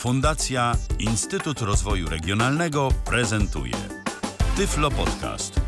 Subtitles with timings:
[0.00, 3.74] Fundacja Instytut Rozwoju Regionalnego prezentuje
[4.56, 5.60] Tyflo Podcast.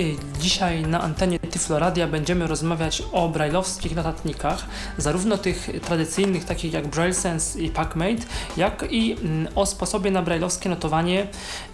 [0.00, 4.66] Y, Dzisiaj na antenie Tyfloradia będziemy rozmawiać o brajlowskich notatnikach,
[4.98, 8.22] zarówno tych tradycyjnych, takich jak BrailleSense i PackMate,
[8.56, 11.26] jak i mm, o sposobie na brajlowskie notowanie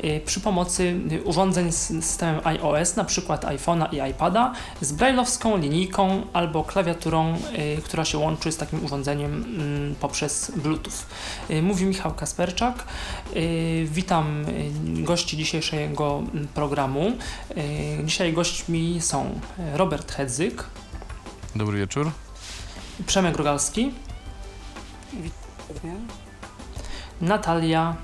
[0.04, 6.22] y, przy pomocy y, urządzeń z systemem iOS, przykład iPhone'a i iPada, z brajlowską linijką
[6.32, 7.36] albo klawiaturą,
[7.78, 10.98] y, która się łączy z takim urządzeniem mm, poprzez Bluetooth.
[11.62, 12.84] Mówi Michał Kasperczak.
[13.84, 14.44] Witam
[14.84, 17.12] gości dzisiejszego mm, programu.
[18.04, 19.40] Dzisiaj gośćmi są
[19.72, 20.64] Robert Hedzyk,
[21.56, 22.10] Dobry wieczór.
[23.06, 23.94] Przemek Rogalski,
[27.20, 27.96] Natalia,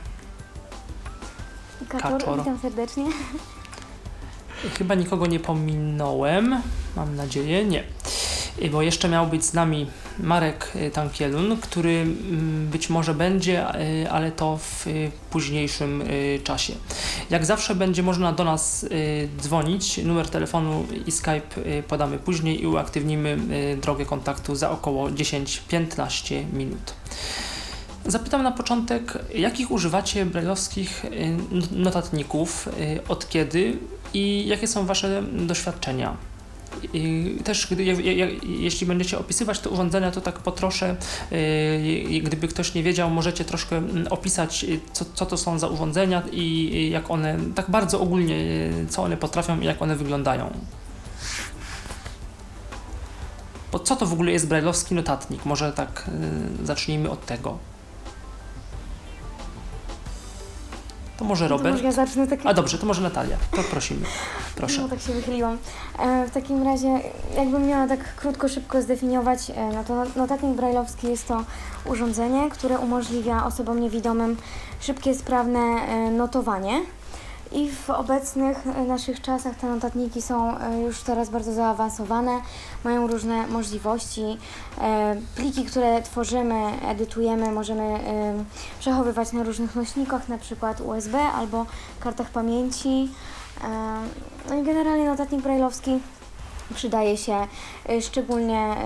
[1.88, 2.38] Kaczor, Kaczor.
[2.38, 3.04] witam serdecznie.
[4.78, 6.62] chyba nikogo nie pominąłem,
[6.96, 7.84] mam nadzieję, nie.
[8.62, 9.86] Y, Bo jeszcze miał być z nami
[10.18, 14.86] Marek y, Tankielun, który mm, być może będzie, y, ale to w
[15.30, 16.02] późniejszym
[16.44, 16.72] czasie.
[17.30, 18.86] Jak zawsze będzie można do nas
[19.40, 19.98] dzwonić.
[19.98, 23.38] Numer telefonu i Skype podamy później i uaktywnimy
[23.82, 26.94] drogę kontaktu za około 10-15 minut.
[28.06, 31.06] Zapytam na początek, jakich używacie brajlowskich
[31.70, 32.68] notatników,
[33.08, 33.78] od kiedy
[34.14, 36.16] i jakie są Wasze doświadczenia?
[36.92, 37.68] I też,
[38.42, 40.96] jeśli będziecie opisywać te urządzenia, to tak po trosze,
[41.32, 45.66] y, gdyby ktoś nie wiedział, możecie troszkę mm, opisać, y, co, co to są za
[45.66, 50.50] urządzenia i jak one, tak bardzo ogólnie, y, co one potrafią i jak one wyglądają.
[53.72, 55.44] Bo co to w ogóle jest brajlowski notatnik?
[55.44, 56.10] Może tak
[56.64, 57.58] zacznijmy od tego.
[61.18, 61.74] To może No To Robert?
[61.74, 62.40] może ja zacznę tak.
[62.44, 63.36] A dobrze, to może Natalia.
[63.50, 64.06] To prosimy.
[64.56, 64.80] Proszę.
[64.82, 65.58] No tak się wychyliłam.
[65.98, 67.00] E, w takim razie,
[67.36, 71.44] jakbym miała tak krótko, szybko zdefiniować, e, no to notatnik brajlowski jest to
[71.84, 74.36] urządzenie, które umożliwia osobom niewidomym
[74.80, 76.80] szybkie, sprawne e, notowanie.
[77.52, 82.40] I w obecnych e, naszych czasach te notatniki są e, już teraz bardzo zaawansowane,
[82.84, 84.38] mają różne możliwości.
[84.80, 88.00] E, Pliki, które tworzymy, edytujemy, możemy
[88.78, 91.66] przechowywać na różnych nośnikach, na przykład USB albo
[92.00, 93.08] kartach pamięci.
[94.48, 95.98] No i generalnie notatnik brajlowski
[96.74, 97.46] przydaje się
[98.00, 98.76] szczególnie,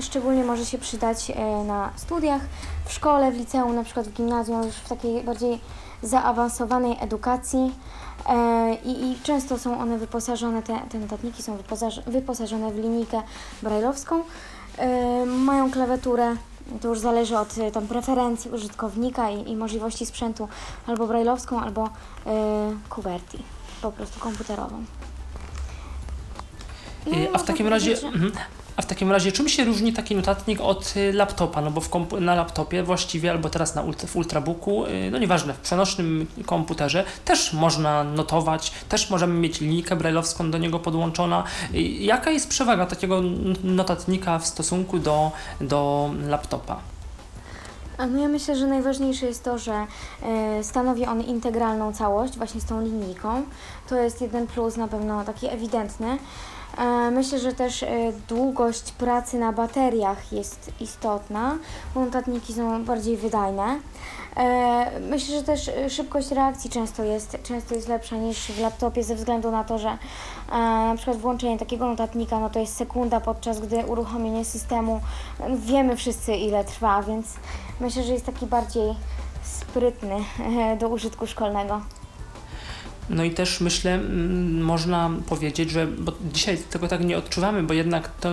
[0.00, 1.32] szczególnie może się przydać
[1.66, 2.40] na studiach,
[2.84, 5.60] w szkole, w liceum, na przykład w gimnazjum, już w takiej bardziej
[6.06, 7.74] zaawansowanej edukacji.
[8.28, 13.22] E, I, I często są one wyposażone, te, te notatniki są wyposaż, wyposażone w linijkę
[13.62, 14.22] brajlowską.
[14.78, 16.36] E, Mają klawiaturę,
[16.80, 20.48] to już zależy od e, tam preferencji użytkownika i, i możliwości sprzętu,
[20.86, 21.90] albo brajlowską, albo e,
[22.88, 23.38] QWERTY,
[23.82, 24.84] po prostu komputerową.
[27.06, 28.65] No, Y, A w takim razie, powiedzieć, że-.
[28.76, 31.60] A w takim razie czym się różni taki notatnik od y, laptopa?
[31.60, 35.18] No bo w kompu- na laptopie właściwie albo teraz na ult- w ultrabooku, y, no
[35.18, 41.44] nieważne, w przenośnym komputerze też można notować, też możemy mieć linijkę brailleowską do niego podłączona.
[41.74, 43.22] Y, Jaka jest przewaga takiego
[43.64, 46.76] notatnika w stosunku do, do laptopa?
[48.10, 49.86] No ja myślę, że najważniejsze jest to, że
[50.22, 53.42] e, stanowi on integralną całość właśnie z tą linijką.
[53.88, 56.18] To jest jeden plus na pewno taki ewidentny.
[56.78, 57.88] E, myślę, że też e,
[58.28, 61.58] długość pracy na bateriach jest istotna,
[61.94, 63.80] bo notatniki są bardziej wydajne.
[64.36, 69.14] E, myślę, że też szybkość reakcji często jest, często jest lepsza niż w laptopie ze
[69.14, 69.98] względu na to, że
[70.48, 75.00] na przykład włączenie takiego notatnika no to jest sekunda, podczas gdy uruchomienie systemu
[75.40, 77.26] no, wiemy wszyscy ile trwa, więc
[77.80, 78.94] myślę, że jest taki bardziej
[79.42, 80.16] sprytny
[80.78, 81.80] do użytku szkolnego.
[83.10, 83.98] No i też myślę,
[84.60, 88.32] można powiedzieć, że bo dzisiaj tego tak nie odczuwamy, bo jednak to,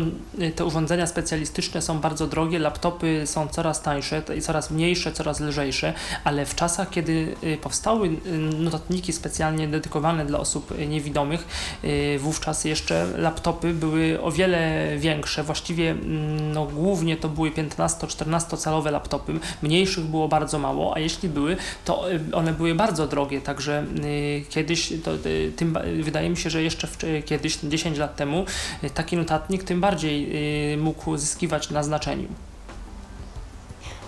[0.56, 5.94] te urządzenia specjalistyczne są bardzo drogie, laptopy są coraz tańsze i coraz mniejsze, coraz lżejsze,
[6.24, 11.48] ale w czasach, kiedy y, powstały y, notatniki specjalnie dedykowane dla osób y, niewidomych,
[11.84, 15.44] y, wówczas jeszcze laptopy były o wiele większe.
[15.44, 15.96] Właściwie
[16.54, 22.12] no, głównie to były 15-14 calowe laptopy, mniejszych było bardzo mało, a jeśli były, to
[22.12, 26.64] y, one były bardzo drogie, także y, kiedyś, to, y, tym, wydaje mi się, że
[26.64, 28.46] jeszcze w, kiedyś, 10 lat temu,
[28.84, 30.30] y, taki notatnik tym bardziej
[30.74, 32.28] y, mógł zyskiwać na znaczeniu.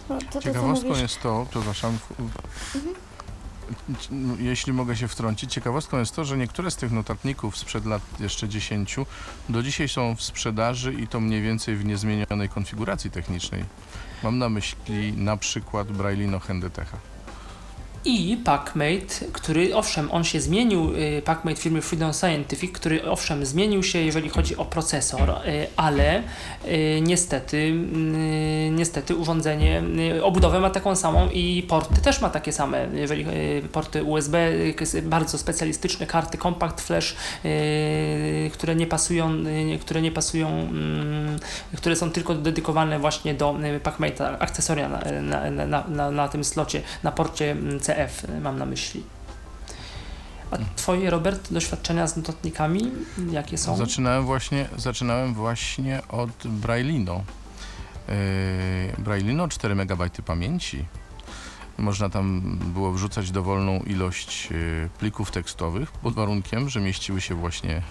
[0.10, 3.06] No, to, to, Ciekawostką mówisz, jest to, przepraszam, w-
[4.12, 8.02] no, jeśli mogę się wtrącić, ciekawostką jest to, że niektóre z tych notatników sprzed lat
[8.20, 8.96] jeszcze 10
[9.50, 13.64] do dzisiaj są w sprzedaży i to mniej więcej w niezmienionej konfiguracji technicznej.
[14.24, 16.98] Mam na myśli na przykład Braille'ino Hendetecha.
[18.06, 23.84] I PackMate, który owszem, on się zmienił, y, PackMate firmy Freedom Scientific, który owszem zmienił
[23.84, 29.84] się, jeżeli chodzi o procesor, y, ale y, niestety, y, niestety urządzenie,
[30.24, 33.26] obudowę ma taką samą i porty też ma takie same, jeżeli
[33.72, 34.38] porty USB,
[35.04, 37.16] bardzo specjalistyczne karty Compact Flash,
[38.54, 39.32] które nie pasują,
[39.82, 41.40] które nie pasują, mm,
[41.78, 46.82] które są tylko dedykowane właśnie do PackMate'a, akcesoria na, na, na, na, na tym slocie,
[47.04, 47.80] na porcie mm,
[48.30, 49.04] Y, mam na myśli.
[50.52, 52.92] A twoje, Robert, doświadczenia z notatnikami,
[53.32, 53.78] jakie są?
[53.78, 57.20] Zaczynałem właśnie, zaczynałem właśnie od Braille'ino.
[58.08, 60.86] Yy, Braille'ino 4 MB pamięci.
[61.78, 67.82] Można tam było wrzucać dowolną ilość yy, plików tekstowych pod warunkiem, że mieściły się właśnie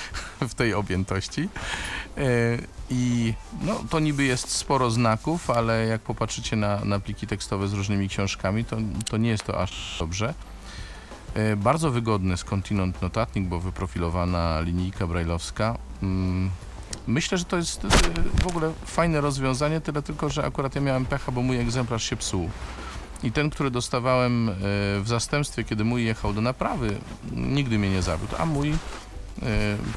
[0.48, 1.40] w tej objętości.
[2.16, 2.22] Yy,
[2.90, 7.72] I no, to niby jest sporo znaków, ale jak popatrzycie na, na pliki tekstowe z
[7.72, 8.76] różnymi książkami, to,
[9.10, 10.34] to nie jest to aż dobrze.
[11.34, 15.78] E, Bardzo wygodny skądinąd notatnik, bo wyprofilowana linijka brajlowska.
[16.02, 16.50] Mm,
[17.06, 17.86] Myślę, że to jest
[18.42, 22.16] w ogóle fajne rozwiązanie, tyle tylko, że akurat ja miałem pecha, bo mój egzemplarz się
[22.16, 22.50] psuł.
[23.22, 24.52] I ten, który dostawałem e,
[25.00, 26.96] w zastępstwie, kiedy mój jechał do naprawy,
[27.32, 28.76] nigdy mnie nie zawiódł, a mój e,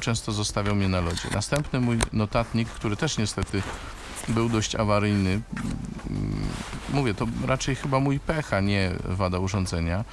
[0.00, 1.28] często zostawiał mnie na lodzie.
[1.32, 3.62] Następny mój notatnik, który też niestety
[4.28, 5.40] był dość awaryjny,
[6.92, 10.04] mówię, to raczej chyba mój pecha, nie wada urządzenia,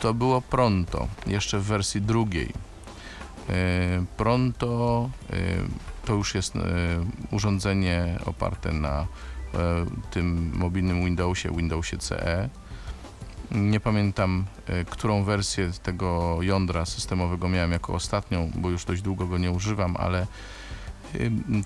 [0.00, 2.52] to było Pronto, jeszcze w wersji drugiej.
[3.48, 5.10] E, Pronto
[6.04, 6.54] to już jest
[7.30, 9.06] urządzenie oparte na
[10.10, 12.48] tym mobilnym Windowsie, Windowsie CE.
[13.50, 19.26] Nie pamiętam, e, którą wersję tego jądra systemowego miałem jako ostatnią, bo już dość długo
[19.26, 20.26] go nie używam, ale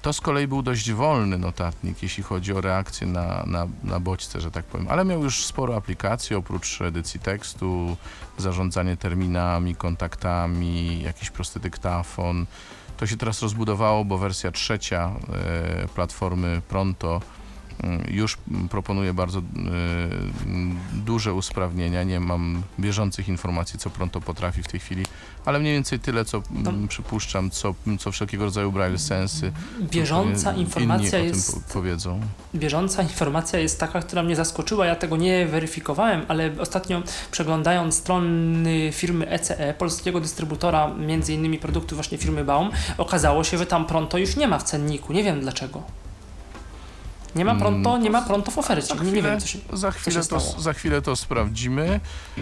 [0.02, 4.40] to z kolei był dość wolny notatnik, jeśli chodzi o reakcję na, na, na bodźce,
[4.40, 7.96] że tak powiem, ale miał już sporo aplikacji, oprócz edycji tekstu,
[8.38, 12.46] zarządzanie terminami, kontaktami, jakiś prosty dyktafon.
[12.96, 17.20] To się teraz rozbudowało, bo wersja trzecia e, platformy Pronto
[18.08, 19.43] już mm, proponuje bardzo e,
[20.46, 22.02] mm, duże usprawnienia.
[22.02, 25.06] Nie mam bieżących informacji, co Pronto potrafi w tej chwili,
[25.44, 29.52] ale mniej więcej tyle, co mm, przypuszczam, co, co wszelkiego rodzaju braille sensy.
[29.81, 31.73] Bieżąca informacja jest...
[31.73, 32.20] powiedzą.
[32.55, 34.87] Bieżąca informacja jest taka, która mnie zaskoczyła.
[34.87, 41.96] Ja tego nie weryfikowałem, ale ostatnio przeglądając strony firmy ECE, polskiego dystrybutora między innymi produktów
[41.96, 45.12] właśnie firmy Baum, okazało się, że tam Pronto już nie ma w cenniku.
[45.12, 45.82] Nie wiem dlaczego.
[47.37, 48.87] Nie ma Mm, Pronto, nie to ma Pronto w ofercie.
[48.87, 49.58] za Nie, nie chwilę- wiem, co się...
[49.73, 50.61] Za chwilę, się to, stało?
[50.62, 52.00] za chwilę to sprawdzimy.
[52.38, 52.40] E,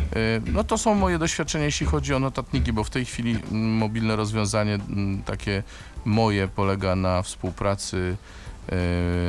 [0.52, 4.16] No to są moje doświadczenia, jeśli chodzi o notatniki, bo w tej chwili mm, mobilne
[4.16, 5.62] rozwiązanie mm, takie
[6.04, 8.16] moje polega na współpracy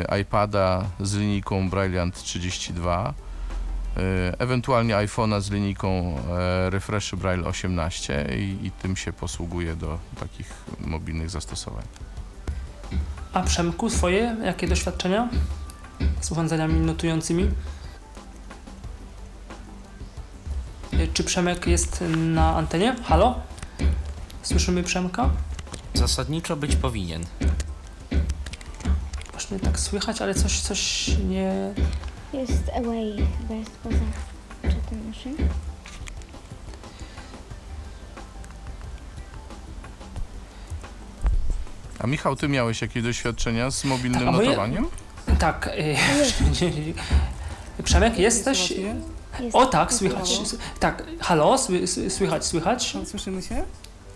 [0.09, 3.13] e, iPada z linijką Brilliant 32,
[3.97, 9.97] e, ewentualnie iPhone'a z linijką e, Refresh Braille 18 i, i tym się posługuje do
[10.19, 11.83] takich mobilnych zastosowań.
[13.33, 15.29] A Przemku, swoje jakie doświadczenia
[16.21, 17.43] z urządzeniami notującymi?
[20.93, 22.95] Y, Czy Przemek jest na antenie?
[23.03, 23.39] Halo?
[24.43, 25.29] Słyszymy Przemka?
[25.93, 27.25] Zasadniczo być powinien.
[29.31, 31.73] Właśnie tak słychać, ale coś, coś nie...
[32.33, 33.97] Jest away, chyba jest poza
[34.63, 35.37] czatem naszym.
[42.03, 44.87] A Michał, ty miałeś jakieś doświadczenia z mobilnym Tak, notowaniem?
[45.39, 45.69] Tak.
[47.79, 48.73] Y, Przemek, jesteś...
[49.39, 50.39] Jest O tak, słychać.
[50.79, 52.95] Tak, halo, sły, sły- słychać, słychać.
[53.01, 53.63] A, Słyszymy się?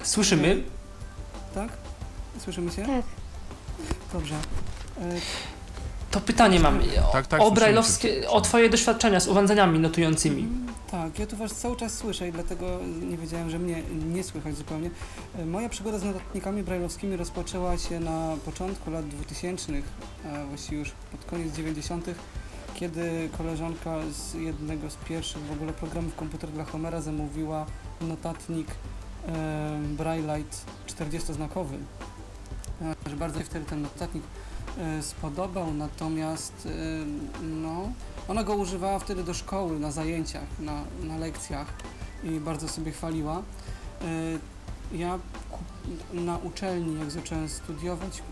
[0.04, 0.64] Słyszymy.
[1.56, 1.70] Tak?
[2.40, 2.82] Słyszymy się?
[2.82, 3.06] Tak.
[4.14, 4.36] Dobrze.
[6.12, 6.80] To pytanie mam.
[6.80, 10.48] O, Tak, tak, o brajlowskie, o twoje doświadczenia z urządzeniami notującymi.
[10.92, 12.66] tak, ja tu was cały czas słyszę i dlatego
[13.10, 13.84] nie wiedziałem, że mnie
[14.14, 14.90] nie słychać zupełnie.
[15.40, 19.74] E, Moja przygoda z notatnikami brajlowskimi rozpoczęła się na początku lat 2000,
[20.34, 22.06] a właściwie już pod koniec 90.,
[22.76, 27.66] kiedy koleżanka z jednego z pierwszych w ogóle programów komputer dla Homera zamówiła
[28.02, 28.68] notatnik
[29.28, 30.58] e, Braillite
[30.88, 31.76] 40-znakowy.
[32.82, 34.24] E, że bardzo wtedy ten notatnik
[35.02, 36.70] spodobał, natomiast e,
[37.46, 37.90] no,
[38.28, 41.68] ona go używała wtedy do szkoły, na zajęciach, na, na lekcjach
[42.24, 43.42] i bardzo sobie chwaliła.
[44.02, 44.06] E,
[44.92, 45.20] Ja
[46.14, 48.24] na uczelni, jak zacząłem studiować,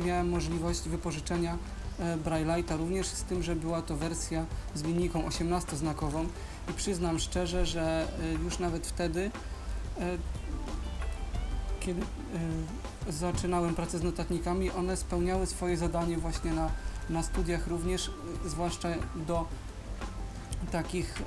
[0.00, 1.58] e, miałem możliwość wypożyczenia
[1.98, 6.26] e, Braille'a również z tym, że była to wersja z linijką 18-znakową
[6.70, 9.30] i przyznam szczerze, że e, już nawet wtedy,
[10.00, 10.18] e,
[11.80, 12.04] kiedy e,
[13.08, 16.70] zaczynałem pracę z notatnikami, one spełniały swoje zadanie właśnie na,
[17.10, 18.10] na studiach również,
[18.46, 19.46] zwłaszcza do
[20.72, 21.22] takich y,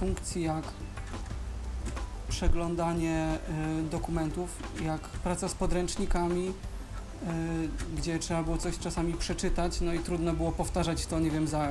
[0.00, 0.64] funkcji jak
[2.28, 3.38] przeglądanie
[3.80, 4.50] y, dokumentów,
[4.84, 6.52] jak praca z podręcznikami, y,
[7.96, 11.68] gdzie trzeba było coś czasami przeczytać, no i trudno było powtarzać to, nie wiem, za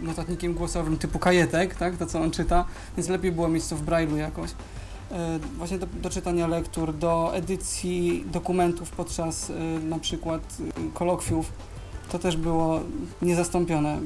[0.00, 2.64] notatnikiem głosowym typu kajetek, tak, to co on czyta,
[2.96, 4.50] więc lepiej było mieć to w Braille'u jakoś.
[5.12, 11.52] Y, Właśnie do, do czytania lektur, do edycji dokumentów podczas y, na przykład y, kolokwiów,
[12.12, 12.80] to też było
[13.22, 13.98] niezastąpione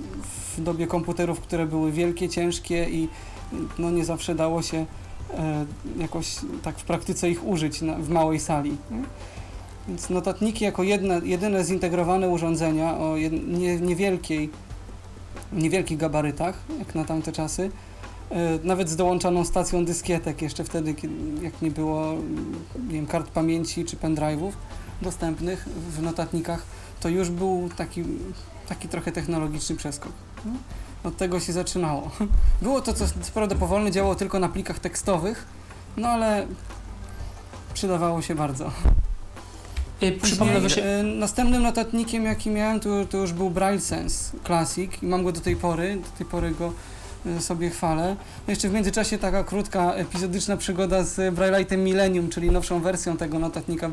[0.56, 3.08] w dobie komputerów, które były wielkie, ciężkie i
[3.78, 4.86] no, nie zawsze dało się
[5.38, 5.66] e,
[5.98, 8.76] jakoś tak w praktyce ich użyć na, w małej sali.
[9.88, 14.50] Więc notatniki jako jedne, jedyne zintegrowane urządzenia o jed, nie, niewielkiej,
[15.52, 17.70] niewielkich gabarytach, jak na tamte czasy, e,
[18.64, 20.94] nawet z dołączaną stacją dyskietek, jeszcze wtedy,
[21.42, 22.14] jak nie było
[22.88, 24.52] nie wiem, kart pamięci czy pendrive'ów
[25.02, 26.62] dostępnych w notatnikach,
[27.00, 28.04] to już był taki,
[28.68, 30.12] taki trochę technologiczny przeskok.
[30.44, 30.52] nie?
[31.04, 32.10] Od tego się zaczynało.
[32.62, 33.04] Było to, co,
[33.34, 35.46] prawda powolne, działało tylko na plikach tekstowych,
[35.96, 36.46] no ale
[37.74, 38.70] przydawało się bardzo.
[40.22, 40.82] Przypomnę, że się...
[40.82, 45.24] Później, e, następnym notatnikiem, jaki miałem, to, to już był Braille Sense Classic i mam
[45.24, 46.72] go do tej pory, do tej pory go e,
[47.40, 48.16] sobie chwalę.
[48.46, 53.38] No Jeszcze w międzyczasie taka krótka, epizodyczna przygoda z Braille'item Millennium, czyli nowszą wersją tego
[53.38, 53.90] notatnika e,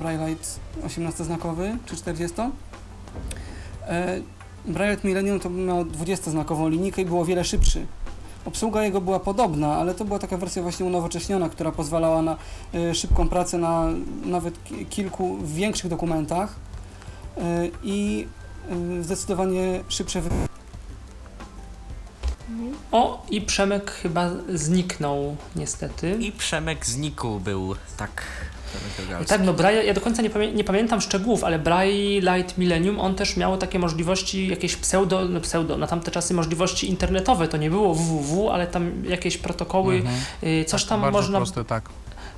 [0.00, 2.36] Braille'ite 18-znakowy czy 40.
[3.86, 4.20] E,
[4.68, 7.86] Braille'ite Millennium to miał 20-znakową linijkę i był o wiele szybszy.
[8.44, 12.36] Obsługa jego była podobna, ale to była taka wersja właśnie unowocześniona, która pozwalała na
[12.94, 13.86] szybką pracę na
[14.24, 16.54] nawet ki- kilku większych dokumentach
[17.82, 18.26] i
[19.00, 20.53] zdecydowanie szybsze wy- Mhm.
[22.92, 26.16] O, i Przemek chyba zniknął niestety.
[26.20, 28.22] I Przemek znikł był tak.
[29.28, 33.00] Tak, no Braille, ja do końca nie, pamię nie pamiętam szczegółów, ale Braille Light Millennium,
[33.00, 37.56] on też miał takie możliwości, jakieś pseudo, no pseudo, na tamte czasy możliwości internetowe, to
[37.56, 40.14] nie było www, ale tam jakieś protokoły, Mhm.
[40.44, 41.88] y, coś tam Bardzo można, proste, tak.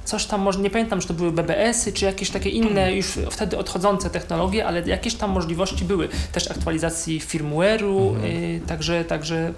[0.04, 3.58] coś tam może, nie pamiętam, czy to były BBS-y, czy jakieś takie inne już wtedy
[3.58, 8.25] odchodzące technologie, ale jakieś tam możliwości były, też aktualizacji firmware'u, Mhm.
[8.25, 9.52] y, także, także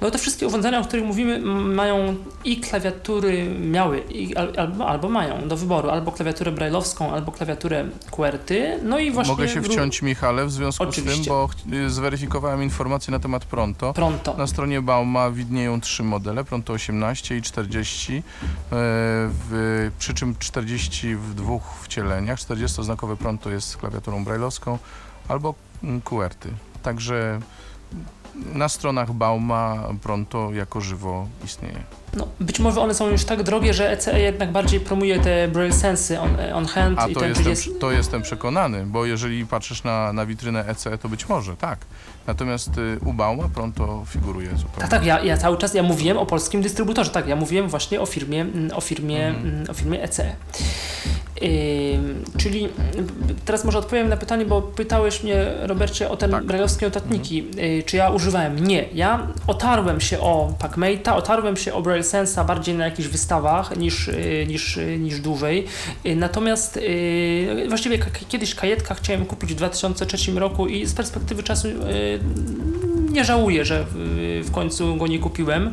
[0.00, 1.38] no te wszystkie urządzenia, o których mówimy,
[1.74, 7.32] mają i klawiatury, miały, i, al, albo, albo mają do wyboru, albo klawiaturę brailleowską, albo
[7.32, 9.32] klawiaturę QWERTY, no i właśnie...
[9.32, 11.30] Mogę się wciąć, Michale, w związku z tym, Oczywiście.
[11.30, 13.92] bo y, zweryfikowałem informacje na temat Pronto.
[13.92, 14.34] Pronto.
[14.34, 18.22] Na stronie Bauma widnieją trzy modele, Pronto 18 i 40, e,
[18.70, 22.38] w, przy czym 40 w dwóch wcieleniach.
[22.38, 24.78] 40-znakowe Pronto jest z klawiaturą brailleowską
[25.28, 26.48] albo mm, QWERTY.
[26.82, 27.40] Także
[28.54, 31.82] na stronach Bauma Pronto jako żywo istnieje.
[32.16, 35.72] No, być może one są już tak drogie, że ECE jednak bardziej promuje te Braille
[35.72, 37.70] Sensy on, on hand A i to ten jestem, 30...
[37.80, 41.78] to jestem przekonany, bo jeżeli patrzysz na, na witrynę ECE, to być może, tak.
[42.26, 44.80] Natomiast y, u Bauma Pronto figuruje zupełnie.
[44.80, 48.00] Tak, tak, ja, ja cały czas ja mówiłem o polskim dystrybutorze, tak, ja mówiłem właśnie
[48.00, 49.54] o firmie, mm, o firmie, Mhm.
[49.54, 50.36] mm, o firmie ECE.
[52.38, 52.68] Czyli
[53.44, 56.44] teraz może odpowiem na pytanie, bo pytałeś mnie, Robercie, o ten Tak.
[56.44, 57.44] brajlowskie notatniki.
[57.58, 58.66] Y, czy ja używałem?
[58.66, 58.84] Nie.
[58.94, 64.08] Ja otarłem się o PacMate'a, otarłem się o Braille Sensa bardziej na jakichś wystawach niż,
[64.08, 65.66] y, niż, niż dłużej.
[66.06, 66.78] Y, natomiast
[67.68, 71.68] właściwie kiedyś kajetka chciałem kupić w 2003 roku i z perspektywy czasu
[73.10, 73.84] nie żałuję, że
[74.42, 75.70] w, końcu go nie kupiłem,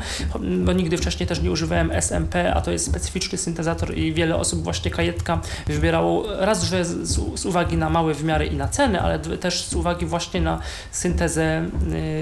[0.66, 4.64] bo nigdy wcześniej też nie używałem SMP, a to jest specyficzny syntezator i wiele osób
[4.64, 9.20] właśnie kajetka wybierało raz, że z, z- uwagi na małe wymiary i na ceny, ale
[9.20, 10.60] też z uwagi właśnie na
[10.92, 11.70] syntezę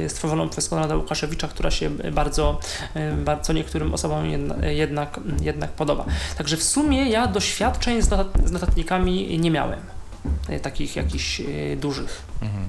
[0.05, 2.59] y, stworzoną przez Konrada Łukaszewicza, która się bardzo,
[2.95, 6.05] y, bardzo niektórym osobom jedna, jednak, jednak podoba.
[6.37, 9.79] Także w sumie ja doświadczeń z, notat, z notatnikami nie miałem,
[10.49, 11.41] y, takich jakichś
[11.77, 12.21] dużych.
[12.41, 12.63] Mhm.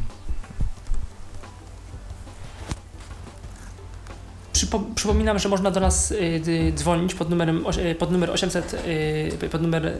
[4.94, 9.62] Przypominam, że można do nas y, dzwonić pod numerem y, pod numer 800 y, pod
[9.62, 9.92] numer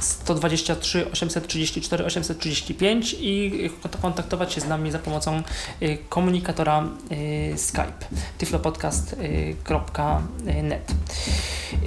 [0.00, 5.42] 123 834 835 i kont- kontaktować się z nami za pomocą
[5.82, 7.92] y, komunikatora y, Skype
[8.38, 10.90] tyflopodcast.net.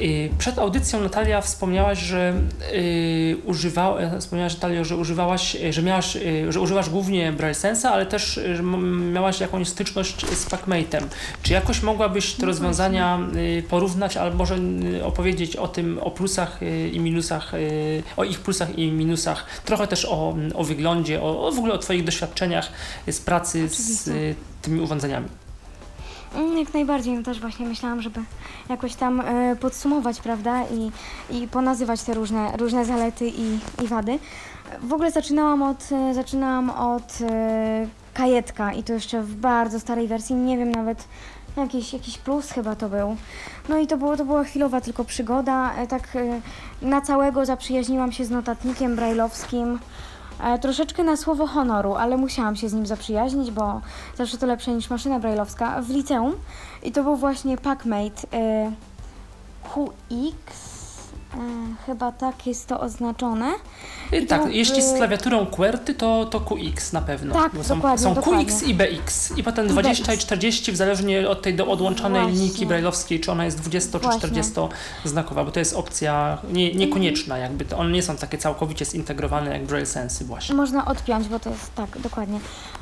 [0.02, 2.34] Y, Przed audycją Natalia wspomniałaś, że
[3.46, 6.18] używa, wspomniałaś Natalio, że używałaś, że miałaś,
[6.50, 8.40] że używasz głównie Braille Sensa, ale też
[9.14, 11.04] miałaś jakąś styczność z PacMate'em.
[11.44, 13.20] Czy jakoś mogłabyś te No rozwiązania
[13.70, 14.58] porównać, albo może
[15.04, 16.60] opowiedzieć o tym, o plusach
[16.94, 17.52] i minusach,
[18.18, 21.78] o ich plusach i minusach, trochę też o, o wyglądzie, o, o w ogóle o
[21.78, 22.72] Twoich doświadczeniach
[23.12, 24.12] z pracy z Oczywiście.
[24.12, 25.28] y, tymi urządzeniami.
[26.36, 28.22] Mm, Jak najbardziej, no też właśnie myślałam, żeby
[28.70, 30.92] jakoś tam e, podsumować, prawda, i,
[31.38, 34.20] i ponazywać te różne, różne zalety i, i wady.
[34.82, 40.08] W ogóle zaczynałam od, e, zaczynałam od e, kajetka i to jeszcze w bardzo starej
[40.08, 41.04] wersji, nie wiem nawet
[41.58, 43.18] jakiś, jakiś plus chyba to był.
[43.70, 45.74] No i to, było, to była chwilowa tylko przygoda.
[45.76, 46.42] E, tak e,
[46.82, 49.80] na całego zaprzyjaźniłam się z notatnikiem brajlowskim.
[50.44, 53.82] E, troszeczkę na słowo honoru, ale musiałam się z nim zaprzyjaźnić, bo
[54.16, 56.34] zawsze to lepsze niż maszyna brajlowska w liceum.
[56.84, 58.72] I to był właśnie PacMate e,
[59.64, 60.76] QX.
[60.76, 60.79] E,
[61.86, 63.54] chyba tak jest to oznaczone.
[64.14, 67.34] Y, I tak, to, jeśli z klawiaturą QWERTY, to, to QX na pewno.
[67.34, 68.46] Tak, Bo są, dokładnie, są dokładnie.
[68.46, 69.38] QX i BX.
[69.38, 70.26] I potem I 20 i BX.
[70.26, 72.40] 40, w zależnie od tej do odłączanej Właśnie.
[72.40, 74.20] linijki brajlowskiej, czy ona jest 20 czy Właśnie.
[74.20, 74.54] 40
[75.06, 77.66] znakowa, bo to jest opcja nie, niekonieczna jakby.
[77.66, 80.56] To one nie są takie całkowicie zintegrowane jak Braille Sensy właśnie.
[80.56, 82.40] Można odpiąć, bo to jest tak, dokładnie.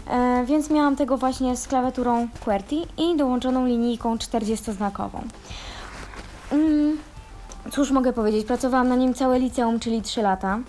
[0.09, 5.21] E, więc miałam tego właśnie z klawiaturą QWERTY i dołączoną linijką 40-znakową.
[6.51, 6.97] Mm,
[7.71, 10.59] cóż mogę powiedzieć, pracowałam na nim całe liceum, czyli 3 lata,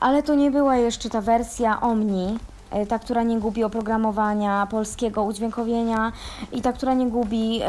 [0.00, 2.38] ale to nie była jeszcze ta wersja Omni,
[2.70, 6.12] e, ta, która nie gubi oprogramowania, polskiego udźwiękowienia
[6.52, 7.68] i ta, która nie gubi e,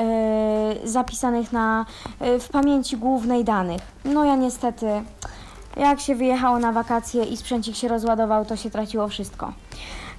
[0.83, 1.85] zapisanych na,
[2.19, 3.81] e, w pamięci głównej danych.
[4.05, 4.85] No ja niestety,
[5.77, 9.53] jak się wyjechało na wakacje i sprzęcik się rozładował, to się traciło wszystko.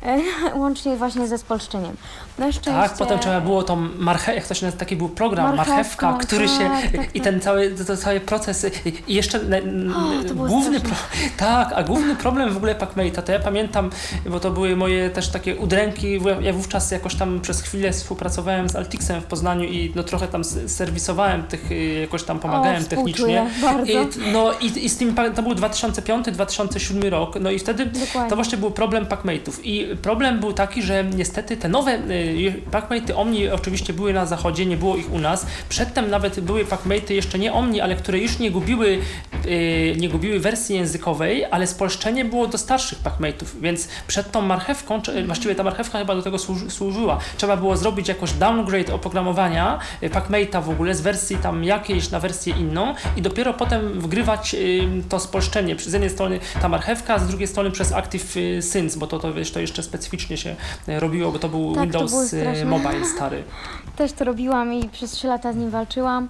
[0.56, 1.96] Łącznie właśnie ze spolszczeniem.
[2.38, 2.70] Na szczęście...
[2.70, 6.26] Tak, potem trzeba było tą marchewkę, jak to się nazywa, taki był program, Marchewką, marchewka,
[6.26, 7.24] który się, tak, tak, i tak.
[7.24, 8.66] ten cały, to, to cały proces,
[9.08, 10.94] i jeszcze O, główny, pro,
[11.36, 13.90] tak, a główny problem w ogóle PacMate'a, to ja pamiętam,
[14.26, 18.76] bo to były moje też takie udręki, ja- wówczas jakoś tam przez chwilę współpracowałem z
[18.76, 23.46] Altixem w Poznaniu i no trochę tam serwisowałem tych, y, jakoś tam pomagałem o, technicznie.
[23.62, 23.92] Bardzo.
[23.92, 23.96] I,
[24.32, 28.30] no i, i z tym, to był 2005-2007 rok, no i wtedy Dokładnie.
[28.30, 29.60] to właśnie był problem Packmate'ów.
[29.62, 32.23] I problem był taki, że niestety te nowe y,
[32.70, 35.46] Packmate'y Omni oczywiście były na zachodzie, nie było ich u nas.
[35.68, 38.98] Przedtem nawet były Packmate'y jeszcze nie Omni, ale które już nie gubiły,
[39.46, 45.02] y, nie gubiły wersji językowej, ale spolszczenie było do starszych Packmate'ów, więc przed tą marchewką,
[45.02, 47.18] czy, właściwie ta marchewka chyba do tego służy, służyła.
[47.36, 52.20] Trzeba było zrobić jakoś downgrade oprogramowania y, Packmate'a w ogóle z wersji tam jakiejś na
[52.20, 55.76] wersję inną i dopiero potem wgrywać y, to spolszczenie.
[55.78, 59.18] Z jednej strony ta marchewka, a z drugiej strony przez Active y, Sync, bo to,
[59.18, 60.56] to, wiesz, to jeszcze specyficznie się
[60.88, 62.64] y, robiło, bo to był Tak, Windows było y, straszne.
[62.64, 63.44] Mobile stary.
[63.96, 66.29] Też to robiłam i przez 3 lata z nim walczyłam.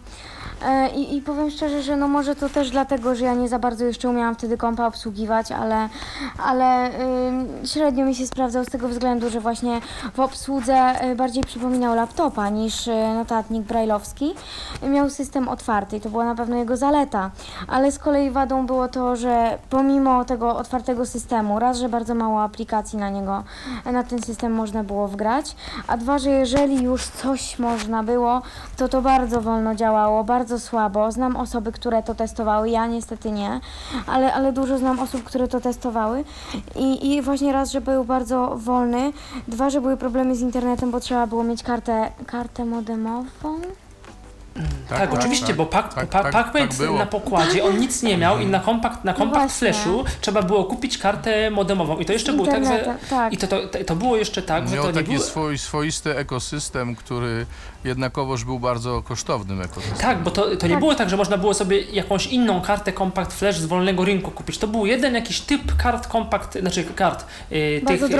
[0.65, 3.59] E, I, I powiem szczerze, że no może to też dlatego, że ja nie za
[3.59, 5.89] bardzo jeszcze umiałam wtedy kompa obsługiwać, ale,
[6.45, 6.91] ale
[7.29, 9.81] ym, średnio mi się sprawdzał z tego względu, że właśnie
[10.15, 14.35] w obsłudze y, bardziej przypominał laptopa niż y, notatnik brajlowski.
[14.83, 17.31] Miał system otwarty i to była na pewno jego zaleta,
[17.69, 22.43] ale z kolei wadą było to, że pomimo tego otwartego systemu, raz, że bardzo mało
[22.43, 23.45] aplikacji na niego,
[23.93, 28.43] na ten system można było wgrać, a dwa, że jeżeli już coś można było,
[28.77, 31.13] to to bardzo wolno działało, bardzo słabo.
[31.13, 33.61] Znam osoby, które to testowały, ja niestety nie,
[34.07, 36.25] ale, ale dużo znam osób, które to testowały
[36.77, 39.13] i, i właśnie raz, że był bardzo wolny,
[39.49, 43.61] dwa, że były problemy z internetem, bo trzeba było mieć kartę, kartę modemową.
[44.89, 46.99] Tak, oczywiście, bo Pac, tak, pa, tak, tak było.
[46.99, 49.73] na pokładzie, on nic nie miał i na kompakt, na No kompakt właśnie.
[49.73, 51.99] flashu trzeba było kupić kartę modemową.
[51.99, 52.95] I to jeszcze było tak, że...
[53.11, 53.33] tak.
[53.33, 55.25] I to, to, to było jeszcze tak, że Miał to nie taki było...
[55.25, 57.47] swój, swoisty ekosystem, który
[57.85, 60.01] jednakowoż był bardzo kosztownym ekosystemem.
[60.01, 60.79] Tak, bo to, to nie Tak.
[60.79, 64.59] było tak, że można było sobie jakąś inną kartę Compact Flash z wolnego rynku kupić.
[64.59, 68.17] To był jeden jakiś typ kart Compact, znaczy kart, yy, Bardzo tych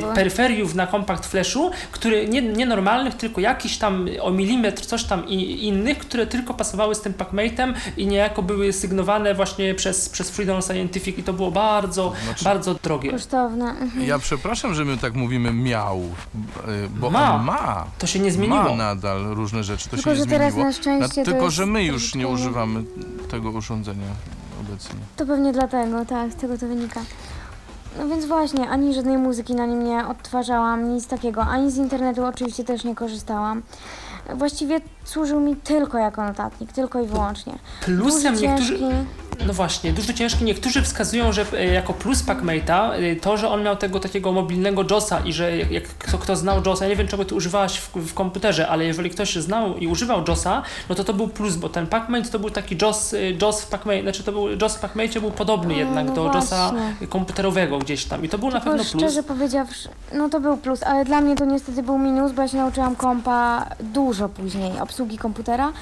[0.00, 0.14] były.
[0.14, 5.28] peryferiów na Compact Flashu, który nie, nie normalnych, tylko jakiś tam o milimetr, coś tam
[5.28, 10.30] i, innych, które tylko pasowały z tym PacMate'em i niejako były sygnowane właśnie przez, przez
[10.30, 13.10] Freedom Scientific i to było bardzo, Znaczy- bardzo drogie.
[13.10, 13.64] Kosztowne.
[13.70, 14.06] mhm.
[14.06, 17.34] Ja przepraszam, że my tak mówimy miał, y, bo Ma.
[17.34, 17.84] on ma.
[17.98, 18.62] To się nie zmieniło.
[18.64, 20.66] Ma nadal różne rzeczy, to Tylko, się nie że teraz zmieniło.
[20.70, 22.84] na szczęście to tylko, jest że my już nie używamy
[23.30, 24.06] tego urządzenia
[24.60, 24.96] obecnie.
[25.16, 27.00] To pewnie dlatego, tak, z tego to wynika.
[27.98, 32.24] No więc właśnie, ani żadnej muzyki na nim nie odtwarzałam, nic takiego, ani z internetu
[32.24, 33.62] oczywiście też nie korzystałam.
[34.34, 37.58] Właściwie służył mi tylko jako notatnik, tylko i wyłącznie.
[37.84, 38.78] Plusem Duży, niektórzy...
[38.78, 38.84] ciężki,
[39.46, 40.44] No właśnie, dużo ciężki.
[40.44, 44.84] Niektórzy wskazują, że e, jako plus Pacmate'a e, to, że on miał tego takiego mobilnego
[44.90, 47.96] JOSa i że jak, kto, kto znał JOSa, ja nie wiem czego ty używałaś w,
[47.96, 51.68] w komputerze, ale jeżeli ktoś znał i używał JOSa, no to to był plus, bo
[51.68, 54.80] ten Pacmate to był taki JOS, e, JOS w Pacmate, znaczy to był JOS w
[54.80, 56.72] Pacmate był podobny A, jednak no do JOSa
[57.08, 58.88] komputerowego gdzieś tam i to był na pewno plus.
[58.88, 62.48] szczerze powiedziawszy, no to był plus, ale dla mnie to niestety był minus, bo ja
[62.48, 65.72] się nauczyłam kompa dużo później, obsługi komputera.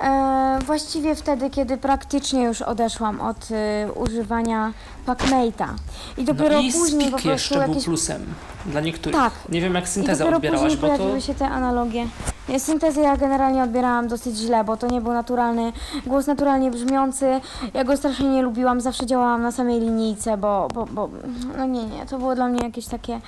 [0.00, 4.72] E, właściwie wtedy, kiedy praktycznie już odeszłam od y, używania
[5.06, 5.68] PacMate'a.
[6.16, 7.84] I dopiero no i później po prostu jeszcze był jakieś...
[7.84, 8.24] plusem
[8.66, 9.20] dla niektórych.
[9.20, 9.32] Tak.
[9.48, 11.20] Nie wiem jak syntezę odbierałaś, później bo to...
[11.20, 12.06] się te analogie.
[12.48, 15.72] Nie, Syntezę ja generalnie odbierałam dosyć źle, bo to nie był naturalny,
[16.06, 17.40] głos naturalnie brzmiący.
[17.74, 21.08] Ja go strasznie nie lubiłam, zawsze działałam na samej linijce, bo, bo, bo
[21.56, 23.20] no nie, nie, to było dla mnie jakieś takie...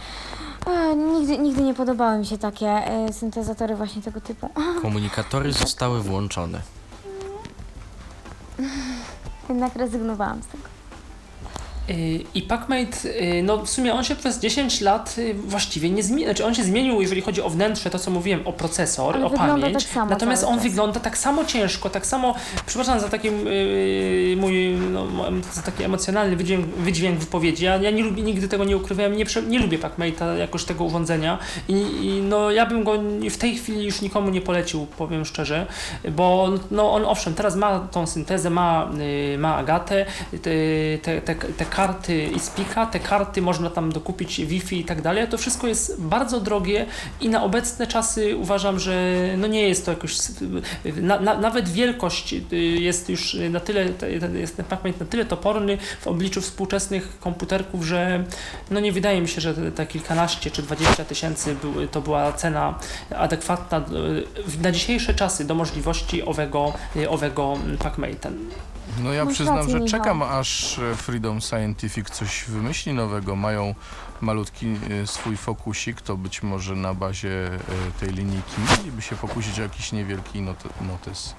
[0.66, 4.48] E, nigdy, nigdy nie podobały mi się takie e, syntezatory właśnie tego typu.
[4.82, 6.60] Komunikatory zostały włączone.
[9.48, 10.64] Jednak rezygnowałam z tego.
[10.64, 10.75] Y,
[12.34, 16.24] I PacMate, y, no w sumie on się przez 10 lat y, właściwie nie zmienił,
[16.24, 19.30] znaczy on się zmienił, jeżeli chodzi o wnętrze, to co mówiłem, o procesor, Ale o
[19.30, 20.62] pamięć, tak samo natomiast on czas.
[20.62, 22.34] wygląda tak samo ciężko, tak samo,
[22.66, 25.06] przepraszam za taki yy, mój, no,
[25.52, 29.24] za taki emocjonalny wydźwięk, wydźwięk wypowiedzi, ja, ja nie lubię, nigdy tego nie ukrywałem, nie,
[29.48, 31.72] nie lubię PacMate'a, jakoś tego urządzenia I,
[32.06, 32.92] i no ja bym go
[33.30, 35.66] w tej chwili już nikomu nie polecił, powiem szczerze,
[36.10, 38.90] bo no on owszem, teraz ma tą syntezę, ma,
[39.34, 40.50] y, ma Agatę, te,
[41.02, 45.28] te, te, te karty i Spika, te karty można tam dokupić Wi-Fi i tak dalej,
[45.28, 46.86] to wszystko jest bardzo drogie
[47.20, 50.18] i na obecne czasy uważam, że no nie jest to jakoś,
[51.02, 53.84] na, na, nawet wielkość y, jest już na tyle,
[54.34, 58.24] jest PacMate na tyle toporny w obliczu współczesnych komputerków, że
[58.70, 61.56] no nie wydaje mi się, że te, kilkanaście czy dwadzieścia tysięcy
[61.90, 62.78] to była cena
[63.16, 68.30] adekwatna y, na dzisiejsze czasy do możliwości owego, y, owego PacMate'a.
[69.02, 70.00] No ja Masz przyznam, rację, że Michał.
[70.00, 73.36] czekam aż e, Freedom Scientific coś wymyśli nowego.
[73.36, 73.74] Mają
[74.20, 74.66] malutki
[75.02, 77.58] e, swój fokusik, to być może na bazie e,
[78.00, 81.34] tej linijki mogliby się pokusić o jakiś niewielki not- notes.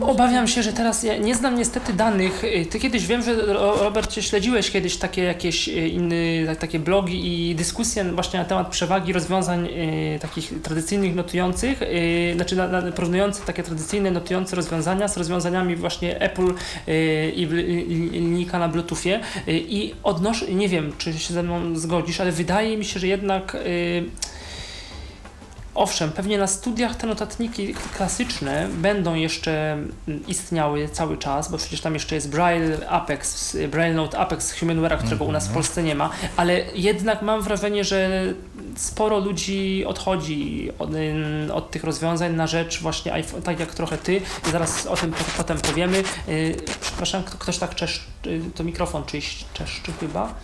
[0.00, 2.44] Obawiam się, że teraz ja nie znam niestety danych.
[2.44, 6.14] Y, Ty kiedyś wiem, że Ro- Robert śledziłeś kiedyś takie jakieś y, inne
[6.46, 11.80] tak- takie blogi i dyskusje właśnie na temat przewagi rozwiązań y, takich tradycyjnych notujących,
[12.34, 16.54] znaczy na, na, porównujących takie tradycyjne notujące rozwiązania z rozwiązaniami właśnie Apple
[17.36, 17.46] i,
[18.12, 22.84] linijka na Bluetoothie i odnoszę, nie wiem czy się ze mną zgodzisz, ale wydaje mi
[22.84, 24.04] się, że jednak y,
[25.74, 29.76] Owszem, pewnie na studiach te notatniki klasyczne będą jeszcze
[30.28, 34.98] istniały cały czas, bo przecież tam jeszcze jest Braille Apex, Braille Note Apex w Humanware'ach,
[34.98, 38.22] którego u nas w Polsce nie ma, ale jednak mam wrażenie, że
[38.76, 40.90] sporo ludzi odchodzi od,
[41.54, 44.16] od tych rozwiązań na rzecz właśnie iPhone, tak jak trochę ty,
[44.48, 46.02] i zaraz o tym po- potem powiemy.
[46.28, 48.04] Yy, przepraszam, kto, ktoś tak czeszczy,
[48.54, 50.34] to mikrofon czyś czeszczy chyba.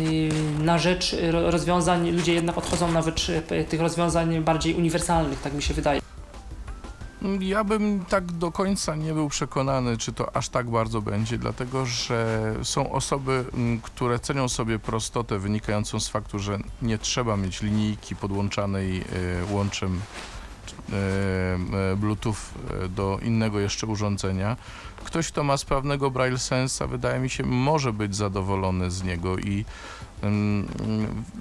[0.00, 5.40] Yy, na rzecz ro- rozwiązań, ludzie jednak odchodzą na rzecz y, tych rozwiązań bardziej uniwersalnych,
[5.40, 6.00] tak mi się wydaje.
[7.40, 11.86] Ja bym tak do końca nie był przekonany, czy to aż tak bardzo będzie, dlatego
[11.86, 17.62] że są osoby, m, które cenią sobie prostotę wynikającą z faktu, że nie trzeba mieć
[17.62, 19.04] linijki podłączanej e,
[19.52, 20.00] łączem
[21.96, 22.34] Bluetooth
[22.88, 24.56] do innego jeszcze urządzenia.
[25.08, 29.64] Ktoś, kto ma sprawnego Braille Sensa, wydaje mi się, może być zadowolony z niego i
[30.22, 30.68] mm,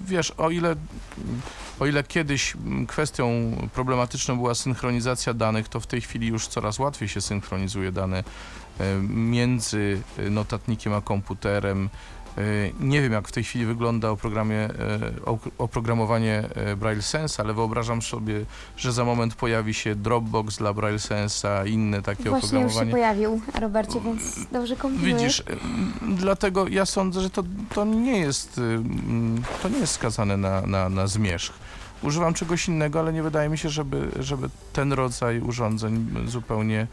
[0.06, 0.76] wiesz, o ile
[1.80, 2.54] o ile kiedyś
[2.88, 8.24] kwestią problematyczną była synchronizacja danych, to w tej chwili już coraz łatwiej się synchronizuje dane
[8.80, 11.90] e, między e, notatnikiem a komputerem.
[12.38, 12.42] E,
[12.80, 14.70] Nie wiem, jak w tej chwili wygląda oprogramie, e,
[15.58, 18.46] oprogramowanie e, Braille Sense, ale wyobrażam sobie,
[18.78, 22.92] że za moment pojawi się Dropbox dla Braille Sensa, inne takie Właśnie już się oprogramowanie.
[22.92, 25.18] pojawił, Robercie, więc dobrze kombinujesz.
[25.18, 25.44] Widzisz,
[26.18, 28.62] dlatego ja sądzę, że to, to nie jest
[29.64, 31.54] to nie jest skazane na, na, na zmierzch.
[32.04, 36.88] Używam czegoś innego, ale nie wydaje mi się, żeby, żeby ten rodzaj urządzeń zupełnie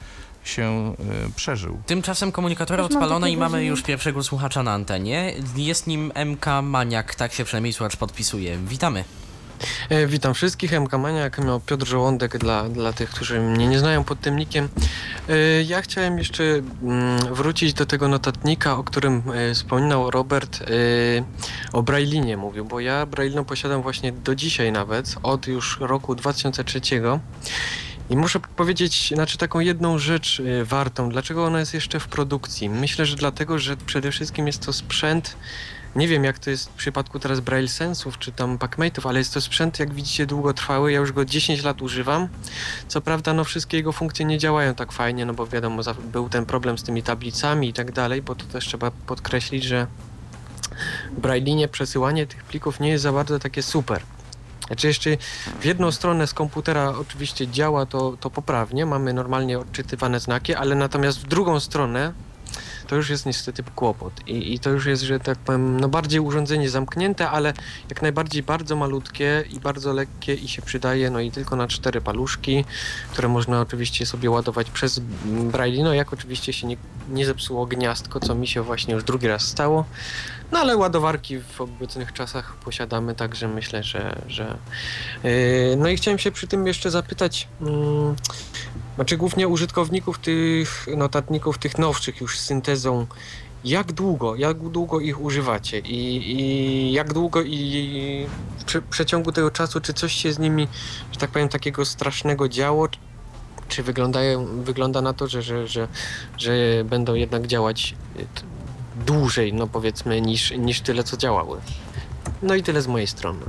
[0.45, 0.95] się
[1.29, 1.79] y, przeżył.
[1.87, 5.35] Tymczasem komunikatory Też takie i mamy już pierwszego słuchacza na antenie.
[5.57, 8.59] Jest nim MK Maniak, tak się przynajmniej słuchacz podpisuje.
[8.59, 9.05] Witamy.
[9.89, 14.05] E, Witam wszystkich, MK Maniak, miał Piotr Żołądek dla, dla tych, którzy mnie nie znają
[14.05, 14.69] pod tym nickiem.
[15.29, 20.67] E, Ja chciałem jeszcze mm, wrócić do tego notatnika, o którym e, wspominał Robert, e,
[21.73, 26.81] o Braillinie mówił, bo ja Braillino posiadam właśnie do dzisiaj nawet, od już roku 2003.
[28.11, 32.71] I muszę powiedzieć, znaczy taką jedną rzecz e, wartą, dlaczego ona jest jeszcze w produkcji.
[32.71, 35.37] Myślę, że dlatego, że przede wszystkim jest to sprzęt,
[35.97, 39.35] nie wiem jak to jest w przypadku teraz Braille Sensów czy tam Pacmate'ów, ale jest
[39.35, 42.29] to sprzęt jak widzicie długotrwały, ja już go 10 lat używam.
[42.89, 46.47] Co prawda no wszystkie jego funkcje nie działają tak fajnie, no bo wiadomo był ten
[46.47, 49.87] problem z tymi tablicami i tak dalej, bo to też trzeba podkreślić, że
[51.17, 54.03] w Braillinie przesyłanie tych plików nie jest za bardzo takie super.
[54.67, 55.17] Znaczy jeszcze
[55.61, 60.75] w jedną stronę z komputera oczywiście działa to, to poprawnie, mamy normalnie odczytywane znaki, ale
[60.75, 62.13] natomiast w drugą stronę
[62.87, 64.29] to już jest niestety kłopot.
[64.29, 67.53] I, I to już jest, że tak powiem, no bardziej urządzenie zamknięte, ale
[67.89, 72.01] jak najbardziej bardzo malutkie i bardzo lekkie i się przydaje, no i tylko na cztery
[72.01, 72.65] paluszki,
[73.11, 76.77] które można oczywiście sobie ładować przez mm, Braille, no jak oczywiście się nie,
[77.09, 79.85] nie zepsuło gniazdko, co mi się właśnie już drugi raz stało.
[80.55, 84.23] No ale ładowarki w obecnych czasach posiadamy, także myślę, że.
[84.29, 84.59] że
[85.25, 88.17] yy, no i chciałem się przy tym jeszcze zapytać, mm,
[88.95, 93.07] znaczy głównie użytkowników tych notatników, tych nowszych już z syntezą,
[93.65, 98.27] jak długo, jak długo ich używacie i, i jak długo i
[98.59, 100.69] w prze, przeciągu tego czasu, czy coś się z nimi,
[101.13, 102.89] że tak powiem, takiego strasznego działo,
[103.69, 105.89] czy wyglądają, wygląda na to, że, że, że,
[106.39, 106.53] że
[106.85, 108.54] będą jednak działać y,
[109.07, 111.61] dłużej, no powiedzmy, niż, niż tyle, co działały.
[112.43, 113.41] No i tyle z mojej strony.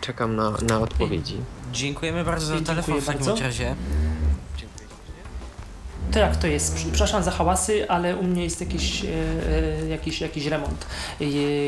[0.00, 1.36] Czekam na, na odpowiedzi.
[1.72, 3.42] Dziękujemy bardzo za Dziękuję telefon w takim bardzo.
[3.42, 3.74] razie.
[6.12, 6.74] To jak to jest?
[6.74, 10.86] Przepraszam za hałasy, ale u mnie jest jakiś, e, e, jakiś, jakiś remont
[11.20, 11.24] e,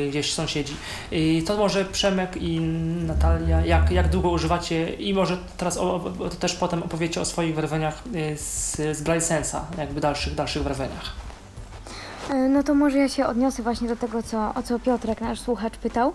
[0.09, 0.77] gdzieś sąsiedzi.
[1.13, 2.61] E, to może Przemek i
[3.07, 7.55] Natalia, jak, jak długo używacie i może teraz o, o, też potem opowiecie o swoich
[7.55, 11.13] wrażeniach e, z, z Braille Sensa, jakby dalszych, dalszych wrażeniach.
[12.31, 15.41] E, No to może ja się odniosę właśnie do tego, co, o co Piotrek, nasz
[15.41, 16.13] słuchacz, pytał.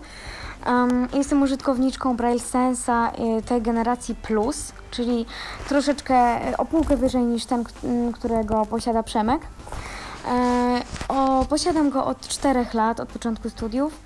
[0.66, 5.26] Um, jestem użytkowniczką Braille Sensa y, tej generacji Plus, czyli
[5.68, 7.64] troszeczkę y, o półkę wyżej niż ten,
[8.12, 9.40] którego posiada Przemek.
[10.28, 14.00] E, o, posiadam go od 4 lat, od początku studiów.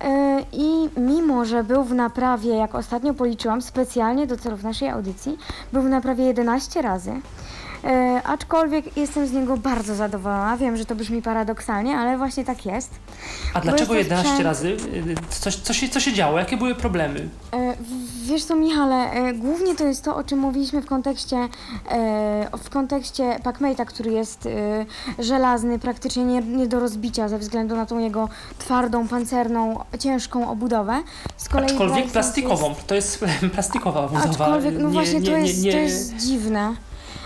[0.00, 5.38] E, I mimo, że był w naprawie, jak ostatnio policzyłam, specjalnie do celów naszej audycji,
[5.72, 7.12] był w naprawie 11 razy.
[7.84, 10.56] E, aczkolwiek jestem z niego bardzo zadowolona.
[10.56, 12.90] Wiem, że to brzmi paradoksalnie, ale właśnie tak jest.
[13.54, 14.76] A dlaczego jest to 11 sprzęt- razy?
[15.12, 16.38] E, Co, co, się, co się działo?
[16.38, 17.28] Jakie były problemy?
[17.52, 17.74] E,
[18.24, 21.48] Wiesz co, Michale, e, głównie to jest to, o czym mówiliśmy w kontekście,
[22.64, 24.48] w kontekście Packmate'a, który jest
[25.18, 31.02] żelazny, praktycznie nie, nie do rozbicia ze względu na tą jego twardą, pancerną, ciężką obudowę.
[31.36, 32.68] Z kolei Aczkolwiek plastikową.
[32.68, 34.24] Jest, To jest plastikowa budowa.
[34.30, 36.74] aczkolwiek, no Nie- właśnie, nie- to, jest, to jest dziwne.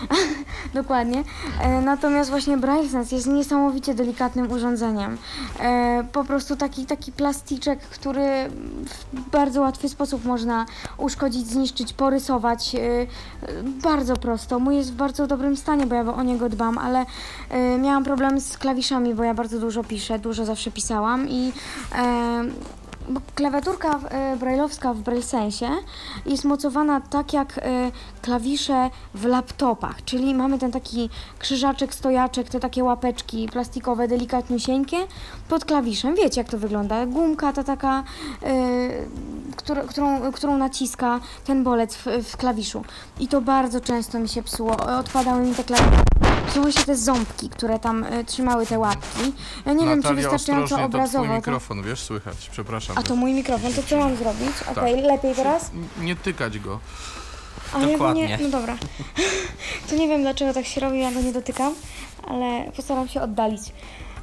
[0.73, 1.23] Dokładnie.
[1.61, 5.17] E, natomiast właśnie BrailleSense jest niesamowicie delikatnym urządzeniem.
[5.59, 8.49] E, po prostu taki, taki plasticzek, który
[9.13, 10.65] w bardzo łatwy sposób można
[10.97, 12.75] uszkodzić, zniszczyć, porysować.
[12.75, 12.79] E,
[13.63, 14.59] bardzo prosto.
[14.59, 17.05] Mój jest w bardzo dobrym stanie, bo ja o niego dbam, ale
[17.49, 21.51] e, miałam problem z klawiszami, bo ja bardzo dużo piszę, dużo zawsze pisałam i
[21.95, 22.43] e,
[23.35, 25.69] klawiaturka e, brailleowska w BrailleSensie
[26.25, 27.91] jest mocowana tak jak e,
[28.21, 34.97] klawisze w laptopach, czyli mamy ten taki krzyżaczek, stojaczek, te takie łapeczki plastikowe, delikatniusieńkie
[35.49, 36.15] pod klawiszem.
[36.15, 37.05] Wiecie jak to wygląda?
[37.05, 38.03] Gumka ta taka,
[38.43, 38.53] e,
[39.55, 42.83] którą, którą naciska ten bolec w, w klawiszu.
[43.19, 44.77] I to bardzo często mi się psuło.
[44.99, 46.03] Odpadały mi te klawisze.
[46.47, 49.33] Psuły się te ząbki, które tam e, trzymały te łapki.
[49.65, 51.33] Ja nie wiem, czy Natalia, wystarczająco obrazowo.
[51.35, 52.96] mikrofon, wiesz, słychać, przepraszam.
[52.97, 54.51] A to mój mikrofon, to co mam zrobić?
[54.71, 55.71] Okej, lepiej teraz?
[56.01, 56.79] Nie tykać go.
[57.73, 58.27] A ja go Dokładnie.
[58.27, 58.77] nie, no dobra.
[59.89, 61.73] To nie wiem dlaczego tak się robi, ja go nie dotykam,
[62.27, 63.61] ale postaram się oddalić.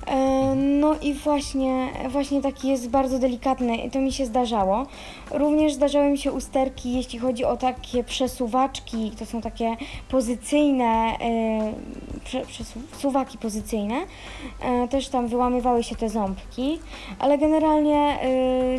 [0.07, 4.87] E, No i właśnie, właśnie taki jest bardzo delikatny i to mi się zdarzało.
[5.31, 9.77] Również zdarzały mi się usterki, jeśli chodzi o takie przesuwaczki, to są takie
[10.09, 11.73] pozycyjne, e,
[12.25, 13.95] prze, przesuwaki pozycyjne.
[14.61, 16.79] E, Też tam wyłamywały się te ząbki,
[17.19, 18.19] ale generalnie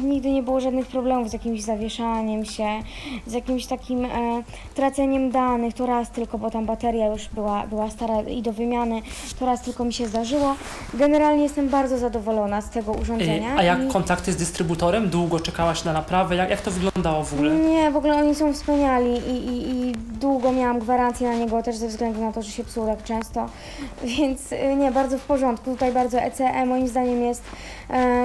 [0.03, 2.67] nigdy nie było żadnych problemów z jakimś zawieszaniem się,
[3.27, 4.07] z jakimś takim
[4.75, 9.01] traceniem danych, to raz tylko, bo tam bateria już była, była stara i do wymiany,
[9.39, 10.55] to raz tylko mi się zdarzyło.
[10.93, 13.55] Generalnie jestem bardzo zadowolona z tego urządzenia.
[13.55, 15.09] E, A jak i- kontakty z dystrybutorem?
[15.09, 16.35] Długo czekałaś na naprawę?
[16.35, 17.55] Jak, jak to wyglądało w ogóle?
[17.55, 21.75] Nie, w ogóle oni są wspaniali i, i, i długo miałam gwarancję na niego też
[21.75, 23.45] ze względu na to, że się psuł tak często,
[24.17, 25.71] więc y, nie, bardzo w porządku.
[25.71, 27.45] Tutaj bardzo ECE moim zdaniem jest e,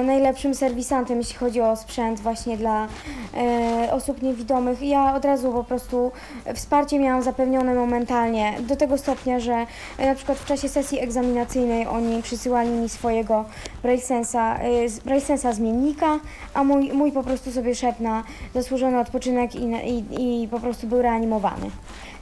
[0.05, 2.89] najlepszym serwisantem, jeśli chodzi o sprzęt właśnie dla
[3.35, 4.83] e, osób niewidomych.
[4.83, 6.13] Ja od razu po prostu
[6.55, 9.67] wsparcie miałam zapewnione momentalnie, do tego stopnia, że
[9.99, 13.45] e, na przykład w czasie sesji egzaminacyjnej oni przysyłali mi swojego
[13.83, 14.69] BrailleSensa, e,
[15.05, 16.19] BrailleSensa zmiennika,
[16.55, 20.87] a mój, mój po prostu sobie szedł na zasłużony odpoczynek i, i, i po prostu
[20.87, 21.71] był reanimowany.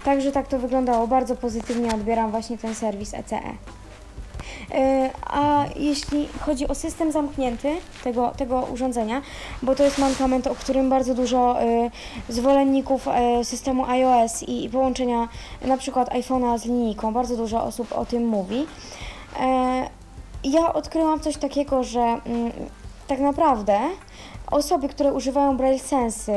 [0.05, 1.07] Także tak to wyglądało.
[1.07, 3.41] Bardzo pozytywnie odbieram właśnie ten serwis E ECE.
[4.71, 9.23] E, A jeśli chodzi o system zamknięty tego, tego urządzenia,
[9.63, 11.91] bo to jest mankament, o którym bardzo dużo e,
[12.29, 15.29] zwolenników e, systemu iOS i, połączenia
[15.65, 18.67] na przykład iPhone'a z linijką, bardzo dużo osób o tym mówi.
[20.45, 22.21] Ja odkryłam coś takiego, że mm,
[23.07, 23.79] tak naprawdę
[24.51, 26.33] osoby, które używają Braille Sensy,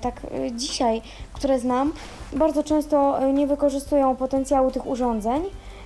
[0.00, 0.20] tak
[0.52, 1.02] dzisiaj,
[1.32, 1.92] które znam,
[2.32, 5.42] bardzo często nie wykorzystują potencjału tych urządzeń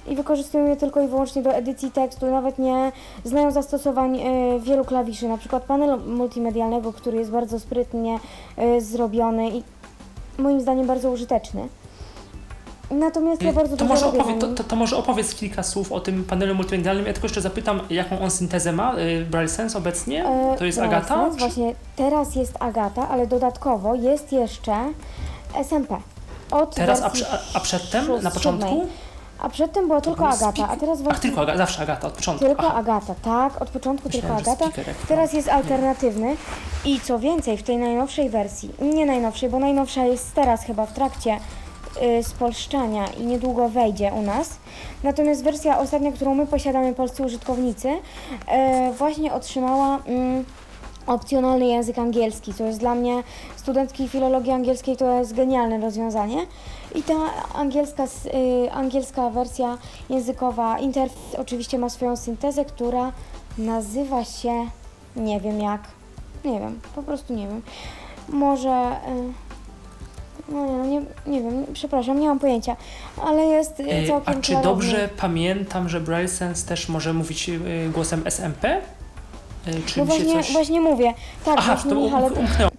[0.06, 2.92] i wykorzystują je tylko i wyłącznie do edycji tekstu, nawet nie
[3.24, 8.18] znają zastosowań e, wielu klawiszy, na przykład panelu multimedialnego, który jest bardzo sprytnie
[8.56, 9.62] e, zrobiony i
[10.38, 11.68] moim zdaniem bardzo użyteczny.
[12.90, 16.00] Natomiast ja bardzo Y, to, może opowie, to, to, to może opowiedz kilka słów o
[16.00, 17.06] tym panelu multimedialnym.
[17.06, 20.26] Ja tylko jeszcze zapytam, jaką on syntezę ma, y, Braille Sense obecnie?
[20.26, 21.14] E, To jest Braille Agata?
[21.14, 24.74] Sense, czy- Właśnie teraz jest Agata, ale dodatkowo jest jeszcze
[25.64, 25.96] SMP.
[26.50, 27.10] Od Teraz, a,
[27.54, 28.86] a, przedtem, na początku?
[29.38, 32.44] A przedtem była tylko Agata, a teraz Ach, właśnie tylko Agata, zawsze Agata, od początku.
[32.46, 32.74] tylko Aha.
[32.74, 34.64] Agata, tak, od początku tylko Myślałem, że Agata.
[34.66, 35.06] speaker jak to.
[35.06, 36.36] Teraz jest alternatywny
[36.84, 40.92] i co więcej, w tej najnowszej wersji, nie najnowszej, bo najnowsza jest teraz chyba w
[40.92, 41.38] trakcie
[42.18, 44.56] y, spolszczania i niedługo wejdzie u nas.
[45.02, 47.88] Natomiast wersja ostatnia, którą my posiadamy, polscy użytkownicy,
[48.46, 50.44] e, właśnie otrzymała mm,
[51.06, 53.22] opcjonalny język angielski, co jest dla mnie,
[53.56, 56.46] studentki filologii angielskiej, to jest genialne rozwiązanie.
[56.94, 57.14] I ta
[57.54, 59.78] angielska, y, angielska wersja
[60.10, 63.12] językowa, interfejs oczywiście ma swoją syntezę, która
[63.58, 64.66] nazywa się,
[65.16, 65.80] nie wiem jak,
[66.44, 67.62] nie wiem, po prostu nie wiem.
[68.28, 69.32] Może, y,
[70.48, 72.76] no nie, no nie, nie wiem, przepraszam, nie mam pojęcia,
[73.24, 74.62] ale jest y, całkiem A czy klarowny.
[74.74, 77.50] dobrze pamiętam, że Braille Sense też może mówić
[77.94, 78.80] głosem SMP?
[79.86, 80.52] Czy No właśnie, coś...
[80.52, 82.70] właśnie mówię, tak, Aha, właśnie to um, Michale, umknęło.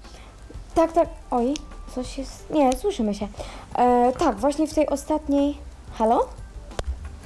[0.75, 1.09] Tak, tak.
[1.31, 1.53] Oj,
[1.95, 2.49] coś jest.
[2.49, 3.27] Nie, słyszymy się.
[3.75, 5.57] E, tak, właśnie w tej ostatniej.
[5.97, 6.27] Halo?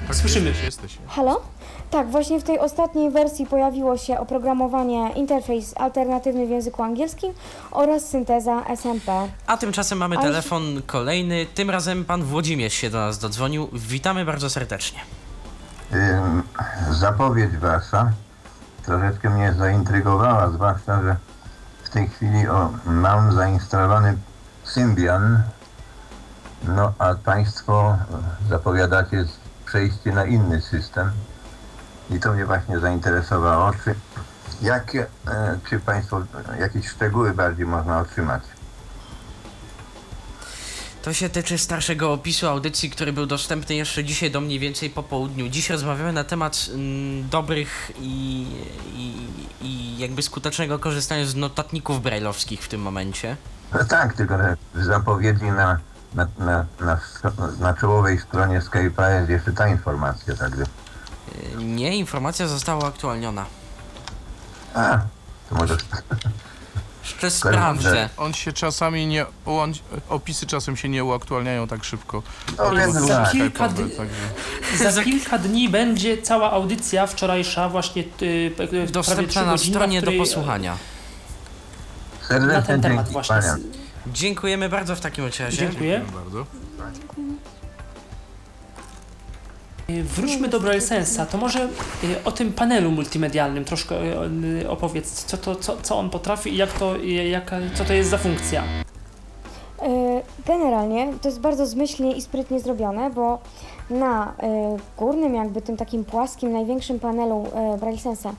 [0.08, 0.46] Tak, Słyszymy.
[0.48, 0.98] Jesteś, jesteś.
[1.08, 1.42] Halo?
[1.92, 7.34] Tak, właśnie w tej ostatniej wersji pojawiło się oprogramowanie interfejs alternatywny w języku angielskim
[7.72, 9.12] oraz synteza SMP.
[9.48, 11.46] A tymczasem mamy Ale- telefon kolejny.
[11.56, 13.70] Tym razem pan Włodzimierz się do nas dodzwonił.
[13.74, 15.00] Witamy bardzo serdecznie.
[15.94, 16.44] Ym,
[16.92, 18.12] Zapowiedź wasza
[18.86, 21.16] troszeczkę mnie zaintrygowała, zwłaszcza, że
[21.84, 24.18] w tej chwili o, mam zainstalowany
[24.70, 25.44] Symbian,
[26.64, 27.98] no a państwo
[28.50, 29.26] zapowiadacie
[29.66, 31.12] przejście na inny system
[32.10, 33.72] i to mnie właśnie zainteresowało.
[33.84, 33.96] Czy,
[34.62, 36.22] jakie, e, czy państwo
[36.60, 38.44] jakieś szczegóły bardziej można otrzymać?
[41.02, 45.04] To się tyczy starszego opisu audycji, który był dostępny jeszcze dzisiaj do mniej więcej po
[45.04, 45.50] południu.
[45.50, 48.46] Dziś rozmawiamy na temat mm, dobrych i,
[48.94, 49.28] i,
[49.62, 53.38] i jakby skutecznego korzystania z notatników brajlowskich w tym momencie.
[53.74, 54.38] No tak, tylko
[54.76, 55.78] w zapowiedzi na,
[56.16, 57.00] na, na, na,
[57.60, 60.64] na czołowej stronie Skype'a jest jeszcze ta informacja, także...
[60.64, 63.46] Y, Nie, informacja została uaktualniona.
[64.76, 65.00] A,
[65.50, 65.78] to może...
[67.04, 68.10] Jeszcze sprawdzę.
[68.18, 69.26] On się czasami nie.
[69.46, 69.74] On,
[70.10, 72.24] opisy czasem się nie uaktualniają tak szybko.
[72.58, 73.32] No więc Za tak.
[73.32, 74.92] kilka dni- także.
[74.94, 80.20] Za kilka dni będzie cała audycja wczorajsza właśnie y, Dostępna na stronie do której,
[82.30, 83.36] Na ten temat dzięki, właśnie.
[83.36, 83.64] panie.
[84.08, 85.50] Dziękujemy bardzo w takim razie.
[85.50, 86.02] Dziękuję.
[86.14, 86.46] bardzo.
[89.90, 91.26] Y, Wróćmy do Braille Sensa.
[91.26, 91.64] To może
[92.04, 93.96] y, o tym panelu multimedialnym troszkę
[94.62, 97.94] y, opowiedz, co, to, co, co on potrafi i jak to, y, jaka, co to
[97.94, 98.64] jest za funkcja.
[99.82, 103.40] E, Generalnie to jest bardzo zmyślnie i sprytnie zrobione, bo
[103.90, 108.34] na e, górnym, jakby tym takim płaskim, największym panelu e, Braille Sensa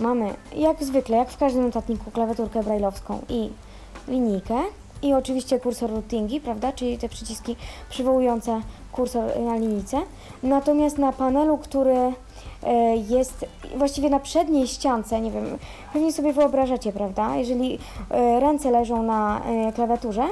[0.00, 3.50] mamy, jak zwykle, jak w każdym notatniku, klawiaturkę brailleowską i
[4.08, 4.54] linijkę.
[5.02, 7.56] I oczywiście kursor routingi, prawda, czyli te przyciski
[7.90, 8.60] przywołujące
[8.92, 9.96] kursor na linijce.
[10.42, 15.58] Natomiast na panelu, który e, jest właściwie na przedniej ściance, nie wiem,
[15.92, 17.78] pewnie sobie wyobrażacie, prawda, jeżeli
[18.10, 20.24] e, ręce leżą na e, klawiaturze,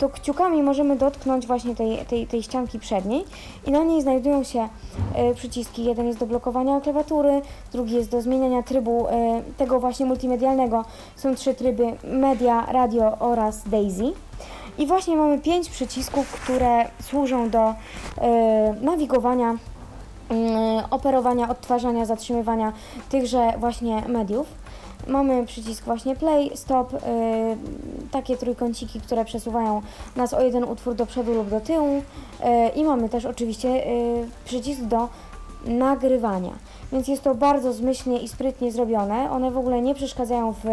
[0.00, 3.24] to kciukami możemy dotknąć właśnie tej, tej, tej ścianki przedniej
[3.66, 4.68] i na niej znajdują się
[5.14, 5.84] e, przyciski.
[5.84, 10.84] Jeden jest do blokowania klawiatury, drugi jest do zmieniania trybu e, tego właśnie multimedialnego.
[11.16, 14.12] Są trzy tryby media, radio oraz Daisy.
[14.78, 17.74] I właśnie mamy pięć przycisków, które służą do
[18.18, 19.56] e, nawigowania,
[20.28, 22.72] mm, operowania, odtwarzania, zatrzymywania
[23.08, 24.59] tychże właśnie mediów.
[25.06, 26.98] Mamy przycisk właśnie play, stop, y,
[28.10, 29.82] takie trójkąciki, które przesuwają
[30.16, 32.02] nas o jeden utwór do przodu lub do tyłu y,
[32.76, 35.08] i mamy też oczywiście y, przycisk do
[35.64, 36.52] nagrywania.
[36.92, 39.30] Więc jest to bardzo zmyślnie i sprytnie zrobione.
[39.30, 40.64] One w ogóle nie przeszkadzają w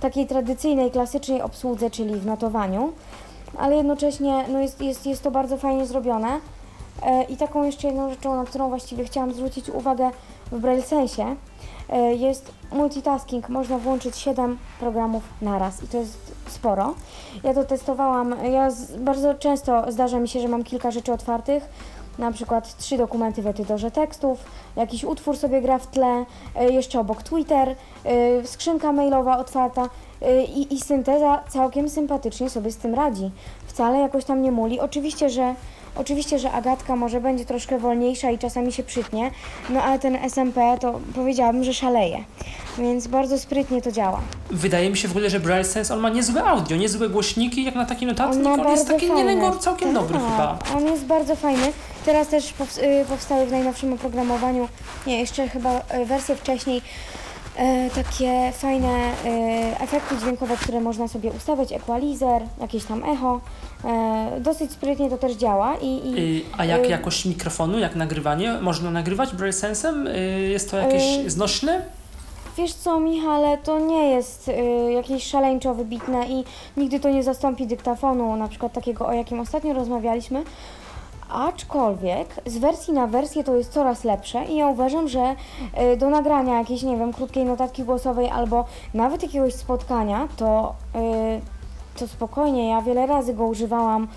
[0.00, 2.92] takiej tradycyjnej, klasycznej obsłudze, czyli w notowaniu,
[3.58, 6.40] ale jednocześnie no jest, jest, jest to bardzo fajnie zrobione.
[7.02, 10.10] E, I taką jeszcze jedną rzeczą, na którą właściwie chciałam zwrócić uwagę
[10.52, 11.36] w Braille Sensie,
[12.16, 13.48] jest multitasking.
[13.48, 16.94] Można włączyć 7 programów naraz i to jest sporo.
[17.44, 21.68] Ja to testowałam, ja z, bardzo często zdarza mi się, że mam kilka rzeczy otwartych,
[22.18, 24.44] na przykład trzy dokumenty w edytorze tekstów,
[24.76, 26.24] jakiś utwór sobie gra w tle,
[26.56, 29.88] e, jeszcze obok Twitter, e, skrzynka mailowa otwarta
[30.22, 33.30] e, i, i synteza całkiem sympatycznie sobie z tym radzi.
[33.66, 34.80] Wcale jakoś tam nie muli.
[34.80, 35.54] Oczywiście, że
[36.00, 39.30] Oczywiście, że Agatka może będzie troszkę wolniejsza i czasami się przytnie,
[39.70, 42.24] no ale ten SMP to powiedziałabym, że szaleje.
[42.78, 44.20] Więc bardzo sprytnie to działa.
[44.50, 47.74] Wydaje mi się w ogóle, że Braille Sense, on ma niezłe audio, niezłe głośniki, jak
[47.74, 50.58] na taki notatnik, ma on, jest taki nielęgo całkiem dobry Tak, chyba.
[50.76, 51.72] On jest bardzo fajny.
[52.04, 54.68] Teraz też y, powstały w najnowszym oprogramowaniu,
[55.06, 56.82] nie, jeszcze chyba y, wersje wcześniej,
[57.56, 63.40] e, takie fajne e, efekty dźwiękowe, które można sobie ustawiać, equalizer, jakieś tam echo.
[63.84, 68.52] E, dosyć sprytnie to też działa i, i A jak y- jakość mikrofonu, jak nagrywanie?
[68.60, 70.06] Można nagrywać Braille Sensem?
[70.06, 71.82] Y, Jest to jakieś Y- znośne?
[72.56, 76.44] Wiesz co, Michale, to nie jest y, jakieś szaleńczo wybitne i
[76.76, 80.42] nigdy to nie zastąpi dyktafonu, na przykład takiego, o jakim ostatnio rozmawialiśmy.
[81.28, 85.34] Aczkolwiek z wersji na wersję to jest coraz lepsze i ja uważam, że
[85.92, 88.64] y, do nagrania jakiejś, nie wiem, krótkiej notatki głosowej albo
[88.94, 91.59] nawet jakiegoś spotkania, to, y,
[92.00, 94.08] to spokojnie, ja wiele razy go używałam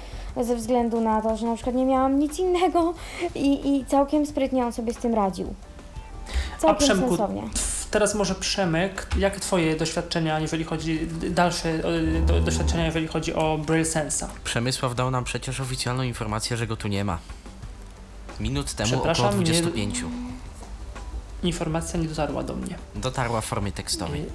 [0.41, 2.93] ze względu na to, że na przykład nie miałam nic innego
[3.35, 5.53] i, i całkiem sprytnie on sobie z tym radził.
[6.59, 7.43] Całkiem Przemku, sensownie.
[7.91, 13.57] Teraz może Przemek, jak twoje doświadczenia, jeżeli chodzi, dalsze y, do, doświadczenia, jeżeli chodzi o
[13.57, 14.29] Braille Sensa?
[14.43, 17.17] Przemysław dał nam przecież oficjalną informację, że go tu nie ma.
[18.39, 20.03] Minut temu około Przepraszam, nie- 25.
[21.43, 22.75] Informacja nie dotarła do mnie.
[22.95, 24.25] Dotarła w formie tekstowej.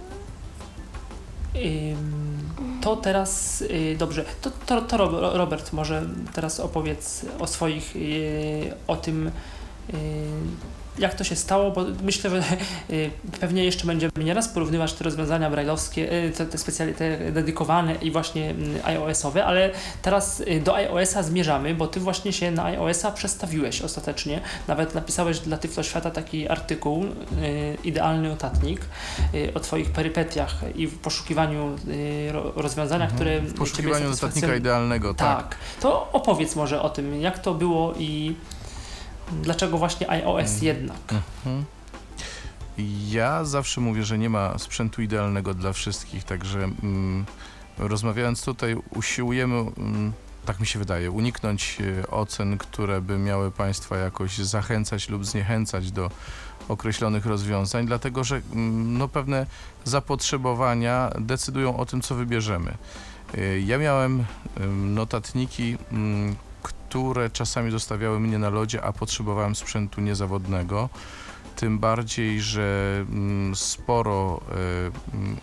[1.57, 1.97] Y,
[2.81, 6.03] To teraz, y, dobrze, to, to, to Rob- Robert może
[6.35, 9.33] teraz opowiedz o swoich, y, o tym, y,
[10.99, 12.37] jak to się stało, bo myślę, że
[12.91, 17.95] y, pewnie jeszcze będziemy nieraz porównywać te rozwiązania brajlowskie, y, te, te specjalnie te dedykowane
[17.95, 19.71] i właśnie mm, iOS-owe, ale
[20.03, 24.41] teraz y, do iOS-a zmierzamy, bo ty właśnie się na iOS-a przestawiłeś ostatecznie.
[24.69, 27.05] Nawet napisałeś dla Tyflo Świata taki artykuł,
[27.85, 28.81] idealny notatnik,
[29.55, 31.77] o twoich perypetiach i w poszukiwaniu
[32.33, 33.47] ro, rozwiązania, które Mhm.
[33.47, 35.49] W ciebie poszukiwaniu notatnika idealnego, tak.
[35.49, 35.57] tak.
[35.81, 38.35] To opowiedz może o tym, jak to było i
[39.43, 40.64] dlaczego właśnie iOS Mhm.
[40.64, 40.99] jednak.
[41.12, 41.64] Mhm.
[43.09, 47.24] Ja zawsze mówię, że nie ma sprzętu idealnego dla wszystkich, także mm,
[47.79, 50.12] rozmawiając tutaj usiłujemy, mm,
[50.45, 55.91] tak mi się wydaje, uniknąć e, ocen, które by miały Państwa jakoś zachęcać lub zniechęcać
[55.93, 56.11] do
[56.68, 59.47] określonych rozwiązań, dlatego że mm, no, pewne
[59.85, 62.74] zapotrzebowania decydują o tym, co wybierzemy.
[63.39, 64.24] E, Ja miałem
[64.61, 66.37] em, notatniki, mm,
[66.89, 70.89] które czasami zostawiały mnie na lodzie, a potrzebowałem sprzętu niezawodnego.
[71.57, 74.41] Tym bardziej, że mm, sporo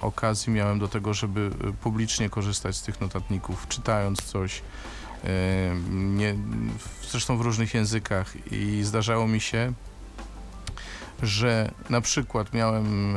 [0.02, 4.62] e, okazji miałem do tego, żeby e, publicznie korzystać z tych notatników, czytając coś,
[5.24, 5.28] e,
[5.92, 6.36] nie,
[7.10, 9.74] zresztą w różnych językach i zdarzało mi się,
[11.24, 13.16] że na przykład miałem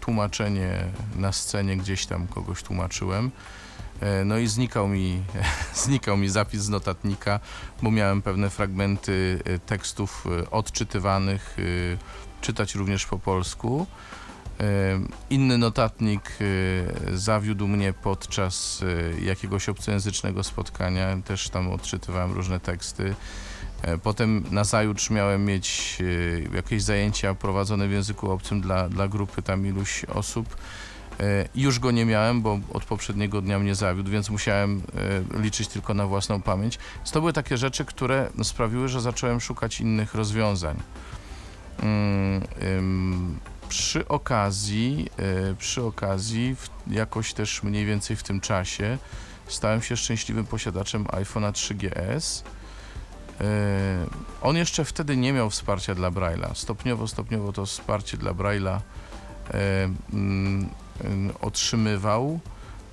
[0.00, 0.84] tłumaczenie
[1.16, 3.30] na scenie, gdzieś tam kogoś tłumaczyłem,
[4.24, 5.22] no i znikał mi,
[5.84, 7.40] znikał mi zapis z notatnika,
[7.82, 11.62] bo miałem pewne fragmenty e, tekstów e, odczytywanych, e,
[12.40, 13.86] czytać również po polsku.
[14.60, 14.64] E,
[15.30, 16.30] Inny notatnik
[17.10, 18.82] e, zawiódł mnie podczas
[19.18, 23.14] e, jakiegoś obcojęzycznego spotkania, też tam odczytywałem różne teksty.
[23.82, 25.98] E, Potem nazajutrz miałem mieć
[26.52, 30.56] e, jakieś zajęcia prowadzone w języku obcym dla, dla grupy tam iluś osób.
[31.20, 34.82] E, Już go nie miałem, bo od poprzedniego dnia mnie zawiódł, więc musiałem
[35.36, 36.78] e, liczyć tylko na własną pamięć.
[37.12, 40.76] To były takie rzeczy, które sprawiły, że zacząłem szukać innych rozwiązań.
[41.82, 43.38] Mm,
[43.68, 45.08] Przy okazji,
[45.50, 46.56] e, przy okazji,
[46.86, 48.98] jakoś też mniej więcej w tym czasie,
[49.46, 52.42] stałem się szczęśliwym posiadaczem iPhone'a 3GS.
[53.40, 53.44] E,
[54.42, 56.54] On jeszcze wtedy nie miał wsparcia dla Braille'a.
[56.54, 58.78] Stopniowo, stopniowo to wsparcie dla Braille'a
[60.12, 60.68] mm,
[61.40, 62.40] otrzymywał.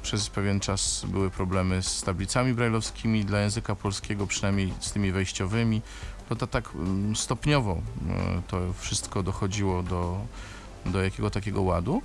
[0.01, 5.81] Przez pewien czas były problemy z tablicami brajlowskimi dla języka polskiego, przynajmniej z tymi wejściowymi.
[6.29, 6.69] No to tak
[7.15, 10.17] stopniowo e, to wszystko dochodziło do,
[10.85, 12.01] do jakiego takiego ładu.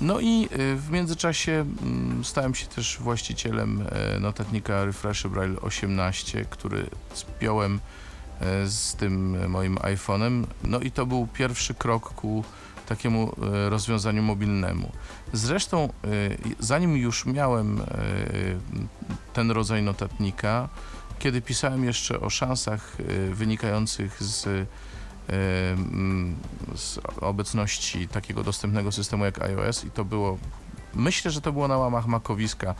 [0.00, 1.64] No i e, w międzyczasie
[2.22, 7.80] stałem się też właścicielem e, notatnika Refresh Braille 18, który spiąłem
[8.66, 10.44] z tym moim iPhone'em.
[10.64, 12.44] No i to był pierwszy krok ku
[12.90, 14.92] takiemu e, rozwiązaniu mobilnemu.
[15.32, 15.88] Zresztą, e,
[16.58, 17.84] zanim już miałem e,
[19.32, 20.68] ten rodzaj notatnika,
[21.18, 22.96] kiedy pisałem jeszcze o szansach
[23.32, 24.68] wynikających z,
[26.74, 30.38] z obecności takiego dostępnego systemu jak iOS i to było
[30.94, 32.74] myślę, że to było na łamach Makowiska.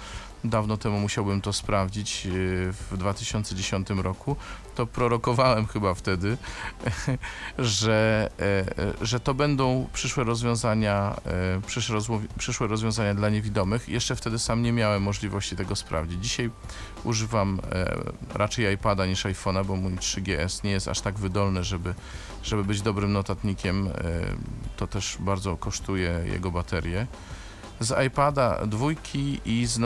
[0.44, 2.28] Dawno temu musiałbym to sprawdzić
[2.90, 4.36] w 2010 roku.
[4.80, 6.36] To prorokowałem chyba wtedy,
[7.58, 11.60] że, e, e, że to będą przyszłe rozwiązania, e,
[12.38, 13.88] przyszłe, rozwiązania dla niewidomych.
[13.88, 16.22] Jeszcze wtedy sam nie miałem możliwości tego sprawdzić.
[16.22, 16.50] Dzisiaj
[17.04, 17.60] używam
[18.34, 21.94] raczej iPada niż iPhone'a, bo mój 3GS nie jest aż tak wydolny, żeby,
[22.42, 23.88] żeby być dobrym notatnikiem.
[24.76, 27.06] To też bardzo kosztuje jego baterię.
[27.80, 29.80] Z iPada dwójki i z,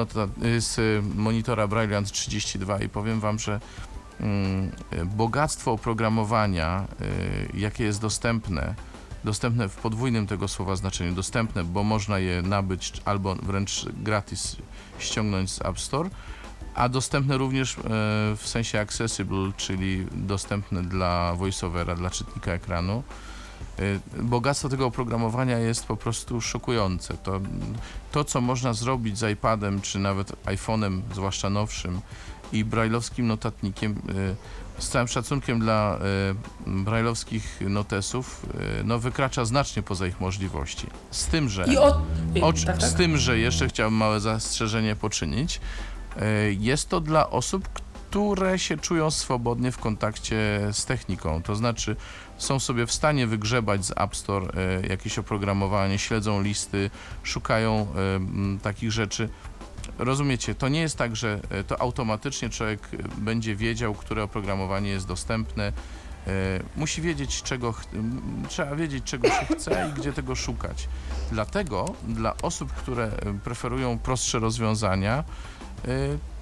[0.59, 3.61] z monitora Brilliant 32 i powiem Wam, że
[5.05, 6.87] bogactwo oprogramowania,
[7.55, 8.75] y, jakie jest dostępne,
[9.25, 14.57] dostępne w podwójnym tego słowa znaczeniu, dostępne, bo można je nabyć albo wręcz gratis
[14.99, 16.11] ściągnąć z App Store,
[16.75, 17.81] a dostępne również e,
[18.37, 23.03] w sensie accessible, czyli dostępne dla voiceovera, dla czytnika ekranu.
[23.79, 27.17] E, Bogactwo tego oprogramowania jest po prostu szokujące.
[27.17, 27.41] To,
[28.13, 32.01] to co można zrobić z iPadem, czy nawet iPhone'em, zwłaszcza nowszym,
[32.55, 35.99] i brajlowskim notatnikiem, e, z całym szacunkiem dla
[36.67, 38.47] e, brajlowskich notesów,
[38.81, 40.87] e, no wykracza znacznie poza ich możliwości.
[41.11, 41.65] Z tym, że...
[41.65, 42.01] I o...
[42.37, 42.83] y, O, tak, tak?
[42.83, 45.61] Z tym, że jeszcze chciałbym małe zastrzeżenie poczynić.
[46.59, 51.43] Jest to dla osób, które się czują swobodnie w kontakcie z techniką.
[51.43, 51.97] To znaczy,
[52.39, 54.49] są sobie w stanie wygrzebać z App Store
[54.89, 56.91] jakieś oprogramowanie, śledzą listy,
[57.23, 57.87] szukają
[58.63, 59.29] takich rzeczy.
[59.99, 64.91] Rozumiecie, to nie jest tak, że e, to automatycznie człowiek e, będzie wiedział, które oprogramowanie
[64.91, 65.73] jest dostępne.
[66.27, 66.33] E,
[66.77, 67.75] Musi wiedzieć, czego
[68.49, 70.89] trzeba wiedzieć, czego się chce i gdzie tego szukać.
[71.33, 73.11] Dlatego dla osób, które
[73.45, 75.25] preferują prostsze rozwiązania,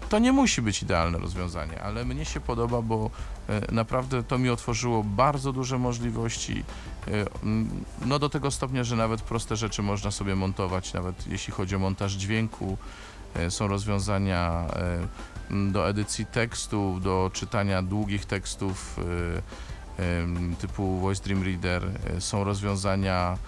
[0.09, 3.11] to nie musi być idealne rozwiązanie, ale mnie się podoba, bo
[3.73, 6.65] naprawdę to mi otworzyło bardzo duże możliwości.
[8.07, 11.79] No do tego stopnia, że nawet proste rzeczy można sobie montować, nawet jeśli chodzi o
[11.79, 12.79] montaż dźwięku.
[13.37, 14.65] E, Są rozwiązania
[15.51, 18.97] e, do edycji tekstów, do czytania długich tekstów
[19.99, 20.03] e,
[20.61, 21.83] typu Voice Dream Reader.
[22.19, 23.39] Są rozwiązania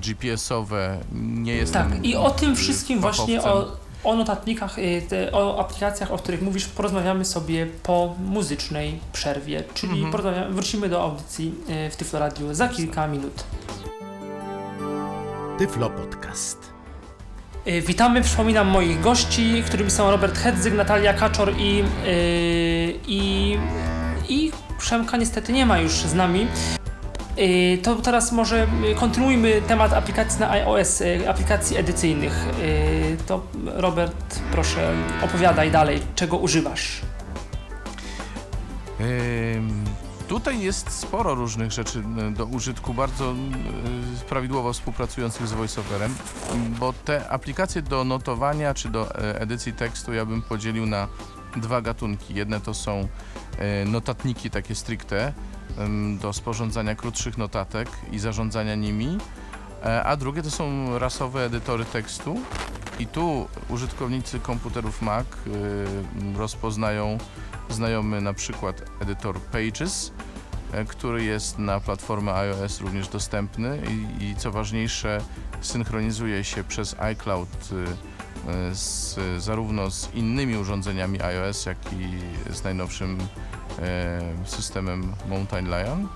[0.00, 0.98] GPS-owe.
[1.12, 5.02] Nie jestem Tak, i o tym wszystkim właśnie, o, o notatnikach, y,
[5.32, 10.54] o aplikacjach, o których mówisz, porozmawiamy sobie po muzycznej przerwie, czyli Mhm.
[10.54, 11.54] wrócimy do audycji
[11.86, 13.44] y, w Tyflo Radio za kilka minut.
[15.58, 16.71] Tyflo Podcast.
[17.66, 21.84] Y, Witamy, przypominam moich gości, którymi są Robert Hedzyk, Natalia Kaczor i, yy,
[23.06, 23.56] i,
[24.28, 26.46] i Przemka niestety nie ma już z nami.
[27.36, 32.46] Yy, to teraz może y, kontynuujmy temat aplikacji na iOS, y, aplikacji edycyjnych.
[32.62, 34.92] Yy, to Robert, proszę
[35.24, 37.00] opowiadaj dalej, czego używasz.
[39.00, 39.84] Ym,
[40.28, 42.02] Tutaj jest sporo różnych rzeczy
[42.36, 43.32] do użytku, bardzo
[44.22, 46.14] y, prawidłowo współpracujących z VoiceOverem,
[46.78, 51.08] bo te aplikacje do notowania czy do e, edycji tekstu ja bym podzielił na
[51.56, 52.34] dwa gatunki.
[52.34, 53.08] Jedne to są
[53.58, 55.32] e, notatniki takie stricte
[56.20, 59.18] do sporządzania krótszych notatek i zarządzania nimi,
[60.04, 62.40] a drugie to są rasowe edytory tekstu
[62.98, 67.18] i tu użytkownicy komputerów Mac y, rozpoznają
[67.68, 70.12] znajomy na przykład edytor Pages,
[70.72, 75.20] e, który jest na platformę iOS również dostępny i, i co ważniejsze
[75.60, 77.74] synchronizuje się przez iCloud y,
[78.70, 82.18] y, z, zarówno z innymi urządzeniami iOS, jak i
[82.54, 83.18] z najnowszym
[83.78, 86.08] e, systemem Mountain Lion.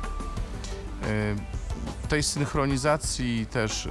[2.09, 3.89] Tej synchronizacji też,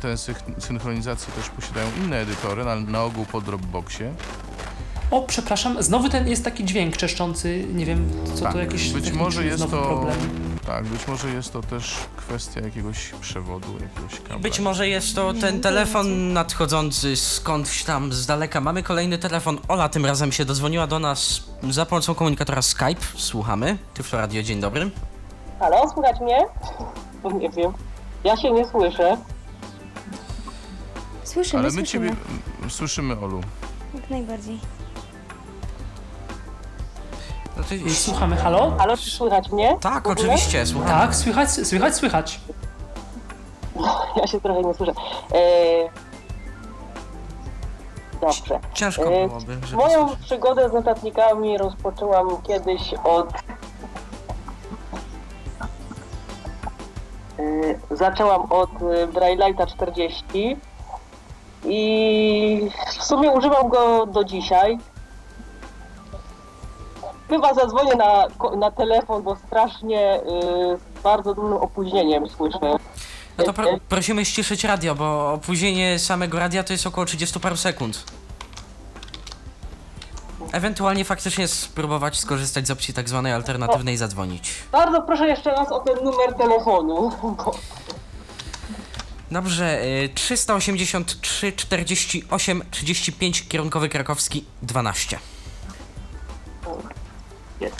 [0.00, 0.16] tę
[0.58, 4.14] synchronizację też posiadają inne edytory, na, na ogół po Dropboxie.
[5.10, 9.12] O, przepraszam, znowu ten jest taki dźwięk czeszczący, nie wiem, co Tak, to jakiś być
[9.12, 10.14] może jest znowu to- problem.
[10.66, 14.38] Tak, być może jest to też kwestia jakiegoś przewodu, jakiegoś kabla.
[14.38, 18.60] Być może jest to ten telefon nadchodzący skądś tam z daleka.
[18.60, 19.58] Mamy kolejny telefon.
[19.68, 23.00] Ola tym razem się dodzwoniła do nas za pomocą komunikatora Skype.
[23.16, 23.78] Słuchamy.
[23.94, 24.90] Tyflo Radio, dzień dobry.
[25.60, 26.38] Halo, słychać mnie?
[27.30, 27.72] Nie wiem.
[28.24, 29.16] Ja się nie słyszę.
[31.24, 32.08] Słyszymy, Ale my słyszymy.
[32.08, 32.20] Ciebie
[32.62, 33.40] m, słyszymy, Olu.
[33.94, 34.60] Jak najbardziej.
[37.56, 38.70] No to- Y, Słuchamy, halo?
[38.78, 39.76] Halo, czy słychać mnie?
[39.80, 40.14] Tak, W ogóle?
[40.14, 40.90] oczywiście, słuchamy.
[40.90, 42.40] Tak, słychać, słychać, słychać.
[44.16, 44.92] Ja się trochę nie słyszę.
[45.34, 46.02] E...
[48.20, 48.60] Dobrze.
[48.74, 50.26] Ciężko E, byłoby, żeby Moją słyszeć.
[50.26, 53.28] przygodę z notatnikami rozpoczęłam kiedyś od...
[57.90, 58.70] Zaczęłam od
[59.12, 60.56] Braille'a 40
[61.64, 64.78] i w sumie używam go do dzisiaj.
[67.28, 68.26] Chyba zadzwonię na,
[68.56, 70.22] na telefon, bo strasznie y,
[70.98, 72.76] z bardzo dużym opóźnieniem słyszę.
[73.38, 77.56] No to pro, prosimy ściszyć radio, bo opóźnienie samego radia to jest około 30 paru
[77.56, 78.04] sekund.
[80.52, 84.50] Ewentualnie faktycznie spróbować skorzystać z opcji tak zwanej alternatywnej i zadzwonić.
[84.72, 87.12] Bardzo proszę jeszcze raz o ten numer telefonu.
[89.30, 95.18] Dobrze, y, 383 48 35 kierunkowy krakowski 12.
[97.60, 97.76] Jest.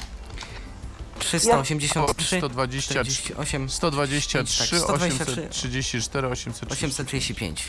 [1.19, 6.87] 383 120, 48 123, Tak, 123, 834, 830.
[6.87, 7.65] 835.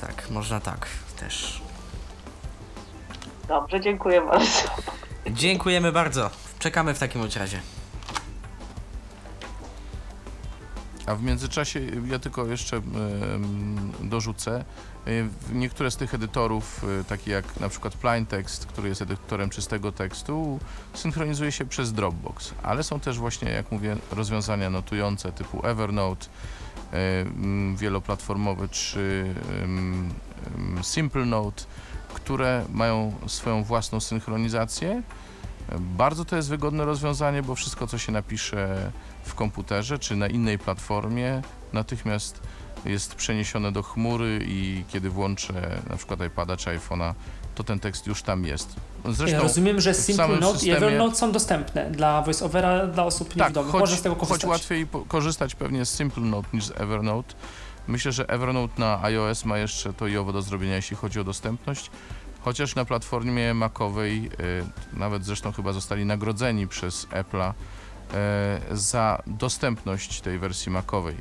[0.00, 0.86] Tak, można tak
[1.20, 1.65] też.
[3.48, 4.62] Dobrze, dziękuję bardzo.
[5.30, 6.30] Dziękujemy bardzo.
[6.58, 7.60] Czekamy w takim bądź razie.
[11.06, 14.64] A w międzyczasie ja tylko jeszcze em, dorzucę.
[15.08, 19.50] y, w- Niektóre z tych edytorów, y, takie jak na przykład Plaintext, który jest edytorem
[19.50, 20.58] czystego tekstu,
[20.94, 26.96] synchronizuje się przez Dropbox, ale są też właśnie, jak mówię, rozwiązania notujące typu Evernote, y,
[26.96, 29.34] mm, wieloplatformowe czy
[30.82, 31.64] SimpleNote,
[32.26, 35.02] które mają swoją własną synchronizację.
[35.78, 38.90] Bardzo to jest wygodne rozwiązanie, bo wszystko, co się napisze
[39.24, 42.40] w komputerze czy na innej platformie, natychmiast
[42.84, 45.52] jest przeniesione do chmury i kiedy włączę
[45.90, 47.14] na przykład iPada czy iPhone'a,
[47.54, 48.76] to ten tekst już tam jest.
[49.04, 53.28] Ja Zresztą rozumiem, że Simple Note i systemie- Evernote są dostępne dla VoiceOvera, dla osób
[53.28, 53.72] tak, niewidomych.
[53.72, 54.50] choć, Można z tego choć korzystać.
[54.50, 57.34] łatwiej po- korzystać pewnie z SimpleNote niż z Evernote.
[57.88, 61.24] Myślę, że Evernote na iOS ma jeszcze to i owo do zrobienia, jeśli chodzi o
[61.24, 61.90] dostępność.
[62.40, 64.30] Chociaż na platformie Macowej,
[64.94, 67.52] y, nawet zresztą chyba zostali nagrodzeni przez Apple'a
[68.72, 71.16] y, za dostępność tej wersji Macowej.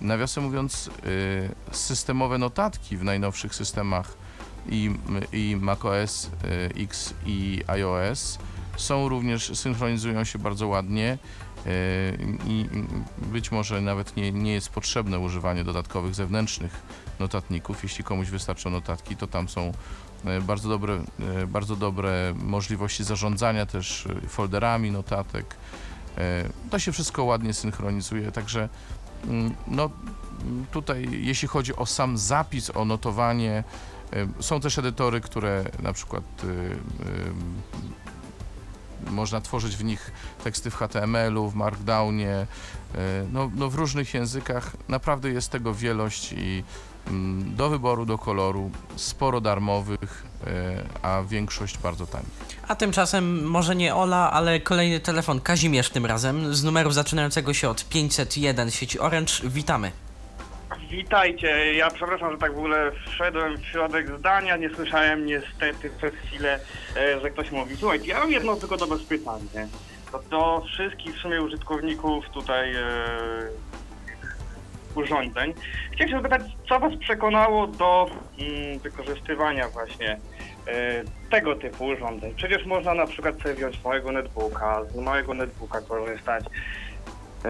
[0.00, 4.14] Nawiasem mówiąc, y, systemowe notatki w najnowszych systemach
[4.68, 4.90] i,
[5.32, 6.30] i macOS
[6.76, 8.38] X i iOS
[8.76, 11.18] są również, synchronizują się bardzo ładnie
[12.46, 12.68] i i
[13.32, 16.82] być może nawet nie, nie jest potrzebne używanie dodatkowych zewnętrznych
[17.20, 17.82] notatników.
[17.82, 19.72] Jeśli komuś wystarczą notatki, to tam są
[20.24, 21.02] e, bardzo dobre,
[21.42, 25.56] e, bardzo dobre możliwości zarządzania też e, folderami notatek.
[26.18, 28.68] E, To się wszystko ładnie synchronizuje, także
[29.24, 29.90] mm, no,
[30.72, 33.64] tutaj jeśli chodzi o sam zapis, o notowanie,
[34.12, 36.76] e, są też edytory, które na przykład e, e,
[39.10, 40.12] można tworzyć w nich
[40.44, 42.46] teksty w HTML-u, w Markdownie, e,
[43.32, 44.76] no, no w różnych językach.
[44.88, 46.64] Naprawdę jest tego wielość i
[47.06, 52.46] mm, do wyboru, do koloru, sporo darmowych, e, a większość bardzo tanich.
[52.68, 57.68] A tymczasem może nie Ola, ale kolejny telefon Kazimierz tym razem z numeru zaczynającego się
[57.68, 59.32] od 501 sieci Orange.
[59.44, 60.05] Witamy.
[60.90, 66.14] Witajcie, ja przepraszam, że tak w ogóle wszedłem w środek zdania, nie słyszałem niestety przez
[66.14, 66.58] chwilę,
[66.96, 67.76] e, że ktoś mówi.
[67.76, 69.68] Słuchajcie, ja mam jedno tylko do was pytanie.
[70.30, 72.82] Do wszystkich w sumie użytkowników tutaj e,
[74.94, 75.54] urządzeń.
[75.92, 80.18] Chciałem się zapytać, co was przekonało do mm, wykorzystywania właśnie
[80.66, 82.34] e, tego typu urządzeń?
[82.34, 86.44] Przecież można na przykład sobie wziąć małego netbooka, z małego netbooka korzystać.
[87.44, 87.48] E,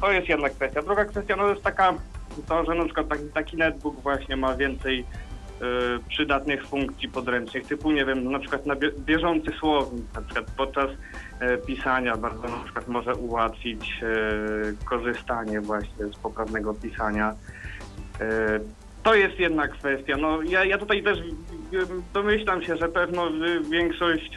[0.00, 0.82] to jest jedna kwestia.
[0.82, 1.94] Druga kwestia no jest taka,
[2.48, 5.64] to, że na przykład taki, taki netbook właśnie ma więcej y,
[6.08, 10.90] przydatnych funkcji podręcznych, typu nie wiem, na przykład na bie, bieżący słownik, na przykład podczas
[11.40, 17.34] e, pisania bardzo na przykład może ułatwić e, korzystanie właśnie z poprawnego pisania.
[18.20, 18.60] E,
[19.02, 20.16] to jest jedna kwestia.
[20.16, 21.18] No, ja, ja tutaj też
[22.14, 23.30] domyślam się, że pewno
[23.70, 24.34] większość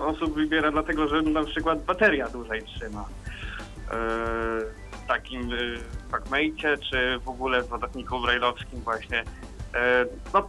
[0.00, 3.04] osób wybiera dlatego, że na przykład bateria dłużej trzyma.
[5.04, 5.78] W takim y,
[6.10, 9.24] FacMate, czy w ogóle w notatniku brailleowskim właśnie.
[9.74, 10.48] E, no,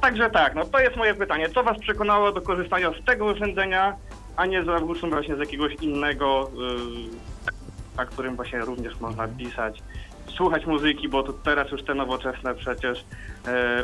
[0.00, 1.48] także tak, no to jest moje pytanie.
[1.48, 3.96] Co Was przekonało do korzystania z tego urządzenia,
[4.36, 9.82] a nie załóżmy właśnie z jakiegoś innego, y, na którym właśnie również można pisać,
[10.36, 13.04] słuchać muzyki, bo to teraz już te nowoczesne przecież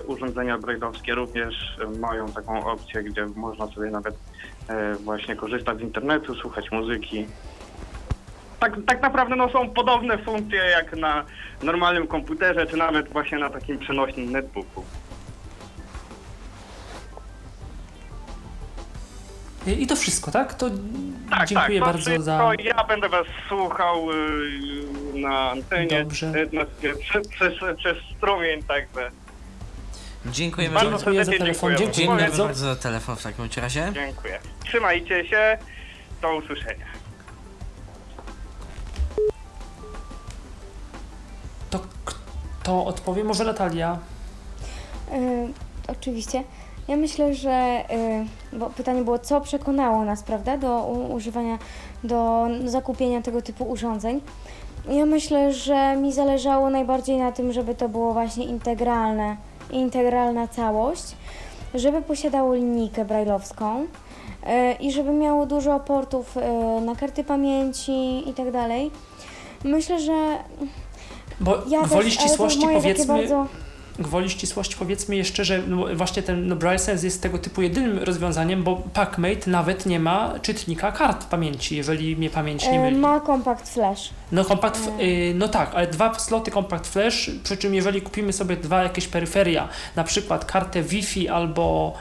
[0.07, 4.15] urządzenia brailleowskie również mają taką opcję, gdzie można sobie nawet
[5.05, 7.27] właśnie korzystać z internetu, słuchać muzyki
[8.61, 11.25] tak, tak naprawdę no, są podobne funkcje jak na
[11.63, 14.85] normalnym komputerze, czy nawet właśnie na takim przenośnym netbooku.
[19.67, 20.55] I to wszystko, tak?
[20.55, 20.71] To
[21.31, 22.53] Tak, dziękuję tak, to bardzo za...
[22.65, 24.07] Ja będę was słuchał
[25.15, 26.33] yy, na antenie, Dobrze.
[26.53, 26.65] na,
[27.01, 29.11] przez, przez, przez strumień, także
[30.27, 31.05] Dziękujemy Bardzo bardzo.
[31.05, 31.71] Dziękuję za telefon.
[31.77, 31.93] dziękuję.
[31.93, 32.45] Dziękuję bardzo.
[32.45, 33.93] bardzo za telefon w takim razie.
[33.95, 34.39] dziękuję.
[34.65, 35.59] Trzymajcie się,
[36.23, 37.00] do usłyszenia.
[42.61, 43.25] Kto odpowie?
[43.25, 43.99] Może Natalia?
[45.13, 45.49] Y,
[45.89, 46.45] oczywiście.
[46.89, 47.85] Ja myślę, że
[48.53, 51.59] y, bo pytanie było, co przekonało nas, prawda, do u, używania,
[52.05, 54.21] do zakupienia tego typu urządzeń.
[54.89, 59.37] Ja myślę, że mi zależało najbardziej na tym, żeby to było właśnie integralne,
[59.71, 61.17] integralna całość,
[61.75, 63.87] żeby posiadało linijkę brajlowską
[64.47, 68.91] e, i żeby miało dużo portów e, na karty pamięci i tak dalej.
[69.65, 70.39] Myślę, że
[71.41, 73.29] Bo ja gwoli też, ścisłości powiedzmy,
[73.99, 77.99] gwoli ścisłości powiedzmy jeszcze, że no właśnie ten no Braille Sense jest tego typu jedynym
[77.99, 82.97] rozwiązaniem, bo PackMate nawet nie ma czytnika kart pamięci, jeżeli mnie pamięć nie E, myli.
[82.97, 84.11] ma Compact Flash.
[84.33, 88.33] No kompakt, f- y, no tak, ale dwa sloty Compact Flash, przy czym jeżeli kupimy
[88.33, 91.95] sobie dwa jakieś peryferia, na przykład kartę Wi-Fi albo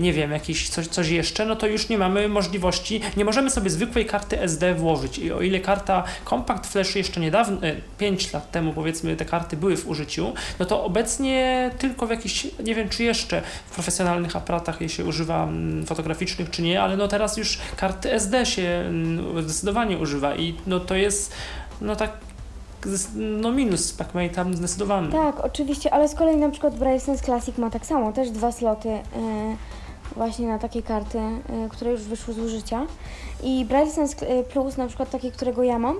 [0.00, 3.70] nie wiem, jakieś coś, coś jeszcze, no to już nie mamy możliwości, nie możemy sobie
[3.70, 5.18] zwykłej karty SD włożyć.
[5.18, 7.60] I o ile karta Compact Flash jeszcze niedawno,
[7.98, 12.46] 5 lat temu powiedzmy te karty były w użyciu, no to obecnie tylko w jakichś,
[12.64, 16.96] nie wiem czy jeszcze w profesjonalnych aparatach je się używa mm, fotograficznych czy nie, ale
[16.96, 20.36] no teraz już karty SD się mm, zdecydowanie używa.
[20.36, 21.34] I no to jest
[21.80, 22.10] no tak,
[23.14, 25.12] no minus z PacMate'a zdecydowany.
[25.12, 28.88] Tak, oczywiście, ale z kolei na przykład Sense Classic ma tak samo, też dwa sloty
[28.88, 29.02] e,
[30.16, 32.86] właśnie na takie karty, e, które już wyszły z użycia.
[33.42, 35.96] I Braille Sense e, Plus, na przykład takie, którego ja mam,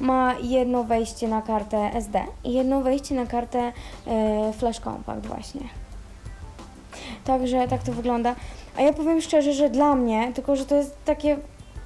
[0.00, 3.72] ma jedno wejście na kartę SD i jedno wejście na kartę
[4.06, 5.60] e, Flash Compact właśnie.
[7.24, 8.34] Także tak to wygląda.
[8.76, 11.36] A ja powiem szczerze, że dla mnie, tylko że to jest takie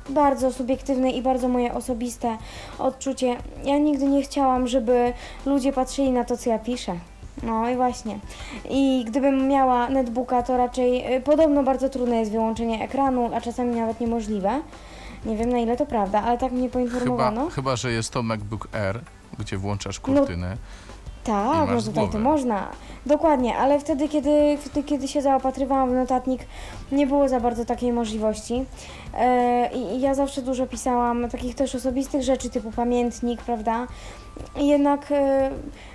[0.08, 2.36] bardzo subiektywne i bardzo moje osobiste
[2.78, 3.36] odczucie.
[3.64, 5.12] Ja nigdy nie chciałam, żeby
[5.46, 6.96] ludzie patrzyli na to, co ja piszę.
[7.43, 8.18] No i właśnie.
[8.70, 13.76] I gdybym miała netbooka, to raczej y, podobno bardzo trudne jest wyłączenie ekranu, a czasami
[13.76, 14.61] nawet niemożliwe.
[15.26, 17.40] Nie wiem na ile to prawda, ale tak mnie poinformowano.
[17.40, 19.01] Chyba, chyba, że jest to MacBook Air,
[19.38, 20.57] gdzie włączasz kurtynę.
[21.22, 22.68] I Tak, no tutaj to można.
[23.07, 26.47] Dokładnie, ale wtedy kiedy, wtedy, kiedy się zaopatrywałam w notatnik,
[26.93, 28.64] nie było za bardzo takiej możliwości.
[29.74, 33.86] I i ja zawsze dużo pisałam takich też osobistych rzeczy, typu pamiętnik, prawda?
[34.57, 35.51] Jednak e,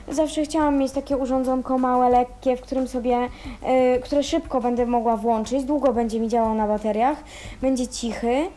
[0.08, 3.18] zawsze chciałam mieć takie urządzonko małe, lekkie, w którym sobie,
[3.64, 7.24] e, które szybko będę mogła włączyć, długo będzie mi działał na bateriach,
[7.62, 8.48] będzie cichy.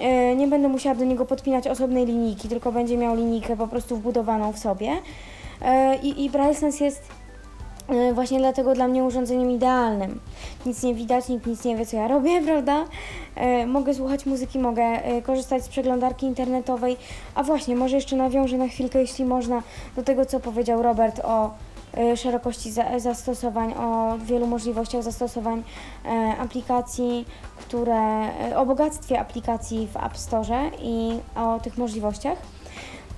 [0.00, 3.96] E, Nie będę musiała do niego podpinać osobnej linijki, tylko będzie miał linijkę po prostu
[3.96, 4.90] wbudowaną w sobie.
[6.02, 7.02] I, i Braille jest
[8.14, 10.20] właśnie dlatego dla mnie urządzeniem idealnym.
[10.66, 12.84] Nic nie widać, nikt nic nie wie, co ja robię, prawda?
[13.34, 16.96] E, Mogę słuchać muzyki, mogę e, korzystać z przeglądarki internetowej.
[17.34, 19.62] A właśnie, może jeszcze nawiążę na chwilkę, jeśli można,
[19.96, 21.50] do tego, co powiedział Robert o
[21.96, 25.62] e, szerokości za, zastosowań, o wielu możliwościach zastosowań
[26.04, 27.26] e, aplikacji,
[27.56, 32.55] które, e, o bogactwie aplikacji w App Store i o tych możliwościach.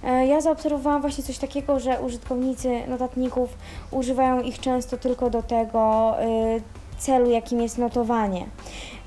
[0.04, 3.50] E, Ja zaobserwowałam właśnie coś takiego, że użytkownicy notatników
[3.90, 6.14] używają ich często tylko do tego
[6.56, 6.62] y,
[6.98, 8.46] celu, jakim jest notowanie.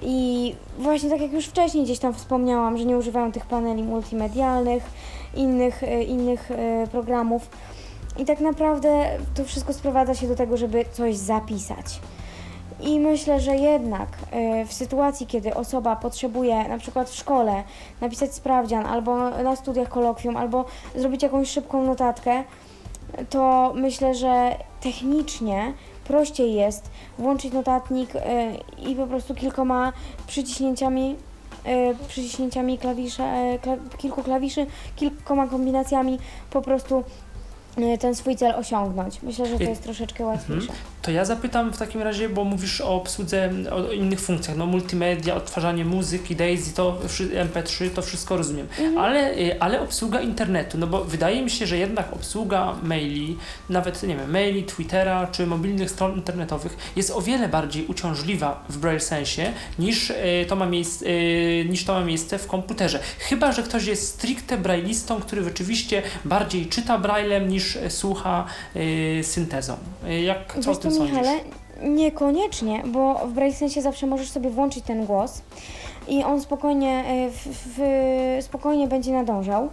[0.04, 4.84] I właśnie tak jak już wcześniej gdzieś tam wspomniałam, że nie używają tych paneli multimedialnych,
[5.36, 7.50] innych, y, innych y, programów.
[8.18, 12.00] I tak naprawdę to wszystko sprowadza się do tego, żeby coś zapisać.
[12.82, 14.08] I myślę, że jednak
[14.62, 17.64] y, w sytuacji, kiedy osoba potrzebuje na przykład w szkole
[18.02, 20.66] napisać sprawdzian, albo na studiach kolokwium, albo
[20.96, 22.44] zrobić jakąś szybką notatkę,
[23.30, 25.74] to myślę, że technicznie
[26.04, 28.20] prościej jest włączyć notatnik y,
[28.90, 29.94] i po prostu kilkoma
[30.28, 31.16] przyciśnięciami
[31.66, 34.66] y, przyciśnięciami klawisza, kla, kilku klawiszy,
[34.96, 36.20] kilkoma kombinacjami
[36.50, 37.04] po prostu
[38.00, 39.22] ten swój cel osiągnąć.
[39.24, 40.74] Myślę, że to jest troszeczkę łatwiejsze.
[41.02, 45.36] To ja zapytam w takim razie, bo mówisz o obsłudze, o innych funkcjach, no multimedia,
[45.36, 48.68] odtwarzanie muzyki, Daisy, to wszy- MP3, to wszystko rozumiem.
[48.98, 53.38] Ale, y, ale obsługa internetu, no bo wydaje mi się, że jednak obsługa maili,
[53.70, 58.78] nawet nie wiem, maili, Twittera czy mobilnych stron internetowych jest o wiele bardziej uciążliwa w
[58.78, 60.16] Braille sensie niż, y,
[60.48, 63.00] to, ma miejsce, y, niż to ma miejsce w komputerze.
[63.20, 68.46] Chyba, że ktoś jest stricte braillistą, który rzeczywiście bardziej czyta braillem niż słucha
[69.22, 69.78] syntezą.
[70.24, 71.18] Jak, co o tym sądzisz?
[71.18, 71.40] Michale,
[71.84, 75.42] niekoniecznie, bo w Braille Sensie zawsze możesz sobie włączyć ten głos
[76.08, 79.70] i on spokojnie, e, w, w, spokojnie będzie nadążał.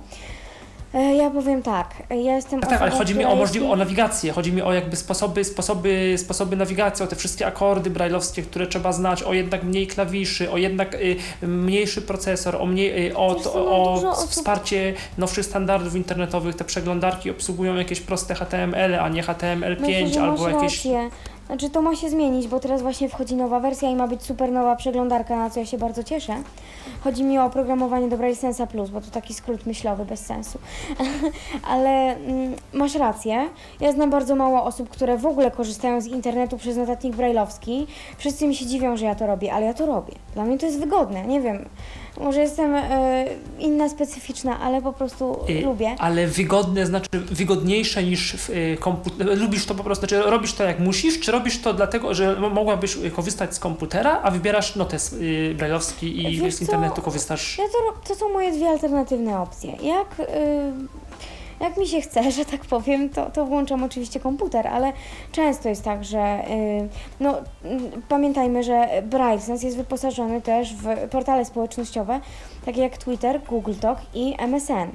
[0.95, 4.33] E, Ja powiem tak, ja jestem Tak, tak, ale chodzi mi o jeśli- o nawigację,
[4.33, 8.93] chodzi mi o jakby sposoby, sposoby, sposoby nawigacji, o te wszystkie akordy brajlowskie, które trzeba
[8.93, 13.55] znać, o jednak mniej klawiszy, o jednak y, mniejszy procesor, o, mniej, y, o, to,
[13.55, 19.81] o osób- wsparcie nowszych standardów internetowych, te przeglądarki obsługują jakieś proste HTML, a nie HTML5
[20.05, 20.75] Myślę, albo jakieś...
[20.85, 21.11] rację.
[21.49, 24.53] Znaczy to ma się zmienić, bo teraz właśnie wchodzi nowa wersja i ma być super
[24.53, 26.37] nowa przeglądarka, na co ja się bardzo cieszę.
[27.01, 30.59] Chodzi mi o oprogramowanie do Braille Sensa Plus, bo to taki skrót myślowy bez sensu.
[31.73, 33.49] Ale mm, masz rację.
[33.81, 37.87] Ja znam bardzo mało osób, które w ogóle korzystają z internetu przez notatnik brailleowski.
[38.19, 40.15] Wszyscy mi się dziwią, że ja to robię, ale ja to robię.
[40.35, 41.27] Dla mnie to jest wygodne.
[41.27, 41.69] Nie wiem,
[42.21, 43.25] Może jestem e,
[43.59, 45.97] inna, specyficzna, ale po prostu Y, lubię.
[45.99, 49.35] Ale wygodne, znaczy wygodniejsze niż w y, komputerze.
[49.37, 52.51] Lubisz to po prostu, znaczy robisz to jak musisz, czy robisz to dlatego, że mo-
[52.51, 56.65] mogłabyś y, korzystać z komputera, a wybierasz notes y, brajlowski i Wiesz z co?
[56.65, 57.59] internetu korzystasz?
[57.59, 59.73] Ja to, ro- to są moje dwie alternatywne opcje.
[59.83, 60.25] Jak, y,
[61.61, 64.93] jak mi się chce, że tak powiem, to, to włączam oczywiście komputer, ale
[65.33, 66.89] często jest tak, że y,
[67.21, 72.21] no, mm, pamiętajmy, że Braille Sense jest wyposażony też w portale społecznościowe,
[72.65, 74.89] takie jak Twitter, Google Talk i MSN,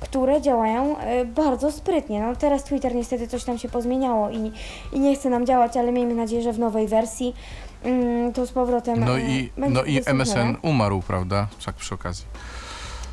[0.00, 2.20] które działają y, bardzo sprytnie.
[2.20, 4.52] No, teraz Twitter niestety coś tam się pozmieniało i,
[4.92, 7.34] i nie chce nam działać, ale miejmy nadzieję, że w nowej wersji
[7.82, 10.00] mm, to z powrotem No y, i, no i.
[10.06, 11.46] MSN umarł, prawda?
[11.66, 12.24] Tak przy okazji.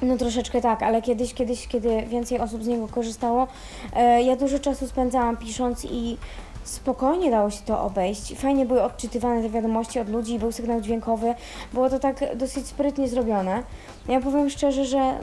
[0.02, 3.48] No troszeczkę tak, ale kiedyś, kiedyś, kiedy więcej osób z niego korzystało,
[3.96, 6.18] e, ja dużo czasu spędzałam pisząc i
[6.64, 8.36] spokojnie dało się to obejść.
[8.36, 11.34] Fajnie były odczytywane te wiadomości od ludzi, był sygnał dźwiękowy,
[11.74, 13.64] było to tak dosyć sprytnie zrobione.
[14.08, 15.14] Ja powiem szczerze, że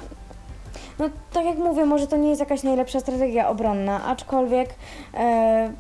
[0.99, 4.74] no tak jak mówię, może to nie jest jakaś najlepsza strategia obronna, aczkolwiek
[5.14, 5.72] e,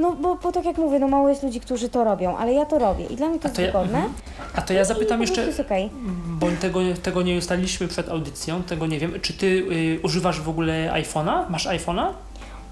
[0.00, 2.64] no bo, bo tak jak mówię, no mało jest ludzi, którzy to robią, ale ja
[2.66, 3.98] to robię i dla mnie to jest to ja- wygodne.
[3.98, 4.14] mhm.
[4.56, 5.90] A to ja zapytam po prostu jeszcze, okej.
[6.28, 9.12] bo tego, tego nie ustaliliśmy przed audycją, tego nie wiem.
[9.22, 11.50] Czy ty y, używasz w ogóle iPhone'a?
[11.50, 12.06] Masz iPhone'a?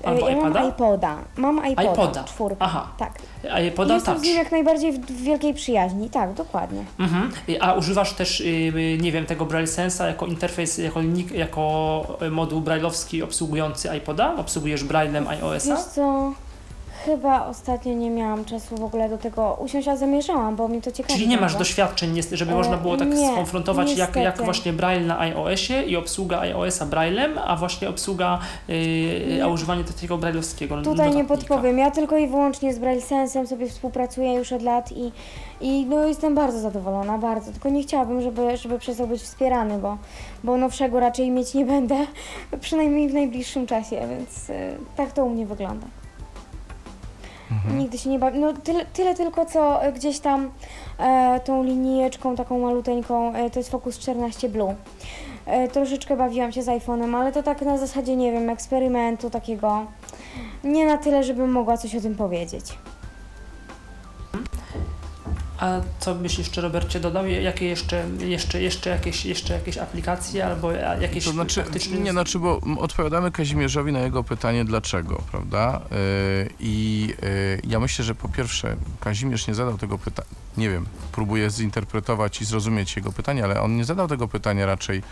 [0.04, 0.68] Albo Ja mam iPada?
[0.68, 1.16] iPoda.
[1.36, 2.24] Mam iPoda, iPoda.
[2.24, 2.56] czwórkę.
[2.58, 2.88] Aha.
[2.98, 3.12] Tak.
[3.68, 4.24] IPoda Jestem Touch.
[4.24, 6.10] z nim jak najbardziej w, wielkiej przyjaźni.
[6.10, 6.84] Tak, dokładnie.
[6.98, 7.30] Mhm.
[7.60, 11.00] A używasz też, y, y, nie wiem, tego Braille Sensa jako interfejs, jako,
[11.34, 14.34] jako y, moduł brailleowski obsługujący iPoda?
[14.36, 15.76] Obsługujesz Braillem iOS-a?
[15.76, 16.32] Wiesz co,
[17.04, 20.92] chyba ostatnio nie miałam czasu w ogóle do tego usiąść, a zamierzałam, bo mnie to
[20.92, 21.14] ciekawi.
[21.14, 25.06] Czyli nie masz doświadczeń, żeby E, można było tak nie, skonfrontować, jak, jak właśnie Braille
[25.06, 28.38] na iOSie i obsługa iOS-a Braillem, a właśnie obsługa,
[28.70, 31.36] y, a używanie takiego brailleowskiego Tutaj nie notatnika.
[31.36, 31.78] podpowiem.
[31.78, 35.12] Ja tylko i wyłącznie z Braille Sensem sobie współpracuję już od lat i,
[35.60, 37.52] i no jestem bardzo zadowolona, bardzo.
[37.52, 39.98] Tylko nie chciałabym, żeby, żeby przestał być wspierany, bo,
[40.44, 41.96] bo nowszego raczej mieć nie będę,
[42.60, 46.01] przynajmniej w najbliższym czasie, więc y, tak to u mnie wygląda.
[47.78, 48.40] Nigdy się nie bawię.
[48.40, 50.50] No tyle, tyle tylko, co y, gdzieś tam
[50.98, 54.74] e, tą linijeczką taką maluteńką, e, to jest Focus 14 Blue.
[55.46, 59.86] E, troszeczkę bawiłam się z iPhone'em, ale to tak na zasadzie, nie wiem, eksperymentu takiego.
[60.64, 62.64] Nie na tyle, żebym mogła coś o tym powiedzieć.
[65.62, 67.26] A co byś jeszcze, Robercie, dodał?
[67.26, 71.98] Jakie jeszcze, jeszcze, jeszcze, jakieś, jeszcze jakieś aplikacje albo jakieś To znaczy, faktyczne...
[71.98, 75.80] nie, znaczy, bo odpowiadamy Kazimierzowi na jego pytanie dlaczego, prawda?
[75.90, 75.96] Yy,
[76.60, 81.50] I yy, ja myślę, że po pierwsze Kazimierz nie zadał tego pytania, nie wiem, próbuję
[81.50, 85.02] zinterpretować i zrozumieć jego pytanie, ale on nie zadał tego pytania raczej e,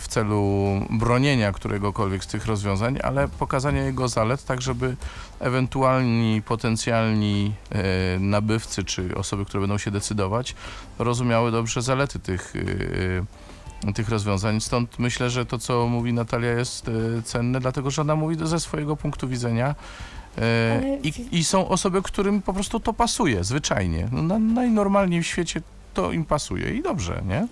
[0.00, 4.96] w celu bronienia któregokolwiek z tych rozwiązań, ale pokazania jego zalet, tak żeby
[5.40, 10.54] ewentualni potencjalni e, nabywcy czy osoby, które będą się decydować,
[10.98, 12.54] rozumiały dobrze zalety tych,
[13.88, 14.60] e, tych rozwiązań.
[14.60, 18.60] Stąd myślę, że to, co mówi Natalia, jest e, cenne, dlatego że ona mówi ze
[18.60, 19.74] swojego punktu widzenia.
[20.38, 24.08] E, Ale I, I są osoby, którym po prostu to pasuje, zwyczajnie.
[24.12, 25.60] No, na, najnormalniej w świecie
[25.94, 27.46] to im pasuje i dobrze, nie?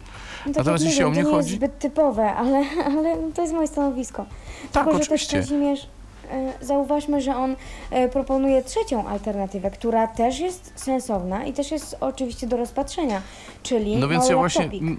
[0.46, 3.16] No, tak Natomiast jeśli mówię, o mnie to nie chodzi- jest zbyt typowe, ale, ale
[3.34, 4.26] to jest moje stanowisko.
[4.72, 5.36] Tak, Tylko, że oczywiście.
[5.36, 5.86] też Kazimierz,
[6.30, 7.56] e, zauważmy, że on
[7.90, 13.22] e, proponuje trzecią alternatywę, która też jest sensowna i też jest oczywiście do rozpatrzenia,
[13.62, 14.98] czyli No więc ja właśnie, laptopik.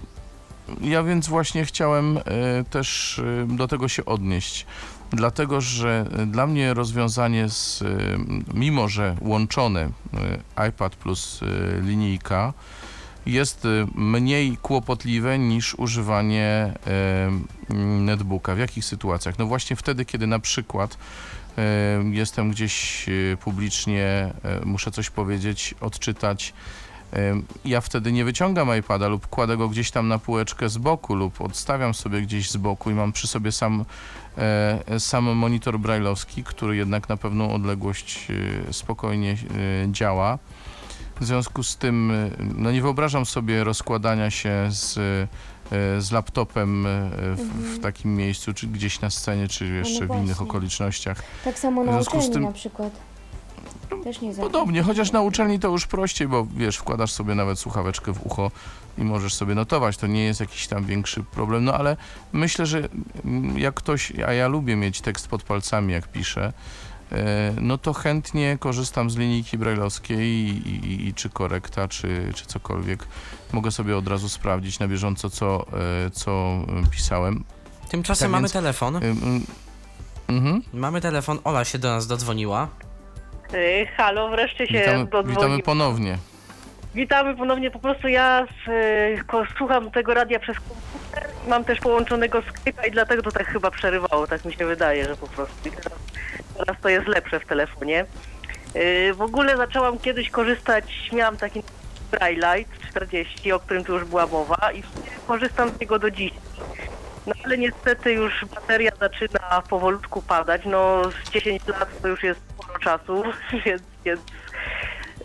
[0.80, 2.22] ja więc właśnie chciałem e,
[2.70, 4.66] też do tego się odnieść.
[5.14, 7.84] Dlatego, że dla mnie rozwiązanie z,
[8.54, 9.88] mimo że łączone
[10.68, 11.40] iPad plus
[11.82, 12.52] linijka
[13.26, 16.72] jest e, mniej kłopotliwe niż używanie
[17.70, 18.54] m, netbooka.
[18.54, 19.38] W jakich sytuacjach?
[19.38, 20.98] No właśnie wtedy, kiedy na przykład
[21.58, 21.62] e,
[22.10, 23.06] jestem gdzieś
[23.40, 24.32] publicznie,
[24.64, 26.54] muszę coś powiedzieć, odczytać,
[27.64, 31.40] Ja wtedy nie wyciągam iPada lub kładę go gdzieś tam na półeczkę z boku lub
[31.40, 33.84] odstawiam sobie gdzieś z boku i mam przy sobie sam,
[34.98, 38.28] sam monitor brailleowski, który jednak na pewną odległość
[38.70, 39.36] spokojnie
[39.90, 40.38] działa.
[41.20, 44.96] W związku z tym e, no nie wyobrażam sobie rozkładania się z,
[45.72, 47.80] e, z laptopem e, w, w Mhm.
[47.80, 51.22] takim miejscu, czy gdzieś na scenie, czy jeszcze w innych okolicznościach.
[51.44, 52.92] Tak samo w na uczelni tym- na przykład.
[54.04, 54.42] Też nie za.
[54.42, 58.50] Podobnie, chociaż na uczelni to już prościej, bo wiesz, wkładasz sobie nawet słuchaweczkę w ucho
[58.98, 59.96] i możesz sobie notować.
[59.96, 61.96] To nie jest jakiś tam większy problem, no ale
[62.32, 62.88] myślę, że
[63.24, 66.52] mm, jak ktoś, a ja lubię mieć tekst pod palcami, jak piszę,
[67.60, 73.06] no to chętnie korzystam z linijki brajlowskiej i, i, i czy korekta, czy, czy cokolwiek.
[73.52, 75.66] Mogę sobie od razu sprawdzić na bieżąco, co,
[76.06, 77.44] e, co e, pisałem.
[77.90, 78.96] Tymczasem Tak mamy więc- telefon.
[78.96, 79.46] Ym, ym,
[80.28, 80.62] Mhm.
[80.72, 82.68] Mamy telefon, Ola się do nas dodzwoniła.
[83.54, 85.28] Ej, Halo, wreszcie się Witamy, dodzwonił.
[85.40, 86.18] witamy ponownie.
[86.94, 87.70] Witamy ponownie.
[87.70, 88.68] Po prostu ja z,
[89.20, 91.28] e, ko- słucham tego radia przez komputer.
[91.48, 94.26] Mam też połączonego Skype'a i dlatego to tak chyba przerywało.
[94.26, 95.70] Tak mi się wydaje, że po prostu.
[96.58, 98.04] Teraz, to jest lepsze w telefonie.
[98.74, 101.62] E, W ogóle zaczęłam kiedyś korzystać, miałam taki
[102.10, 104.82] Braillite 40, o którym tu już była mowa i
[105.26, 106.32] korzystam z niego do dziś.
[107.26, 110.62] No ale niestety już bateria zaczyna powolutku padać.
[110.64, 113.22] No z 10 lat to już jest sporo czasu,
[113.66, 114.20] więc, więc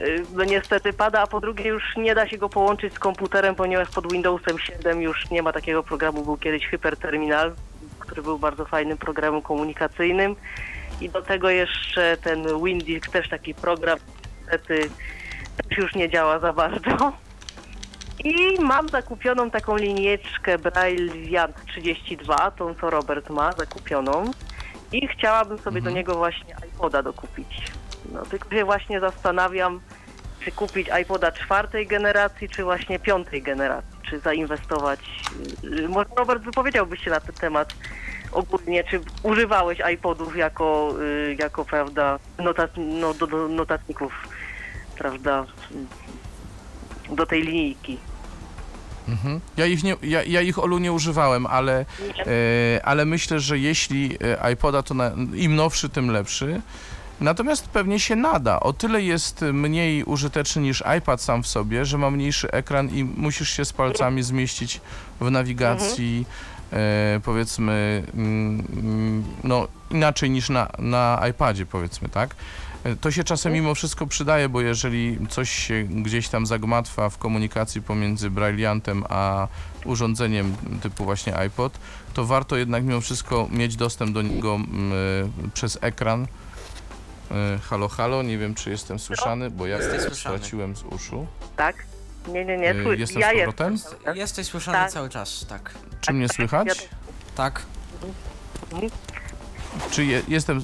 [0.01, 3.55] y, no niestety pada, a po drugie już nie da się go połączyć z komputerem,
[3.55, 6.23] ponieważ pod Windowsem 7 już nie ma takiego programu.
[6.23, 7.53] Był kiedyś Hyperterminal,
[7.99, 10.35] który był bardzo fajnym programem komunikacyjnym.
[11.01, 13.99] I do tego jeszcze ten Windisk, też taki program,
[14.39, 14.89] niestety
[15.69, 17.13] też już nie działa za bardzo.
[18.23, 24.31] I mam zakupioną taką linieczkę Braille Viant 32, tą co Robert ma, zakupioną.
[24.91, 27.71] I chciałabym sobie do niego właśnie iPoda dokupić.
[28.11, 29.81] No tylko się właśnie zastanawiam,
[30.39, 34.99] czy kupić iPoda czwartej generacji, czy właśnie piątej generacji, czy zainwestować.
[35.63, 37.73] y, Może Robert wypowiedziałbyś się na ten temat
[38.31, 44.13] ogólnie, czy używałeś iPodów jako, y, jako prawda, notat, no, do, do notatników,
[44.97, 45.45] prawda,
[47.09, 47.97] do tej linijki.
[49.07, 49.41] Mhm.
[49.57, 51.85] Ja ich, nie, ja, ja ich Olu nie używałem, ale,
[52.19, 56.61] e, ale myślę, że jeśli e, iPoda to na, im nowszy, tym lepszy.
[57.21, 58.59] Natomiast pewnie się nada.
[58.59, 63.03] O tyle jest mniej użyteczny niż iPad sam w sobie, że ma mniejszy ekran i
[63.03, 64.81] musisz się z palcami zmieścić
[65.19, 66.56] w nawigacji, e,
[67.23, 72.35] powiedzmy, mm, mm, no inaczej niż na, na iPadzie, powiedzmy, tak?
[72.83, 77.17] E, To się czasem mimo wszystko przydaje, bo jeżeli coś się gdzieś tam zagmatwa w
[77.17, 79.47] komunikacji pomiędzy Brailleantem a
[79.85, 81.79] urządzeniem typu właśnie iPod,
[82.13, 86.27] to warto jednak mimo wszystko mieć dostęp do niego e, przez ekran.
[87.31, 89.77] E, Halo, halo, nie wiem czy jestem słyszany, bo ja
[90.13, 91.27] straciłem z uszu.
[91.55, 91.85] Tak?
[92.27, 92.69] Nie, nie, nie.
[92.71, 93.73] E, Sły- Jestem ja z powrotem?
[93.73, 94.15] jestem.
[94.15, 94.91] Jesteś słyszany Tak.
[94.91, 95.71] cały czas, tak.
[96.01, 96.89] Czy mnie słychać?
[97.35, 97.61] Tak.
[99.91, 100.63] Czy je, jestem...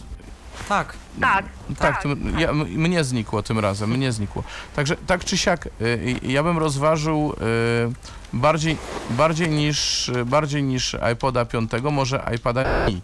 [0.70, 0.94] Tak.
[1.22, 1.46] Tak,
[1.80, 4.44] Tak, tym, ja, m- mnie znikło tym razem, mnie znikło.
[4.76, 7.38] Także tak czy siak, y, ja bym rozważył y,
[8.34, 8.78] bardziej,
[9.10, 13.02] bardziej, niż, bardziej niż iPoda 5, może iPada mini.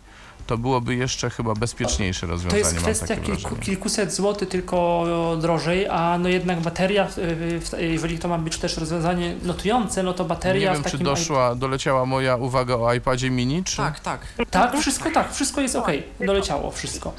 [0.49, 5.05] To byłoby jeszcze chyba bezpieczniejsze To rozwiązanie, jest mam kwestia takie kilku, kilkuset złotych tylko
[5.41, 10.23] drożej, a no jednak bateria, w- jeżeli to ma być też rozwiązanie notujące, no to
[10.23, 13.77] Nie bateria wiem, w czy doszła, doleciała moja uwaga o iPadzie mini, czy...
[13.77, 14.19] Tak, tak.
[14.49, 15.87] Tak, wszystko tak, wszystko jest ok,
[16.19, 17.13] doleciało wszystko.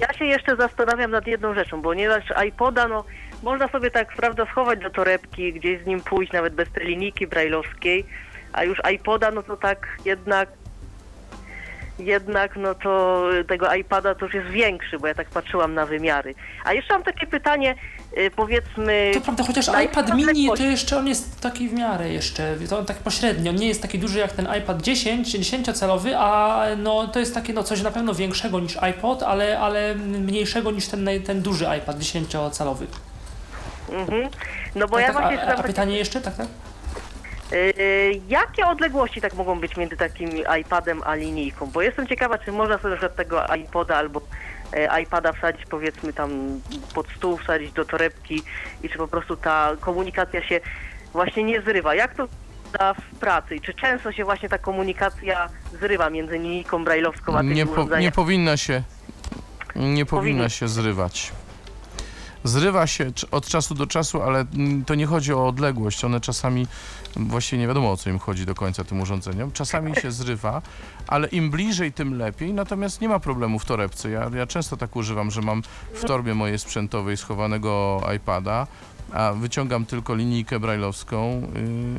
[0.00, 3.04] Ja się jeszcze zastanawiam nad jedną rzeczą, ponieważ iPoda, no,
[3.42, 7.26] można sobie tak, prawda, schować do torebki, gdzieś z nim pójść, nawet bez tej linijki
[7.26, 8.06] brajlowskiej,
[8.52, 10.48] a już iPoda, no to tak jednak,
[11.98, 16.34] jednak, no to tego iPada to już jest większy, bo ja tak patrzyłam na wymiary.
[16.64, 17.74] A jeszcze mam takie pytanie,
[18.18, 19.10] y, powiedzmy...
[19.14, 22.86] To prawda, chociaż iPad mini to jeszcze on jest taki w miarę jeszcze, to on
[22.86, 27.18] tak pośrednio, on nie jest taki duży jak ten iPad 10, 10-calowy, a no to
[27.18, 31.42] jest takie no coś na pewno większego niż iPod, ale, ale mniejszego niż ten, ten
[31.42, 32.86] duży iPad 10-calowy.
[33.92, 34.28] Mhm.
[34.74, 35.54] No bo Tak, ja tak, właśnie...
[35.54, 36.46] a, a pytanie jeszcze, tak, tak?
[37.52, 40.30] Yy, jakie odległości tak mogą być między takim
[40.60, 41.66] iPadem a linijką?
[41.66, 44.20] Bo jestem ciekawa, czy można sobie na przykład tego iPoda albo
[44.72, 46.60] e, iPada wsadzić powiedzmy tam
[46.94, 48.42] pod stół, wsadzić do torebki
[48.82, 50.60] i czy po prostu ta komunikacja się
[51.12, 51.94] właśnie nie zrywa.
[51.94, 52.28] Jak to
[52.72, 55.48] wygląda w pracy i czy często się właśnie ta komunikacja
[55.80, 58.82] zrywa między linijką brajlowską a tym nie, po, nie powinna się
[59.76, 61.32] nie powinna Powinni- się zrywać.
[62.48, 64.44] Zrywa się od czasu do czasu, ale
[64.86, 66.04] to nie chodzi o odległość.
[66.04, 66.66] One czasami,
[67.16, 70.62] właściwie nie wiadomo o co im chodzi do końca tym urządzeniom, czasami się zrywa,
[71.06, 72.52] ale im bliżej, tym lepiej.
[72.52, 74.10] Natomiast nie ma problemu w torebce.
[74.10, 75.62] Ja, ja często tak używam, że mam
[75.94, 78.66] w torbie mojej sprzętowej schowanego iPada,
[79.12, 81.42] a wyciągam tylko linijkę brajlowską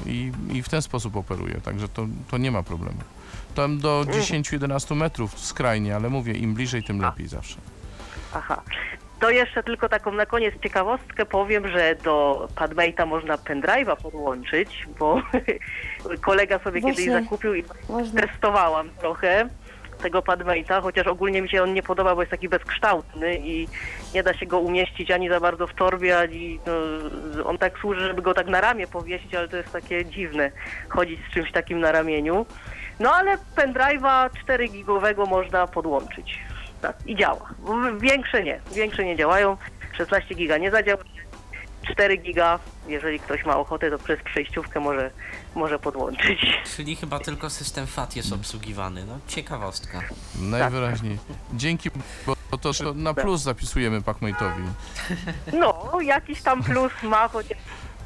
[0.06, 1.62] yy, i, i w ten sposób operuję.
[1.62, 3.00] Także to, to nie ma problemu.
[3.56, 7.56] Tam do 10-11 metrów skrajnie, ale mówię, im bliżej, tym lepiej zawsze.
[8.34, 8.62] Aha.
[9.20, 15.22] To jeszcze tylko taką na koniec ciekawostkę powiem, że do Padmate'a można pendrive'a podłączyć, bo
[16.22, 17.06] kolega sobie Właśnie.
[17.06, 18.22] kiedyś zakupił i Można.
[18.22, 19.50] testowałam trochę
[20.02, 23.68] tego Padmate'a, chociaż ogólnie mi się on nie podoba, bo jest taki bezkształtny i
[24.14, 26.60] nie da się go umieścić ani za bardzo w torbie, ani
[27.36, 30.52] no, on tak służy, żeby go tak na ramię powiesić, ale to jest takie dziwne
[30.90, 32.46] chodzić z czymś takim na ramieniu.
[33.00, 36.40] No ale pendrive'a 4 gigowego można podłączyć.
[36.82, 37.50] Tak, i działa.
[38.00, 39.58] Większe nie, większe nie działają.
[39.98, 41.04] 16 giga nie zadziała.
[41.92, 45.12] 4 giga, jeżeli ktoś ma ochotę, to przez przejściówkę może,
[45.56, 46.40] może podłączyć.
[46.76, 49.06] Czyli chyba tylko system FAT jest obsługiwany.
[49.06, 50.02] No, ciekawostka.
[50.42, 51.18] Najwyraźniej.
[51.54, 51.90] Dzięki,
[52.26, 54.64] bo to, to na plus zapisujemy Pacmate'owi.
[55.54, 57.58] No, jakiś tam plus ma, chociaż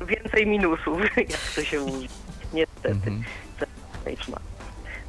[0.08, 2.10] więcej minusów, jak to się mówi.
[2.54, 2.90] Niestety.
[2.90, 3.24] Mhm.
[4.30, 4.53] Ma.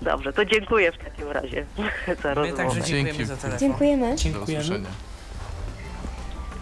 [0.03, 1.67] Dobrze, to dziękuję w takim razie
[2.23, 2.53] za My rozmowę.
[2.63, 3.25] także dziękujemy Dzięki.
[3.25, 3.59] za telefon.
[3.61, 4.11] Dziękujemy.
[4.11, 4.63] Do Dziękujemy.
[4.65, 4.89] usłyszenia.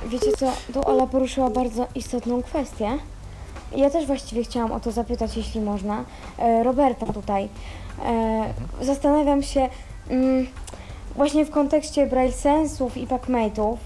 [0.06, 2.98] Wiecie co, tu Ola poruszyła bardzo istotną kwestię.
[3.76, 6.04] Ja też właściwie chciałam o to zapytać, jeśli można.
[6.38, 7.48] E, Roberta tutaj.
[8.04, 9.68] E, zastanawiam się
[10.10, 10.46] mm,
[11.16, 13.76] właśnie w kontekście Braille Sensów i Packmate'ów.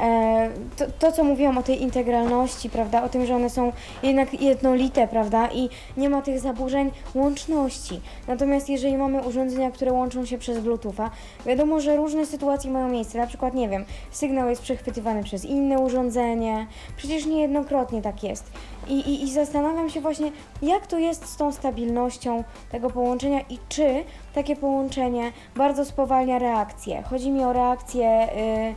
[0.00, 3.72] E, to, to, co mówiłam o tej integralności, prawda, o tym, że one są
[4.02, 8.00] jednak jednolite, prawda, i nie ma tych zaburzeń łączności.
[8.28, 11.10] Natomiast jeżeli mamy urządzenia, które łączą się przez Bluetootha,
[11.46, 13.18] wiadomo, że różne sytuacje mają miejsce.
[13.18, 16.66] Na przykład, nie wiem, sygnał jest przechwytywany przez inne urządzenie.
[16.96, 18.52] Przecież niejednokrotnie tak jest.
[18.88, 20.32] I, i, I zastanawiam się właśnie,
[20.62, 27.02] jak to jest z tą stabilnością tego połączenia i czy takie połączenie bardzo spowalnia reakcję.
[27.02, 28.74] Chodzi mi o reakcję y, e,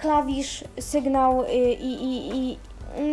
[0.00, 2.58] klawisz, sygnał y, i, i, i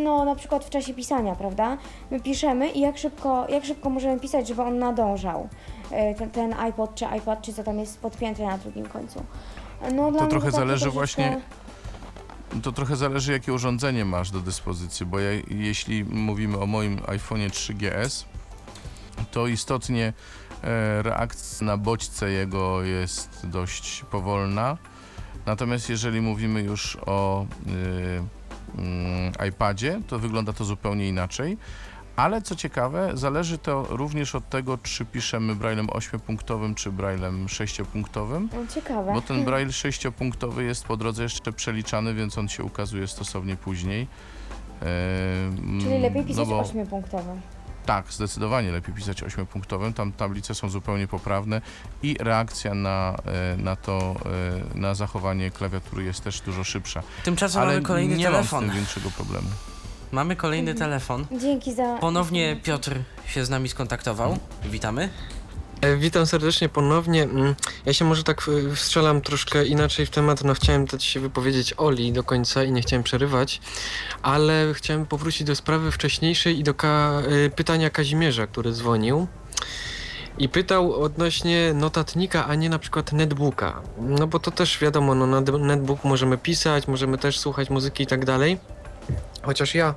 [0.04, 1.78] no na przykład w czasie pisania, prawda?
[2.12, 5.50] My piszemy i jak szybko, jak szybko możemy pisać, żeby on nadążał.
[5.92, 9.24] Y, ten, ten iPod czy iPad, czy co tam jest podpięte na drugim końcu.
[9.94, 11.42] No, mnie trochę zależy właśnie-
[12.64, 17.50] To trochę zależy, jakie urządzenie masz do dyspozycji, bo ja, jeśli mówimy o moim iPhone'ie
[17.50, 18.26] 3GS,
[19.32, 20.14] to istotnie
[20.64, 24.78] e, reakcja na bodźce jego jest dość powolna.
[25.48, 31.58] Natomiast jeżeli mówimy już o y, mm, iPadzie, to wygląda to zupełnie inaczej.
[32.16, 38.48] Ale co ciekawe, zależy to również od tego, czy piszemy braillem 8-punktowym, czy braillem 6-punktowym.
[38.54, 39.14] No, Ciekawe.
[39.14, 44.08] Bo ten braille sześciopunktowy jest po drodze jeszcze przeliczany, więc on się ukazuje stosownie później.
[44.82, 47.42] Ehm, Czyli lepiej no pisać bo- ośmiopunktowym.
[47.88, 49.94] Tak, zdecydowanie lepiej pisać ośmiopunktowym.
[49.94, 51.62] Tam tablice są zupełnie poprawne
[52.04, 54.16] i reakcja na, e, na to,
[54.76, 57.04] e, na zachowanie klawiatury jest też dużo szybsza.
[57.24, 58.60] Tymczasem Ale mamy kolejny nie telefon.
[58.60, 59.48] mam z tym większego problemu.
[60.12, 61.26] Mamy kolejny telefon.
[61.42, 61.98] Dzięki za.
[62.02, 62.96] Ponownie Piotr
[63.28, 64.38] się z nami skontaktował.
[64.66, 65.10] Witamy.
[65.82, 67.24] E, Witam serdecznie ponownie.
[67.24, 67.56] Mm,
[67.86, 70.44] Ja się może tak e, wstrzelam troszkę inaczej w temat.
[70.44, 73.62] No chciałem dać się wypowiedzieć Oli do końca i nie chciałem przerywać,
[74.22, 79.28] ale chciałem powrócić do sprawy wcześniejszej i do ka- e, pytania Kazimierza, który dzwonił.
[80.40, 83.82] I pytał odnośnie notatnika, a nie na przykład netbooka.
[84.00, 88.08] No bo to też wiadomo, no na netbook możemy pisać, możemy też słuchać muzyki i
[88.08, 88.58] tak dalej.
[89.42, 89.96] Chociaż ja,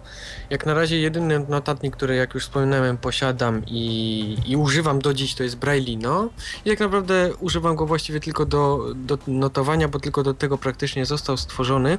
[0.50, 5.34] jak na razie, jedyny notatnik, który, jak już wspominałem, posiadam i, i używam do dziś,
[5.34, 6.28] to jest Brailleino.
[6.64, 11.06] I tak naprawdę używam go właściwie tylko do, do notowania, bo tylko do tego praktycznie
[11.06, 11.98] został stworzony.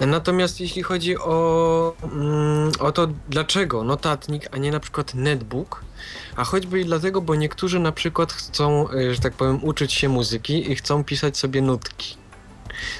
[0.00, 5.84] Natomiast jeśli chodzi o, mm, o to, dlaczego notatnik, a nie na przykład netbook,
[6.36, 10.08] a choćby i dlatego, bo niektórzy na przykład chcą, e, że tak powiem, uczyć się
[10.08, 12.16] muzyki i chcą pisać sobie nutki.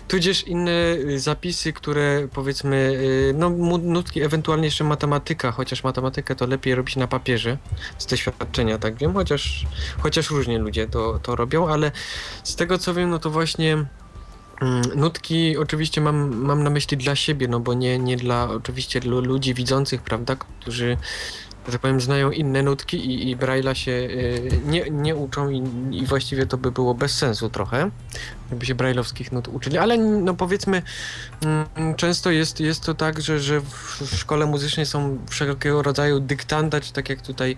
[0.08, 6.46] Tudzież inne y, zapisy, które powiedzmy, y, no nutki, ewentualnie jeszcze matematyka, chociaż matematykę to
[6.46, 7.58] lepiej robić na papierze,
[7.98, 9.66] z doświadczenia tak wiem, chociaż,
[9.98, 11.92] chociaż różnie ludzie to, to robią, ale
[12.44, 17.16] z tego co wiem, no to właśnie mm, nutki oczywiście mam, mam na myśli dla
[17.16, 20.96] siebie, no bo nie, nie dla oczywiście lu- ludzi widzących, prawda, którzy
[21.68, 25.62] że tak powiem, znają inne nutki i, i Braille'a się y, nie, nie uczą i,
[25.90, 27.90] i właściwie to by było bez sensu trochę,
[28.50, 30.82] jakby się Braille'owskich nut uczyli, ale no powiedzmy
[31.42, 36.80] mm, często jest, jest to tak, że, że w, szkole muzycznej są wszelkiego rodzaju dyktanda,
[36.80, 37.56] czy tak jak tutaj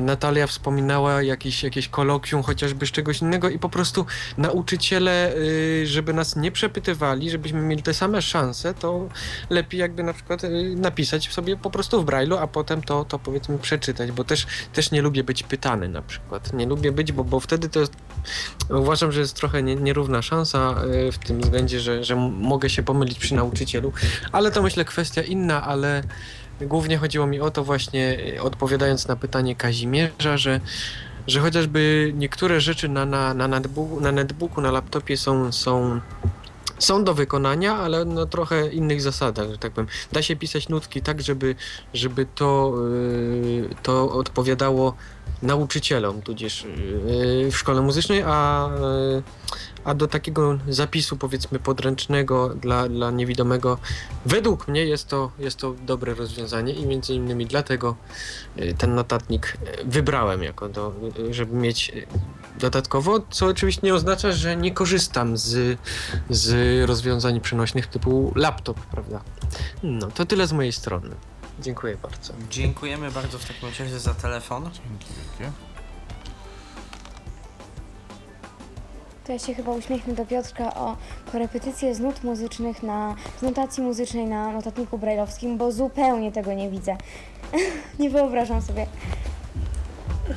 [0.00, 4.06] Natalia wspominała, jakieś, jakieś kolokwium chociażby z czegoś innego i po prostu
[4.38, 9.08] nauczyciele, y, żeby nas nie przepytywali, żebyśmy mieli te same szanse, to
[9.50, 13.18] lepiej jakby na przykład y, napisać sobie po prostu w Braille'u, a potem to, to
[13.18, 16.52] powiedzmy przeczytać, bo też, też nie lubię być pytany na przykład.
[16.52, 17.92] Nie lubię być, bo, bo wtedy to jest,
[18.70, 20.74] uważam, że jest trochę nie, nierówna szansa
[21.08, 23.92] y, w tym względzie, że, że mogę się pomylić przy nauczycielu,
[24.32, 26.02] ale to myślę kwestia inna, ale
[26.60, 30.60] głównie chodziło mi o to właśnie, y, odpowiadając na pytanie Kazimierza, że
[31.26, 36.00] że chociażby niektóre rzeczy na, na, na, netbooku, na netbooku, na laptopie są, są,
[36.78, 39.88] są do wykonania, ale na trochę innych zasadach, że tak powiem.
[40.12, 41.56] Da się pisać nutki tak, żeby,
[41.94, 44.94] żeby to, yy, to odpowiadało
[45.42, 46.66] nauczycielom, tudzież
[47.42, 49.22] yy, w szkole muzycznej, a, yy,
[49.86, 53.78] a do takiego zapisu powiedzmy podręcznego dla, dla niewidomego
[54.26, 57.96] według mnie jest to, jest to dobre rozwiązanie i między innymi dlatego
[58.58, 62.06] y, ten notatnik y, wybrałem jako do, y, żeby mieć y,
[62.60, 65.78] dodatkowo, co oczywiście nie oznacza, że nie korzystam z,
[66.30, 69.20] z rozwiązań przenośnych typu laptop, prawda?
[69.82, 71.10] No, to tyle z mojej strony.
[71.60, 72.32] Dziękuję bardzo.
[72.50, 74.62] Dziękujemy bardzo w takim razie za telefon.
[74.64, 75.52] Dzięki wielkie.
[79.26, 80.96] To ja się chyba uśmiechnę do Piotrka o
[81.32, 86.70] korepetycję z nut muzycznych na, z notacji muzycznej na notatniku brajlowskim, bo zupełnie tego nie
[86.70, 86.96] widzę.
[87.98, 88.86] nie wyobrażam sobie.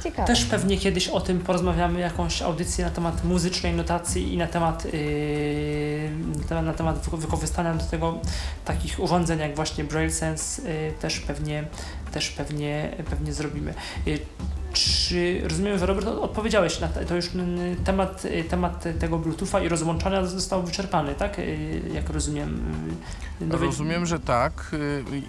[0.04, 0.28] Ciekawe.
[0.28, 4.86] Też pewnie kiedyś o tym porozmawiamy, jakąś audycję na temat muzycznej notacji i na temat,
[4.94, 8.20] yy, na temat, wykorzystania do tego
[8.66, 11.64] takich urządzeń jak właśnie Braille Sense yy, też pewnie,
[12.12, 13.74] też pewnie, pewnie zrobimy.
[14.06, 14.20] Yy,
[14.74, 17.26] czy rozumiem, że Robert od- odpowiedziałeś na to już
[17.86, 21.38] temat, y, temat tego Bluetootha i rozłączania został wyczerpany, tak?
[21.38, 22.62] Yy, Jak rozumiem.
[23.42, 24.72] yy, dowie- Rozumiem, że tak.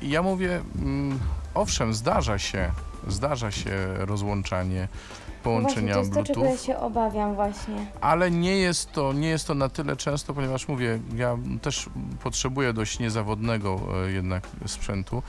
[0.02, 1.18] Ja mówię, mm,
[1.54, 2.70] owszem, zdarza się,
[3.08, 7.86] zdarza się rozłączanie No właśnie, połączenia to jest to, czego ja Bluetooth, się obawiam właśnie.
[8.00, 11.88] ale nie jest to, nie jest to na tyle często, ponieważ mówię, ja też
[12.22, 15.22] potrzebuję dość niezawodnego e, jednak sprzętu,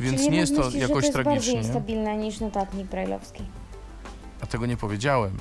[0.00, 1.54] więc Czyli nie jest to myślisz, jakoś że to jest tragicznie.
[1.54, 3.42] bardziej stabilne niż notatnik brajlowski.
[4.42, 5.36] A tego nie powiedziałem.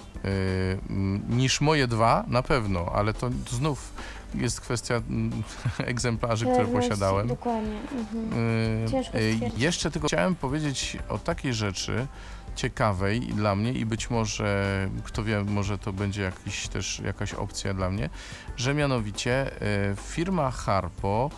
[0.90, 3.94] Mm, niż moje dwa, na pewno, ale to znów
[4.36, 5.44] jest kwestia mm,
[5.78, 7.28] egzemplarzy, które Pewność, posiadałem.
[7.28, 7.78] Dokładnie.
[7.92, 8.82] Mhm.
[8.82, 9.62] Yy, Ciężko stwierdzić.
[9.62, 12.08] Jeszcze tylko chciałem powiedzieć o takiej rzeczy
[12.56, 17.74] ciekawej dla mnie i być może, kto wie, może to będzie jakiś, też jakaś opcja
[17.74, 18.10] dla mnie,
[18.58, 19.52] że mianowicie
[19.90, 21.30] yy, firma Harpo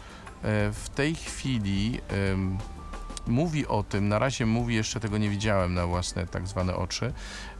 [0.74, 2.02] w tej chwili
[3.28, 7.14] mówi o tym, na razie mówi, jeszcze tego nie widziałem na własne tak zwane oczy,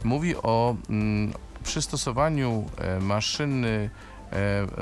[0.04, 1.32] mówi o mm,
[1.64, 2.64] przystosowaniu
[3.00, 3.90] maszyny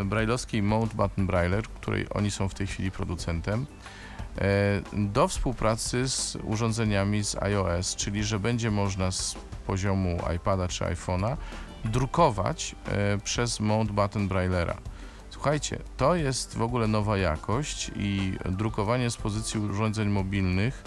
[0.05, 3.67] brajlowskiej Mount Button Brailler, której oni są w tej chwili producentem,
[4.39, 4.45] e,
[4.93, 11.37] do współpracy z urządzeniami z iOS, czyli że będzie można z poziomu iPada czy iPhone'a
[11.85, 14.77] drukować e, przez Mount Button Braillera.
[15.31, 20.85] Słuchajcie, to jest w ogóle nowa jakość i drukowanie z pozycji urządzeń mobilnych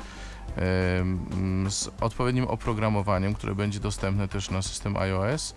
[1.69, 5.55] z odpowiednim oprogramowaniem, które będzie dostępne też na system iOS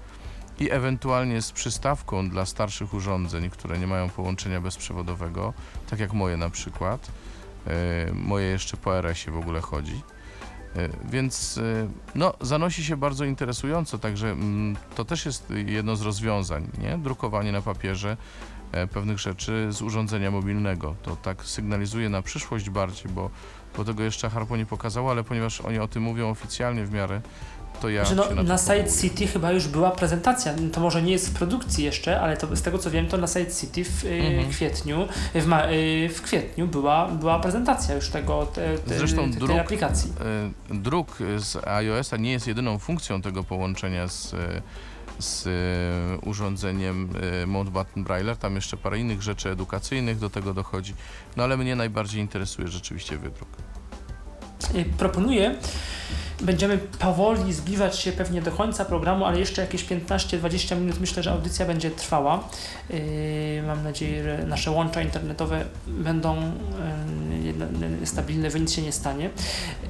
[0.60, 5.52] i ewentualnie z przystawką dla starszych urządzeń, które nie mają połączenia bezprzewodowego,
[5.90, 7.10] tak jak moje na przykład.
[7.66, 10.02] E, Moje jeszcze po RS-ie w ogóle chodzi.
[10.76, 16.02] E, Więc e, no, zanosi się bardzo interesująco, także mm, to też jest jedno z
[16.02, 16.98] rozwiązań, nie?
[16.98, 18.16] Drukowanie na papierze
[18.92, 20.94] pewnych rzeczy z urządzenia mobilnego.
[21.02, 23.30] To tak sygnalizuje na przyszłość bardziej, bo,
[23.76, 27.20] bo tego jeszcze Harpo nie pokazało, ale ponieważ oni o tym mówią oficjalnie w miarę,
[27.80, 29.00] to ja Znaczy, no, na, Side powołuję.
[29.00, 30.54] City chyba już była prezentacja.
[30.72, 33.26] To może nie jest w produkcji jeszcze, ale to, z tego co wiem, to na
[33.26, 34.50] Side City w y, Mhm.
[34.50, 39.38] kwietniu, w, ma, y, w kwietniu była, była prezentacja już tego, te, te, Zresztą te,
[39.38, 40.12] druk- tej aplikacji.
[40.70, 44.34] E, Druk z iOS-a nie jest jedyną funkcją tego połączenia z,
[45.18, 47.08] z e, urządzeniem
[47.42, 48.36] e, Mount Button Brailler.
[48.36, 50.94] Tam jeszcze parę innych rzeczy edukacyjnych do tego dochodzi.
[51.36, 53.48] No ale mnie najbardziej interesuje rzeczywiście wydruk.
[54.74, 55.54] Y, Proponuję,
[56.40, 61.30] będziemy powoli zbliżać się pewnie do końca programu, ale jeszcze jakieś 15-20 minut myślę, że
[61.32, 62.48] audycja będzie trwała.
[62.90, 62.96] Yy,
[63.66, 69.30] Mam nadzieję, że nasze łącza internetowe będą yy, jedno- stabilne, że nic się nie stanie.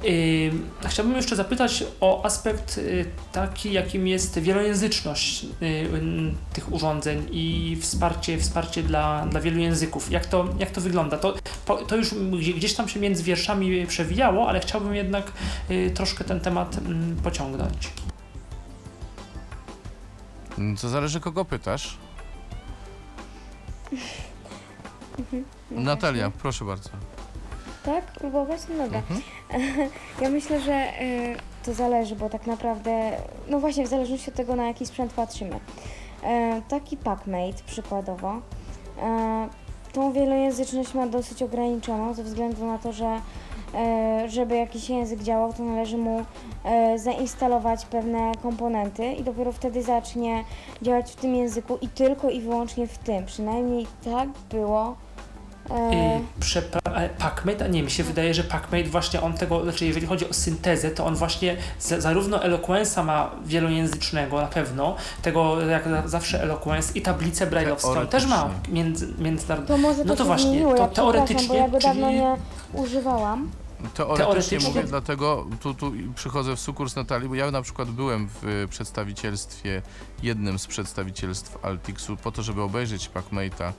[0.02, 0.50] Yy,
[0.88, 5.88] Chciałbym jeszcze zapytać o aspekt yy, taki, jakim jest wielojęzyczność yy, yy,
[6.52, 10.10] tych urządzeń i wsparcie, wsparcie dla, dla wielu języków.
[10.10, 11.18] Jak to, jak to wygląda?
[11.18, 11.34] To,
[11.88, 15.32] to już gdzie- gdzieś tam się między wierszami przewijało, ale chciałbym jednak
[15.94, 17.92] troszkę ten temat mm, pociągnąć.
[20.58, 21.98] Mm, Co zależy kogo pytasz?
[25.70, 26.90] No Natalia, proszę bardzo.
[27.84, 28.04] Tak?
[28.12, 28.60] Próbować?
[28.68, 28.98] No dobra.
[28.98, 29.20] Mhm.
[30.20, 33.12] Ja myślę, że y, to zależy, bo tak naprawdę,
[33.48, 35.60] no właśnie w zależności od tego, na jaki sprzęt patrzymy.
[36.22, 38.40] E, taki PackMate przykładowo,
[39.02, 39.48] e,
[39.92, 43.20] tą wielojęzyczność ma dosyć ograniczoną ze względu na to, że
[44.28, 46.24] żeby jakiś język działał, to należy mu
[46.64, 50.44] e, zainstalować pewne komponenty i dopiero wtedy zacznie
[50.82, 53.26] działać w tym języku i tylko i wyłącznie w tym.
[53.26, 54.96] Przynajmniej tak było.
[55.70, 59.62] E, Y, przepra- e, PackMate, a nie, mi się wydaje, że PackMate właśnie on tego,
[59.62, 64.94] znaczy jeżeli chodzi o syntezę, to on właśnie za, zarówno Eloquence'a ma wielojęzycznego na pewno,
[65.22, 68.74] tego jak za- zawsze Eloquence i tablicę brajlowską on też ma Teoretycznie.
[68.74, 69.82] między, międzynarodową.
[69.82, 71.78] To może No to, to się właśnie, zmieniło, to ja przepraszam, bo teoretycznie, ja go
[71.78, 72.36] dawno czyli- nie
[72.74, 73.50] używałam.
[73.94, 74.58] Teoretycznie Teoretycznie.
[74.68, 78.68] mówię, dlatego tu, tu przychodzę w sukurs Natalii, bo ja na przykład byłem w y,
[78.68, 79.82] przedstawicielstwie,
[80.22, 83.72] jednym z przedstawicielstw Altixu, po to, żeby obejrzeć PackMate'a,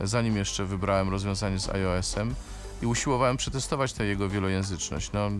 [0.00, 2.34] zanim jeszcze wybrałem rozwiązanie z iOS-em.
[2.82, 5.10] I usiłowałem przetestować tę jego wielojęzyczność.
[5.12, 5.30] No,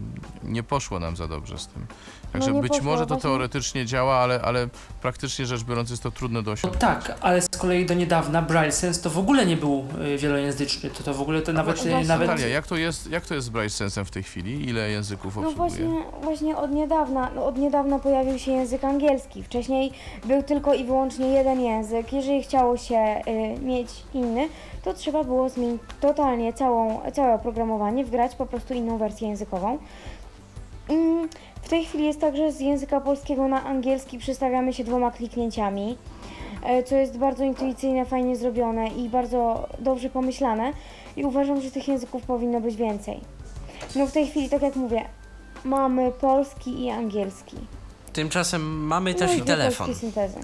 [0.44, 1.86] nie poszło nam za dobrze z tym.
[2.32, 4.68] Także No nie być poszło, może to właśnie- teoretycznie działa, ale, ale
[5.02, 6.86] praktycznie rzecz biorąc jest to trudne do No osiągnięcia.
[6.86, 10.90] tak, ale z kolei do niedawna Braille Sense to w ogóle nie był y, wielojęzyczny,
[10.90, 13.34] to to w ogóle to nawet, właśnie- y, nawet Natalia, jak to jest, jak to
[13.34, 14.68] jest z Braille Sensem w tej chwili?
[14.68, 15.70] Ile języków No obsługuje?
[15.70, 19.42] właśnie, właśnie od niedawna, no od niedawna pojawił się język angielski.
[19.42, 19.92] Wcześniej
[20.24, 22.12] był tylko i wyłącznie jeden język.
[22.12, 23.22] Jeżeli chciało się
[23.58, 24.48] y, mieć inny,
[24.82, 29.78] to trzeba było zmienić totalnie całą, całe oprogramowanie, wgrać po prostu inną wersję językową.
[30.88, 31.28] Mm,
[31.62, 35.98] W tej chwili jest tak, że z języka polskiego na angielski przestawiamy się dwoma kliknięciami,
[36.64, 40.72] e, co jest bardzo intuicyjne, fajnie zrobione i bardzo dobrze pomyślane.
[41.16, 43.20] I uważam, że tych języków powinno być więcej.
[43.96, 45.04] No w tej chwili, tak jak mówię,
[45.64, 47.56] mamy polski i angielski.
[48.12, 49.90] Tymczasem mamy no też i telefon.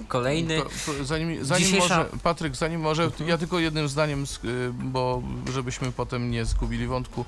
[0.07, 0.57] Kolejny.
[0.57, 0.63] To,
[0.97, 3.29] to zanim, zanim Dzisiejsza- może, Patryk, zanim może, Mhm.
[3.29, 5.21] ja tylko jednym zdaniem, sk- y, bo
[5.53, 7.25] żebyśmy potem nie zgubili wątku.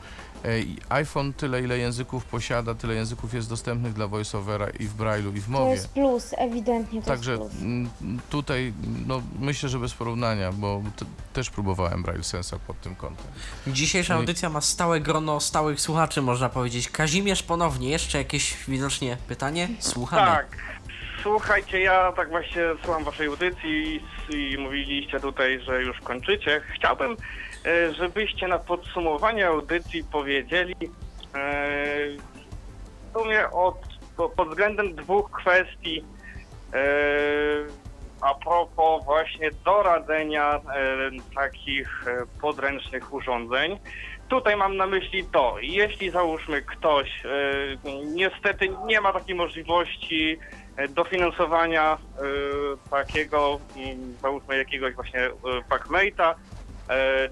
[0.66, 5.36] I iPhone tyle, ile języków posiada, tyle języków jest dostępnych dla voiceovera i w Braille'u,
[5.38, 5.72] i w To mowie.
[5.72, 7.62] jest plus, ewidentnie to Także jest plus.
[7.62, 7.90] mm,
[8.30, 8.74] tutaj,
[9.08, 13.26] no, myślę, że bez porównania, bo t- też próbowałem Braille Sensa pod tym kątem.
[13.68, 16.90] Dzisiejsza No i- audycja ma stałe grono stałych słuchaczy, można powiedzieć.
[16.90, 19.68] Kazimierz ponownie, jeszcze jakieś widocznie pytanie?
[19.80, 20.28] Słuchamy.
[20.32, 20.58] Tak.
[21.24, 26.62] Słuchajcie, ja tak właśnie słucham waszej audycji i, i mówiliście tutaj, że już kończycie.
[26.76, 27.16] Chciałbym,
[27.92, 30.90] żebyście na podsumowanie audycji powiedzieli e,
[33.10, 33.76] w sumie od,
[34.18, 36.04] po, pod względem dwóch kwestii
[36.74, 36.84] e,
[38.22, 40.62] a propos właśnie doradzenia e,
[41.36, 43.80] takich e, podręcznych urządzeń.
[44.30, 47.30] Tutaj mam na myśli to, jeśli załóżmy ktoś e,
[48.06, 50.38] niestety nie ma takiej możliwości
[50.78, 51.98] e, dofinansowania e,
[52.90, 55.32] takiego, mm, załóżmy jakiegoś właśnie e,
[55.70, 56.36] Packmate'a, e,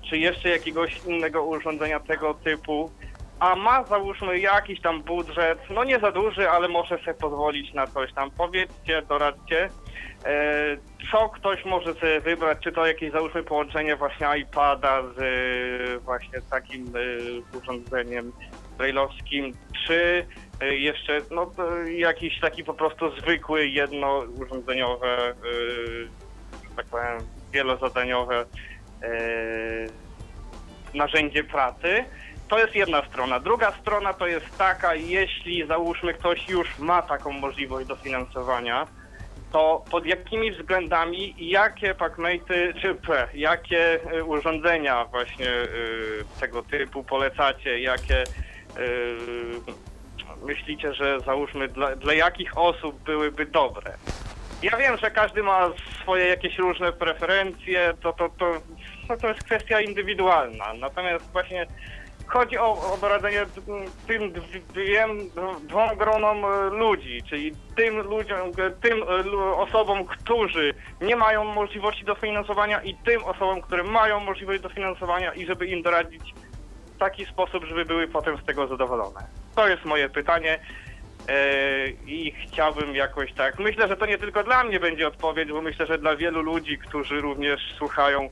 [0.09, 2.91] czy jeszcze jakiegoś innego urządzenia tego typu,
[3.39, 7.87] a ma załóżmy jakiś tam budżet, no nie za duży, ale może sobie pozwolić na
[7.87, 8.31] coś tam.
[8.31, 9.69] Powiedzcie, doradźcie,
[10.25, 10.77] e,
[11.11, 16.41] co ktoś może sobie wybrać, czy to jakieś załóżmy połączenie właśnie iPada z e, właśnie
[16.51, 18.31] takim e, urządzeniem
[18.77, 19.53] braille'owskim,
[19.87, 20.25] czy
[20.61, 21.51] e, jeszcze no,
[21.97, 25.35] jakiś taki po prostu zwykły, jedno urządzeniowe, e,
[26.75, 27.17] tak powiem,
[27.51, 28.45] wielozadaniowe e,
[30.93, 32.03] narzędzie pracy.
[32.47, 33.39] To jest jedna strona.
[33.39, 38.87] Druga strona to jest taka, jeśli załóżmy ktoś już ma taką możliwość dofinansowania,
[39.51, 47.03] to pod jakimi względami, jakie packmate'y, czy p, jakie y, urządzenia właśnie y, tego typu
[47.03, 48.25] polecacie, jakie y,
[50.45, 53.93] myślicie, że załóżmy dla, dla jakich osób byłyby dobre?
[54.63, 55.69] Ja wiem, że każdy ma
[56.01, 58.51] swoje jakieś różne preferencje, to, to, to,
[59.09, 60.73] no to jest kwestia indywidualna.
[60.73, 61.67] Natomiast właśnie
[62.27, 63.45] chodzi o, o doradzenie
[64.07, 64.33] tym
[64.73, 65.29] dwiem,
[65.63, 72.05] dwom gronom e, ludzi, czyli tym ludziom, e, tym e, osobom, którzy nie mają możliwości
[72.05, 76.33] dofinansowania i tym osobom, które mają możliwość dofinansowania i żeby im doradzić
[76.95, 79.19] w taki sposób, żeby były potem z tego zadowolone.
[79.55, 80.59] To jest moje pytanie.
[81.29, 83.59] E, I chciałbym jakoś tak.
[83.59, 86.77] Myślę, że to nie tylko dla mnie będzie odpowiedź, bo myślę, że dla wielu ludzi,
[86.77, 88.29] którzy również słuchają e,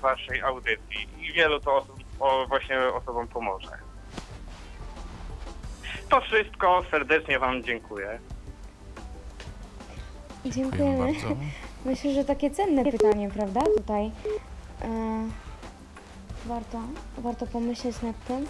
[0.00, 3.70] waszej audycji i wielu to osób, o, właśnie osobom pomoże.
[6.08, 6.84] To wszystko.
[6.90, 8.18] Serdecznie wam dziękuję.
[10.46, 11.12] Dziękujemy Dziękujemy.
[11.12, 11.36] bardzo.
[11.84, 13.60] Myślę, że takie cenne pytanie, prawda?
[13.76, 14.10] Tutaj
[14.82, 15.28] e,
[16.46, 16.80] warto,
[17.18, 18.46] warto pomyśleć nad tym.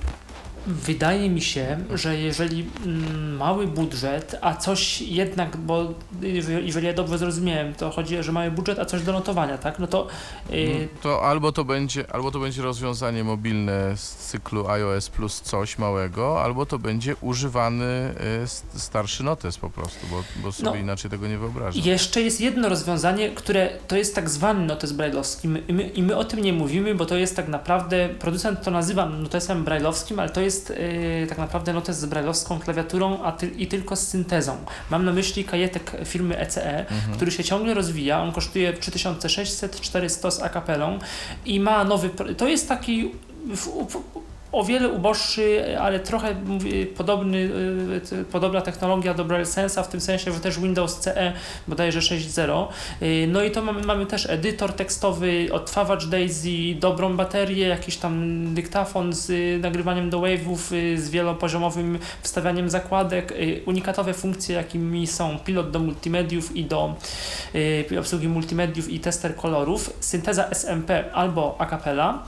[0.66, 7.18] Wydaje mi się, że jeżeli mm, mały budżet, a coś jednak, bo jeżeli ja dobrze
[7.18, 9.78] zrozumiałem, to chodzi, że mały budżet, a coś do notowania, tak?
[9.78, 10.06] No to
[10.50, 15.40] y, No, to albo to będzie, albo to będzie rozwiązanie mobilne z cyklu iOS plus
[15.40, 18.14] coś małego, albo to będzie używany
[18.74, 20.76] y, starszy notes po prostu, bo, bo sobie No.
[20.76, 21.82] inaczej tego nie wyobrażam.
[21.84, 26.16] Jeszcze jest jedno rozwiązanie, które to jest tak zwany notes brailleowski i my, i my
[26.16, 30.30] o tym nie mówimy, bo to jest tak naprawdę, producent to nazywa notesem brailleowskim, ale
[30.30, 34.56] to jest yy, tak naprawdę notes z brailleowską klawiaturą a ty, i tylko z syntezą.
[34.90, 40.42] Mam na myśli kajetek firmy ECE, który się ciągle rozwija, on kosztuje 3600, 400 z
[40.42, 40.98] akapelą
[41.46, 43.10] i ma nowy, to jest taki
[43.46, 44.21] w, w,
[44.52, 46.36] o wiele uboższy, ale trochę
[46.96, 47.38] podobny,
[48.12, 51.32] y, podobna technologia do Sensa, w tym sensie, że też Windows CE
[51.68, 52.68] bodajże 6.0.
[53.02, 58.44] Y, No i to mamy, mamy też edytor tekstowy, odtwarzacz Daisy, dobrą baterię, jakiś tam
[58.54, 60.58] dyktafon z y, nagrywaniem do wave'ów,
[60.96, 63.34] z wielopoziomowym wstawianiem zakładek,
[63.66, 66.94] unikatowe funkcje, jakimi są pilot do multimediów i do
[68.00, 72.24] obsługi multimediów i tester kolorów, synteza SMP albo a cappella.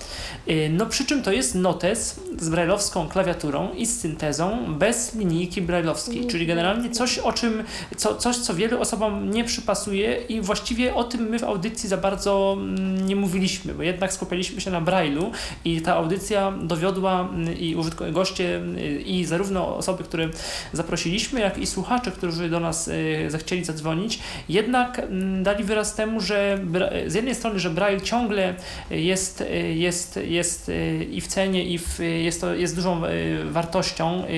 [0.70, 6.26] No przy czym to jest notes z brailleowską klawiaturą i z syntezą bez linijki brailleowskiej,
[6.26, 7.64] czyli generalnie coś o czym,
[7.96, 11.96] co, coś co wielu osobom nie przypasuje i właściwie o tym my w audycji za
[11.96, 15.30] bardzo mm, nie mówiliśmy, bo jednak skupialiśmy się na Braille'u
[15.64, 17.76] i ta audycja dowiodła mm, i
[18.12, 20.28] goście y, i zarówno osoby, które
[20.72, 24.18] zaprosiliśmy, jak i słuchacze, którzy do nas y, zechcieli zadzwonić,
[24.48, 26.58] jednak mm, dali wyraz temu, że
[27.06, 28.54] z jednej strony, że Braille ciągle
[28.90, 33.44] jest, y, jest, jest y, i w cenie, i w, jest, to, jest dużą y,
[33.51, 34.32] wartością, y,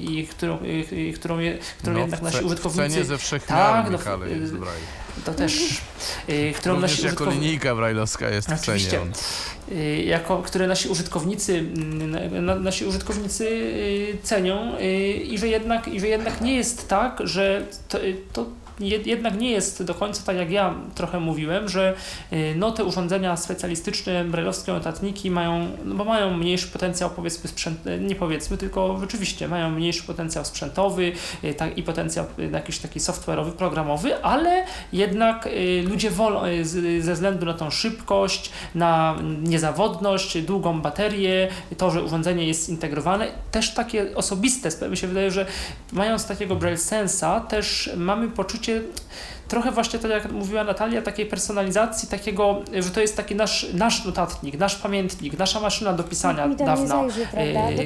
[0.00, 0.58] i którą,
[0.92, 2.88] y, którą, je- którą No, jednak w nasi użytkownicy.
[2.88, 4.80] W cenie ze wszech Tak, no, y, jest Braille.
[5.24, 5.54] To też,
[6.28, 7.44] y, którą Również nasi jako użytkownicy.
[7.44, 8.90] linijka brajlowska jest w Oczywiście.
[8.90, 9.02] cenie.
[9.02, 9.12] On.
[9.72, 11.64] Y, jako, które nasi użytkownicy,
[12.40, 17.20] na, nasi użytkownicy y, cenią y, i że jednak, i że jednak nie jest tak,
[17.24, 17.98] że to,
[18.32, 18.46] to
[18.80, 21.94] jed- jednak nie jest do końca tak jak ja trochę mówiłem, że
[22.56, 28.14] no te urządzenia specjalistyczne, brajlowskie notatniki mają, no bo mają mniejszy potencjał powiedzmy sprzęt, nie
[28.14, 31.12] powiedzmy, tylko rzeczywiście mają mniejszy potencjał sprzętowy
[31.56, 35.48] tak, i potencjał jakiś taki software'owy, programowy, ale jednak
[35.84, 36.42] ludzie wolą
[37.00, 39.16] ze względu na tą szybkość, na
[39.62, 45.46] niezawodność, długą baterię, to, że urządzenie jest zintegrowane, też takie osobiste, mi się wydaje, że
[45.92, 48.82] mając takiego Braille Sensa, też mamy poczucie
[49.48, 54.04] trochę właśnie tak jak mówiła Natalia, takiej personalizacji, takiego, że to jest taki nasz, nasz
[54.04, 56.86] notatnik, nasz pamiętnik, nasza maszyna do pisania mi dawna.
[56.86, 57.26] zajrzy,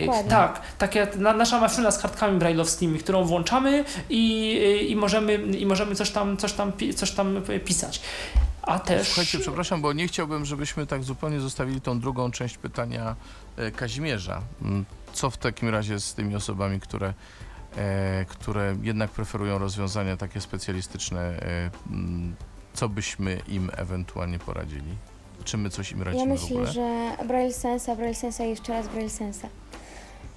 [0.01, 0.31] Dokładnie.
[0.31, 5.95] Tak, takie na, nasza maszyna z kartkami brailleowskimi, którą włączamy i, i, możemy, i możemy
[5.95, 8.01] coś tam, coś, tam, coś tam pisać.
[8.67, 9.07] A też.
[9.07, 13.17] Słuchajcie, przepraszam, bo nie chciałbym, żebyśmy tak zupełnie zostawili tą drugą część pytania
[13.57, 14.43] e, Kazimierza.
[14.63, 17.15] Mm, Co w takim razie z tymi osobami, które,
[17.77, 21.21] e, które jednak preferują rozwiązania takie specjalistyczne?
[21.21, 22.37] E, mm,
[22.75, 24.97] co byśmy im ewentualnie poradzili?
[25.45, 26.61] Czy my coś im Ja radzimy w ogóle?
[26.61, 29.49] myślę, że Braille Sensa, Braille Sensa i jeszcze raz Braille Sensa.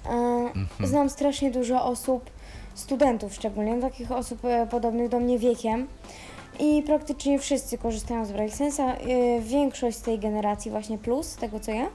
[0.04, 0.66] Mhm.
[0.84, 2.30] Znam strasznie dużo osób,
[2.74, 4.40] studentów szczególnie, takich osób
[4.70, 5.86] podobnych do mnie wiekiem
[6.60, 8.94] i praktycznie wszyscy korzystają z Braille Sensa.
[8.94, 11.86] E, Większość z tej generacji właśnie plus, tego co ja.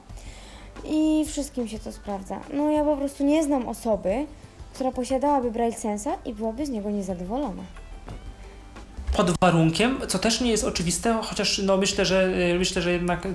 [0.85, 2.39] I wszystkim się to sprawdza.
[2.53, 4.25] No ja po prostu nie znam osoby,
[4.73, 7.63] która posiadałaby Braille Sensa i byłaby z niego niezadowolona.
[9.17, 13.25] pod warunkiem, co też nie jest oczywiste, chociaż no myślę, że y, myślę, że jednak
[13.25, 13.29] y,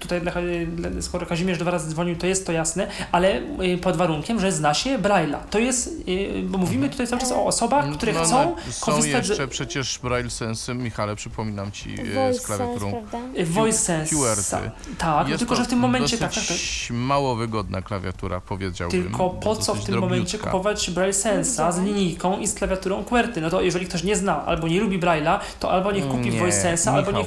[0.00, 3.40] tutaj jednak, y, skoro Kazimierz dwa razy dzwonił, to jest to jasne, ale
[3.74, 5.38] y, pod warunkiem, że zna się Braille'a.
[5.50, 8.86] To jest, y, bo mówimy tutaj cały czas o osobach, które No, chcą no, są
[8.86, 13.02] korzystać jeszcze z przecież Braille Sensy, Michale, przypominam ci, Voice z klawiaturą.
[13.38, 14.14] Y, Voice Sense.
[14.14, 14.70] QWERTY.
[14.98, 16.56] Tak, Jest tylko że w tym momencie tak, tak, tak.
[16.90, 19.02] mało wygodna klawiatura, powiedziałbym.
[19.02, 23.40] Tylko po co w tym momencie kupować Braille Sensa z linijką i z klawiaturą QWERTY?
[23.40, 26.40] No to jeżeli ktoś nie zna albo nie lubi Braille'a, to albo niech kupi Nie,
[26.40, 27.26] Voice Sensa, albo niech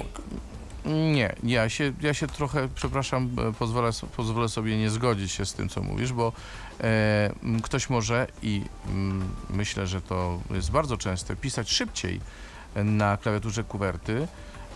[0.85, 5.53] Nie, ja się, ja się trochę, przepraszam, e, pozwolę, pozwolę sobie nie zgodzić się z
[5.53, 6.33] tym, co mówisz, bo
[6.81, 12.19] e, m, ktoś może i mm, myślę, że to jest bardzo częste, pisać szybciej
[12.75, 14.27] na klawiaturze kuwerty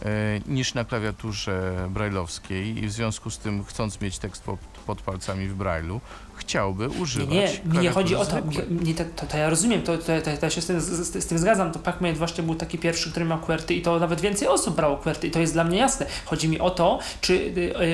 [0.05, 5.01] e, niż na klawiaturze brailleowskiej i w związku z tym, chcąc mieć tekst pod, pod
[5.01, 5.99] palcami w braille'u,
[6.38, 8.35] chciałby Nie, używać nie, mi nie chodzi o to,
[8.69, 11.23] nie, to, to, to ja rozumiem, to, to, to, to ja się z tym, z,
[11.23, 14.22] z, tym zgadzam, to Pac-Man właśnie był taki pierwszy, który miał QWERTY i to nawet
[14.22, 16.05] więcej osób brało QWERTY i to jest dla mnie jasne.
[16.26, 17.34] Chodzi mi o to, czy,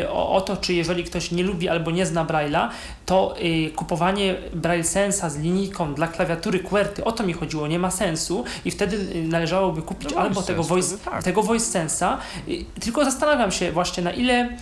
[0.03, 2.69] y, o, o to, czy jeżeli ktoś nie lubi albo nie zna Braille'a,
[3.05, 7.79] to y, kupowanie Braille Sensa z linijką dla klawiatury QWERTY, o to mi chodziło, nie
[7.79, 11.23] ma sensu i wtedy y, należałoby kupić No, albo Voice tego, Sense, voice, tak.
[11.23, 12.17] tego Voice Sensa,
[12.47, 14.57] y, tylko zastanawiam się właśnie na ile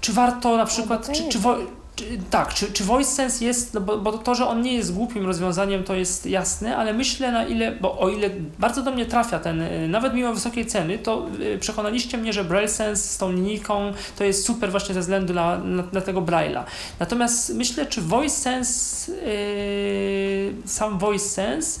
[0.00, 1.56] czy warto na przykład, to czy, czy, wo,
[1.96, 4.94] czy, tak, czy, czy Voice Sense jest, no bo, bo to, że on nie jest
[4.94, 9.06] głupim rozwiązaniem, to jest jasne, ale myślę na ile, bo o ile bardzo do mnie
[9.06, 13.18] trafia ten, y, nawet mimo wysokiej ceny, to y, przekonaliście mnie, że Braille Sense z
[13.18, 16.64] tą linijką to jest super właśnie ze względu na, na, na tego Braille'a.
[17.00, 21.80] Natomiast myślę, czy Voice Sense, yy, sam Voice Sense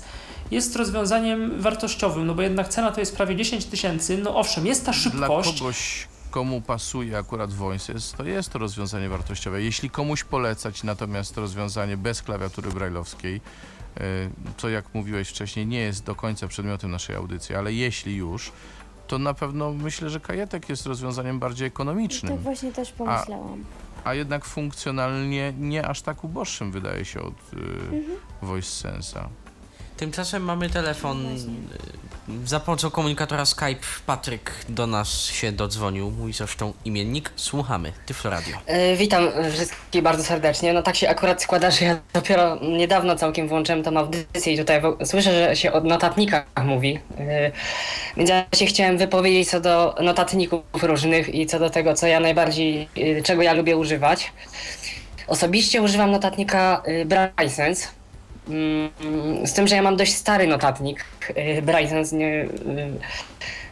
[0.50, 4.86] jest rozwiązaniem wartościowym, no bo jednak cena to jest prawie 10 tysięcy, no owszem, jest
[4.86, 9.62] ta Dla szybkość, kogoś, komu pasuje akurat Voices, to jest to rozwiązanie wartościowe.
[9.62, 14.00] Jeśli komuś polecać natomiast rozwiązanie bez klawiatury brailleowskiej, y,
[14.56, 18.52] co jak mówiłeś wcześniej, nie jest do końca przedmiotem naszej audycji, ale jeśli już,
[19.06, 22.38] to na pewno myślę, że kajetek jest rozwiązaniem bardziej Tak ekonomicznym.
[22.38, 23.64] właśnie też pomyślałam.
[24.04, 27.66] a jednak funkcjonalnie nie aż tak uboższym wydaje się od y,
[28.42, 29.28] Voice Sensa.
[30.06, 31.26] Tymczasem mamy telefon.
[31.26, 37.30] y, Za pomocą komunikatora Skype Patryk do nas się dodzwonił, mój zresztą imiennik.
[37.36, 37.92] Słuchamy.
[38.06, 38.56] Tyflo Radio.
[38.66, 40.72] E, Witam wszystkich bardzo serdecznie.
[40.72, 44.82] No tak się akurat składa, że ja dopiero niedawno całkiem włączyłem tą audycję i tutaj
[45.04, 46.98] słyszę, że się o notatnikach mówi.
[47.18, 47.52] E,
[48.16, 52.20] Więc ja się chciałem wypowiedzieć co do notatników różnych i co do tego, co ja
[52.20, 52.88] najbardziej,
[53.18, 54.32] e, czego ja lubię używać.
[55.26, 56.82] Osobiście używam notatnika.
[56.84, 57.08] Mm,
[59.44, 61.04] Z tym, że ja mam dość stary notatnik.
[61.34, 62.48] e, Braillesense nie, e,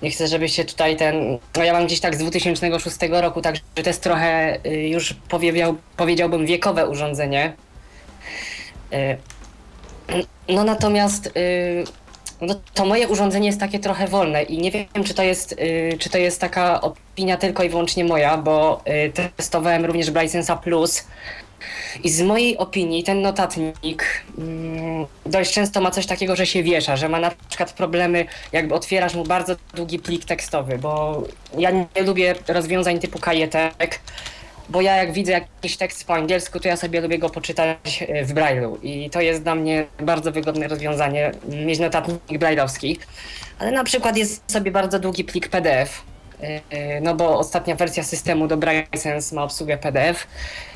[0.03, 1.39] nie chcę, żebyście tutaj ten.
[1.57, 5.77] No ja mam gdzieś tak z 2006 roku, także to jest trochę y, już powiedział,
[5.97, 7.53] powiedziałbym wiekowe urządzenie.
[8.93, 9.17] Y,
[10.49, 11.85] No natomiast y,
[12.41, 15.97] no to moje urządzenie jest takie trochę wolne i nie wiem, czy to jest, y,
[15.99, 21.05] czy to jest taka opinia tylko i wyłącznie moja, bo y, testowałem również Brysensa Plus.
[22.05, 26.97] I z mojej opinii ten notatnik mm, dość często ma coś takiego, że się wiesza,
[26.97, 31.23] że ma na przykład problemy, jakby otwierasz mu bardzo długi plik tekstowy, bo
[31.59, 34.01] ja nie lubię rozwiązań typu kajetek,
[34.71, 38.25] bo ja jak widzę jakiś tekst po angielsku, to ja sobie lubię go poczytać e,
[38.25, 38.77] w Braille'u.
[38.83, 42.97] I to jest dla mnie bardzo wygodne rozwiązanie, m, mieć notatnik braille'owski.
[43.59, 46.03] Ale na przykład jest sobie bardzo długi plik PDF,
[46.43, 50.27] e, e, no bo ostatnia wersja systemu do BrailleSense ma obsługę PDF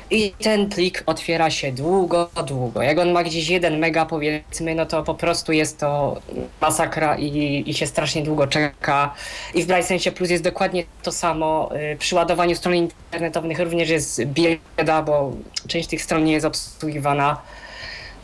[0.09, 2.81] i ten plik otwiera się długo, długo.
[2.81, 6.21] Jak on ma gdzieś 1 mega powiedzmy, no to po prostu jest to
[6.61, 9.13] masakra i, i się strasznie długo czeka.
[9.53, 11.69] I w BrailleSense Plus jest dokładnie to samo.
[11.93, 15.31] Y, Przy ładowaniu stron internetowych również jest bieda, bo
[15.67, 17.41] część tych stron nie jest obsługiwana.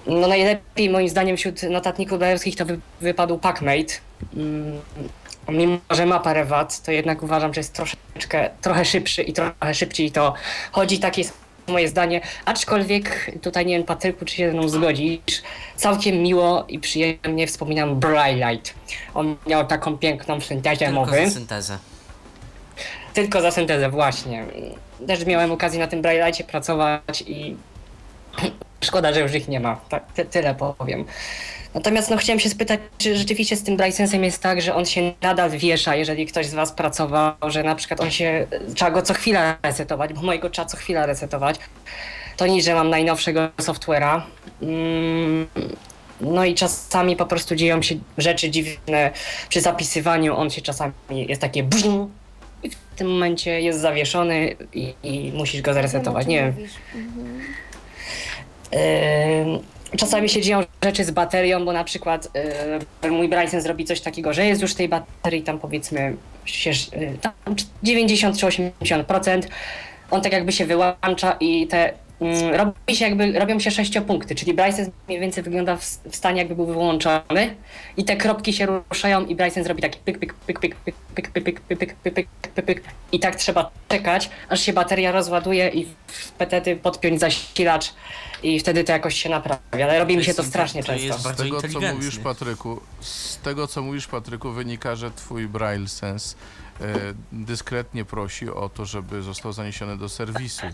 [0.08, 3.94] No najlepiej moim zdaniem wśród notatników brailleowskich to wy, wypadł PackMate.
[4.38, 4.82] Mm,
[5.50, 9.74] Mimo, że ma parę wad, to jednak uważam, że jest troszeczkę, trochę szybszy i trochę
[9.74, 10.34] szybciej to
[10.72, 11.00] chodzi.
[11.00, 11.41] Takie jest
[11.72, 12.22] moje zdanie.
[12.46, 15.22] Aczkolwiek tutaj nie wiem, Patryku, czy się ze mną zgodzisz,
[15.76, 18.72] całkiem miło i przyjemnie wspominam Braillite.
[19.14, 21.26] On miał taką piękną syntezę Tylko mowy.
[21.26, 21.78] za syntezę.
[23.14, 24.46] Tylko za syntezę, właśnie.
[25.08, 27.56] Też miałem okazję na tym Braille'cie pracować i
[28.82, 29.80] szkoda, że już ich nie ma.
[29.90, 31.06] Tak, ty, tyle powiem.
[31.74, 35.14] Natomiast no, chciałem się spytać, czy rzeczywiście z tym Brightsensem jest tak, że on się
[35.22, 39.14] nadal wiesza, jeżeli ktoś z Was pracował, że na przykład on się, trzeba go co
[39.14, 41.56] chwilę resetować, bo mojego trzeba co chwilę resetować.
[42.38, 44.22] To nic, że mam najnowszego software'a.
[44.62, 45.48] Mm,
[46.22, 49.12] no i czasami po prostu dzieją się rzeczy dziwne.
[49.50, 52.08] Przy zapisywaniu on się czasami jest takie brzm
[52.64, 56.28] i w tym momencie jest zawieszony i, i musisz go zresetować.
[56.28, 56.68] Nie wiem.
[56.96, 57.42] Mhm.
[58.74, 59.60] Ym,
[59.98, 62.28] Czasami się dzieją rzeczy z baterią, bo na przykład
[63.04, 66.16] yy, mój Bryson zrobi coś takiego, że jest już tej baterii tam powiedzmy
[66.46, 67.32] się, yy, tam
[67.84, 69.42] 90 czy 80%.
[70.12, 71.94] On tak jakby się wyłącza i te
[72.52, 76.56] robi się jakby, robią się sześciopunkty, czyli Bryson mniej więcej wygląda w, w stanie jakby
[76.56, 77.56] był wyłączony
[77.98, 81.32] i te kropki się ruszają i Bryson zrobi taki pyk, pyk, pyk, pyk, pyk, pyk,
[81.32, 85.88] pyk, pyk, pyk, pyk, pyk, pyk, i tak trzeba czekać, aż się bateria rozładuje i
[86.40, 87.94] wtedy podpiąć zasilacz
[88.44, 91.18] i wtedy to jakoś się naprawia, ale robi mi się to strasznie często.
[91.18, 96.36] Z tego, co mówisz, Patryku, z tego, co mówisz, Patryku, wynika, że twój Braille Sense
[96.82, 96.86] e,
[97.32, 100.66] dyskretnie prosi o to, żeby został zaniesiony do serwisu.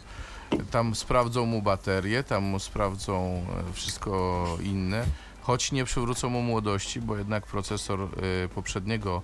[0.72, 5.04] Tam sprawdzą mu baterię, tam mu sprawdzą e, wszystko inne,
[5.42, 8.08] choć nie przywrócą mu młodości, bo jednak procesor e,
[8.48, 9.22] poprzedniego,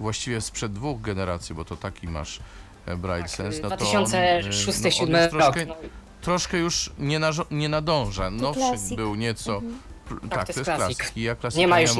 [0.00, 2.40] właściwie sprzed dwóch generacji, bo to taki masz
[2.86, 5.42] e, Braille Sense, no to on, e, 2006-2007 no on jest rok.
[5.54, 5.74] troszkę, No,
[6.20, 8.30] troszkę już nie, nażo- nie nadąża.
[8.30, 8.96] Nowszy klasik.
[8.96, 9.54] był nieco.
[9.56, 9.78] Mhm.
[10.20, 10.98] Tak, Tak, to jest klasik.
[10.98, 11.16] klasik.
[11.16, 11.90] Ja nie ma już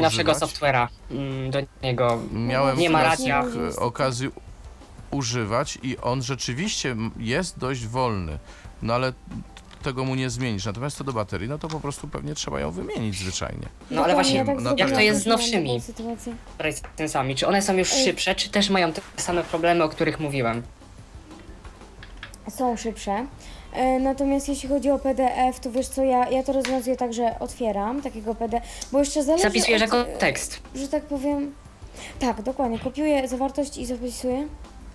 [0.00, 0.38] naszego używać.
[0.38, 2.18] software'a mm, do niego.
[2.32, 3.76] Miałem Nie ma klasik, radia.
[3.76, 4.30] okazję
[5.10, 8.38] używać i on rzeczywiście jest dość wolny.
[8.82, 9.12] No ale
[9.82, 10.64] tego mu nie zmienisz.
[10.64, 13.66] Natomiast co do baterii, no to po prostu pewnie trzeba ją wymienić zwyczajnie.
[13.90, 15.80] No ale właśnie, tak no jak to jest z nowszymi?
[16.98, 17.34] sensami.
[17.36, 20.62] Czy one są już szybsze, czy też mają te same problemy, o których mówiłem?
[22.50, 23.26] Są szybsze.
[23.72, 27.38] E, Natomiast jeśli chodzi o PDF, to wiesz co, ja, ja to rozwiązuję tak, że
[27.38, 28.62] otwieram takiego PDF,
[28.92, 30.62] bo jeszcze zależy Zapisujesz od, jako tekst.
[30.74, 31.54] że tak powiem.
[32.18, 32.78] Tak, dokładnie.
[32.78, 34.48] Kopiuję zawartość i zapisuję.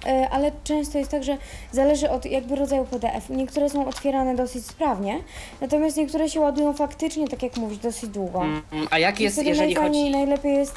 [0.06, 1.38] E, Ale często jest tak, że
[1.72, 3.30] zależy od jakby rodzaju PDF.
[3.30, 5.20] Niektóre są otwierane dosyć sprawnie,
[5.62, 8.42] natomiast niektóre się ładują faktycznie, tak jak mówisz, dosyć długo.
[8.44, 8.62] Mm,
[8.92, 10.10] A jak jest, jeżeli chodzi...
[10.12, 10.76] najlepiej jest.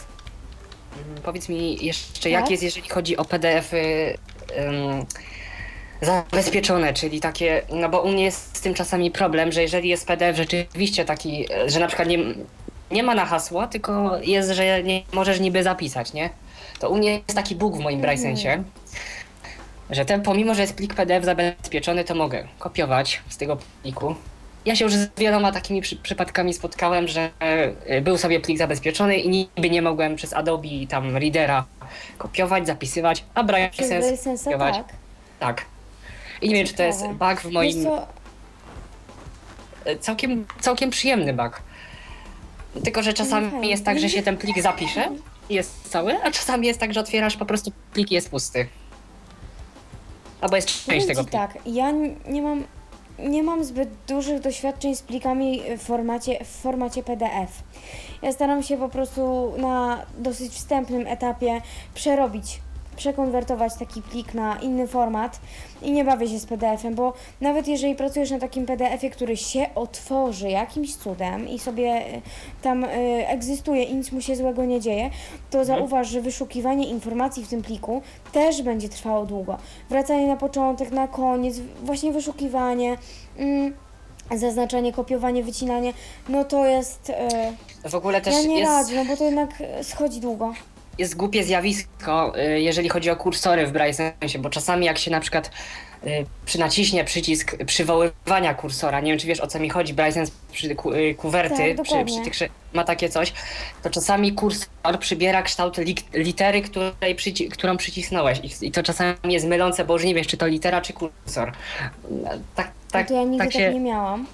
[1.09, 2.33] Mm, Powiedz mi jeszcze, Tak?
[2.33, 4.19] jak jest, jeżeli chodzi o PDF-y
[6.03, 10.07] zabezpieczone, czyli takie, no bo u mnie jest z tym czasami problem, że jeżeli jest
[10.07, 12.19] PDF rzeczywiście taki, że na przykład nie,
[12.91, 16.31] nie ma na hasła, tylko jest, że nie możesz niby zapisać, nie?
[16.81, 18.01] To u mnie jest taki bóg w moim Mhm.
[18.03, 18.63] Brajsensie.
[19.91, 24.15] Że ten, pomimo, że jest plik PDF zabezpieczony, to mogę kopiować z tego pliku.
[24.65, 29.17] Ja się już z wieloma takimi przy, przypadkami spotkałem, że e, był sobie plik zabezpieczony
[29.17, 31.65] i niby nie mogłem przez Adobe tam Readera
[32.19, 34.75] kopiować, zapisywać, a Braille Sense BrailleSense'a kopiować.
[34.77, 34.87] tak.
[35.39, 35.65] Tak.
[36.43, 37.83] I nie wiem, czy to jest bug w moim...
[37.83, 38.07] co,
[39.85, 41.63] e, Całkiem, całkiem przyjemny bug.
[42.85, 43.69] Tylko, że czasami Okej.
[43.69, 45.11] jest tak, że się ten plik zapisze
[45.51, 48.67] i jest cały, a czasami jest tak, że otwierasz po prostu plik i jest pusty.
[50.41, 51.37] Albo jest część powiem tego ci pliku.
[51.47, 52.65] tak, ja n- nie mam,
[53.19, 57.63] nie mam zbyt dużych doświadczeń z plikami w formacie, w formacie PDF.
[58.23, 61.61] Ja staram się po prostu na dosyć wstępnym etapie
[61.95, 62.61] przerobić,
[62.99, 65.41] przekonwertować taki plik na inny format
[65.83, 69.67] i nie bawię się z PDF-em, bo nawet jeżeli pracujesz na takim PDF-ie, który się
[69.75, 72.21] otworzy jakimś cudem i sobie y,
[72.63, 72.89] tam y,
[73.29, 75.11] egzystuje i nic mu się złego nie dzieje,
[75.51, 78.03] to zauważ, że wyszukiwanie informacji w tym pliku
[78.33, 79.57] też będzie trwało długo.
[79.91, 82.97] Wracanie na początek, na koniec, właśnie wyszukiwanie.
[83.39, 83.75] Mm,
[84.37, 85.93] Zaznaczanie, kopiowanie, wycinanie,
[86.29, 87.11] no to jest.
[87.85, 89.51] y, W ogóle też ja nie jest, radzę, no bo to jednak
[89.83, 90.53] schodzi długo.
[90.99, 95.11] Jest głupie zjawisko, y, jeżeli chodzi o kursory w Braille Sense, bo czasami jak się
[95.11, 95.51] na przykład
[96.07, 100.13] y, przy naciśnie przycisk przywoływania kursora, nie wiem czy wiesz o co mi chodzi, Braille
[100.13, 103.33] Sense przy ku, y, kuwerty, Tak, przy, przy tych, ma takie coś,
[103.83, 105.77] to czasami kursor przybiera kształt
[106.15, 110.37] litery, której przyci którą przycisnąłeś I, to czasami jest mylące, bo już nie wiesz czy
[110.37, 111.53] to litera czy kursor.
[112.55, 113.73] Tak, No tak, to ja nigdy tak tak, się...
[113.75, 114.27] nie miałam.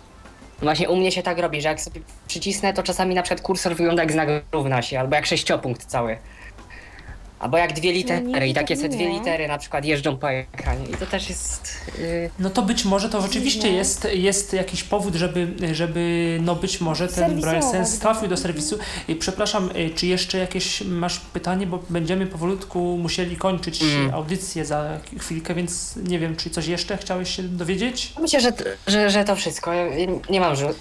[0.63, 3.77] Właśnie u mnie się tak robi, że jak sobie przycisnę, to czasami na przykład kursor
[3.77, 6.19] wygląda jak znak równa się, albo jak sześciopunkt cały.
[7.39, 10.17] Albo jak dwie litery nigdy i takie tak se nie dwie litery na przykład jeżdżą
[10.17, 10.87] po ekranie.
[10.89, 11.69] I to też jest...
[11.99, 13.77] Yy, No to być może to rzeczywiście Dziwne.
[13.79, 18.37] jest, jest jakiś powód, żeby, żeby no być może ten Serwisować Braille Sense trafił do
[18.37, 18.79] serwisu.
[19.09, 24.15] I Przepraszam, y, czy jeszcze jakieś masz pytanie, bo będziemy powolutku musieli kończyć Mm.
[24.15, 28.13] audycję za chwilkę, więc nie wiem, czy coś jeszcze chciałeś się dowiedzieć?
[28.21, 28.53] myślę, że,
[28.87, 29.73] że, że to wszystko.
[29.73, 29.85] Ja
[30.31, 30.75] nie mam żu-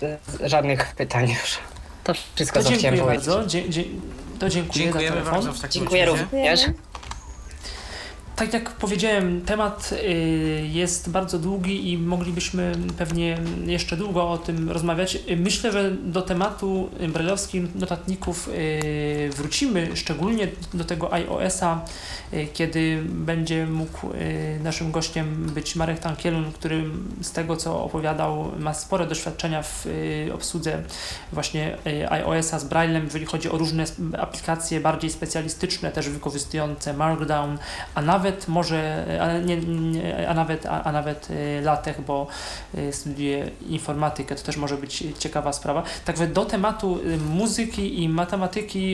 [0.43, 1.57] żadnych pytań już.
[2.03, 3.27] To wszystko, To co chciałem dziękuję powiedzieć.
[3.27, 3.47] bardzo.
[3.49, 3.83] Dzie, dzie,
[4.43, 5.33] to dziękuję Dziękujemy za telefon.
[5.33, 6.23] bardzo w takim Dziękuję razie.
[6.31, 6.61] również.
[8.43, 14.69] Tak jak powiedziałem, temat y, jest bardzo długi i moglibyśmy pewnie jeszcze długo o tym
[14.69, 15.17] rozmawiać.
[15.37, 21.81] Myślę, że do tematu brajlowskich notatników y, wrócimy, szczególnie do tego iOS-a,
[22.33, 24.09] y, kiedy będzie mógł
[24.63, 26.83] naszym gościem być Marek Tankielun, który
[27.21, 29.87] z tego co opowiadał ma spore doświadczenia w
[30.33, 30.83] obsłudze
[31.31, 31.77] właśnie
[32.09, 33.85] iOS-a z Braillem, jeżeli chodzi o różne
[34.17, 37.57] aplikacje bardziej specjalistyczne, też wykorzystujące Markdown,
[37.95, 42.27] a nawet może, a, nie, nie, a nawet, a, a nawet y, LaTeX, bo
[42.75, 45.83] y, studiuje informatykę, to też może być ciekawa sprawa.
[46.05, 48.93] Także do tematu y, muzyki i matematyki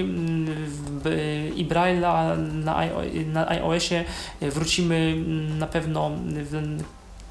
[1.56, 2.82] i Braille'a na,
[3.34, 4.06] na iOSie
[4.42, 6.80] wrócimy mm, na pewno w,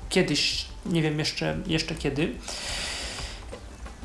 [0.09, 2.35] kiedyś, nie wiem jeszcze, jeszcze kiedy.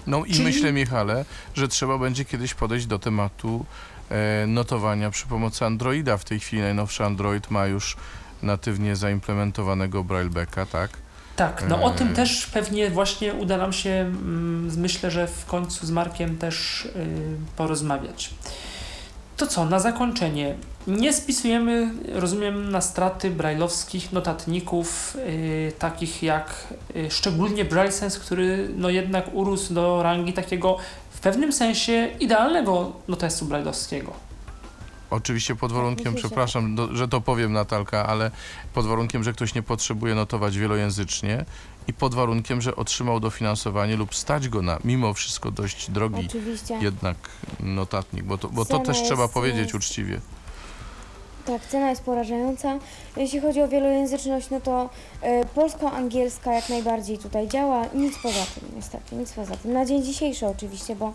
[0.08, 3.66] No i Czyli- myślę, Michale, że trzeba będzie kiedyś podejść do tematu
[4.48, 6.18] notowania przy pomocy Androida.
[6.18, 7.98] W tej chwili najnowszy Android ma już
[8.44, 10.90] natywnie zaimplementowanego Braillebacka, tak?
[11.36, 12.16] Tak, no o tym Eee.
[12.16, 16.90] też pewnie właśnie uda nam się, mm, myślę, że w końcu z Markiem też y,
[17.56, 18.30] porozmawiać.
[19.38, 20.56] To co, na zakończenie.
[20.88, 28.70] Nie spisujemy, rozumiem, na straty brajlowskich notatników, y, takich jak y, szczególnie Braille Sense, który
[28.76, 30.78] no jednak urósł do rangi takiego
[31.24, 34.14] pewnym sensie idealnego notesu brajlowskiego.
[35.10, 38.32] Oczywiście pod warunkiem, że- przepraszam, do, że to powiem Natalka, ale
[38.74, 41.46] pod warunkiem, że ktoś nie potrzebuje notować wielojęzycznie
[41.88, 46.78] i pod warunkiem, że otrzymał dofinansowanie lub stać go na mimo wszystko dość drogi Oczywiście.
[46.82, 47.16] jednak
[47.60, 50.22] notatnik, bo to, bo to Cena też trzeba powiedzieć uczciwie.
[51.46, 52.80] Tak, cena jest porażająca.
[53.18, 54.90] Jeśli chodzi o wielojęzyczność, no to
[55.22, 57.86] e, polsko-angielska jak najbardziej tutaj działa.
[57.94, 59.74] Nic poza tym, niestety, nic poza tym.
[59.74, 61.14] Na dzień dzisiejszy oczywiście, bo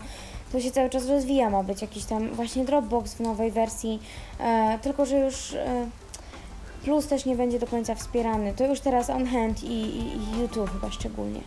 [0.51, 3.99] to się cały czas rozwija, ma być jakiś tam właśnie Dropbox w nowej wersji,
[4.39, 5.87] e, tylko że już e,
[6.83, 8.53] Plus też nie będzie do końca wspierany.
[8.53, 11.41] To już teraz On Hand i, i, i YouTube chyba szczególnie.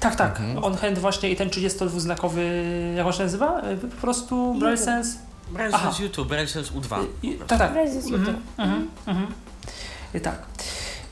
[0.00, 0.40] Tak, tak.
[0.40, 0.64] Mhm.
[0.64, 2.40] On hand właśnie i ten 32-znakowy,
[2.96, 3.62] jak on się nazywa?
[3.70, 4.78] Y, Po prostu Braille.
[4.78, 5.18] Sense.
[5.50, 5.72] Braille.
[5.78, 7.04] Sense YouTube, Braille Sense U2.
[7.22, 7.72] I, tak, tak.
[7.72, 8.40] Braille Mhm, YouTube.
[8.58, 9.26] mhm, mhm.
[10.14, 10.34] Y, Tak.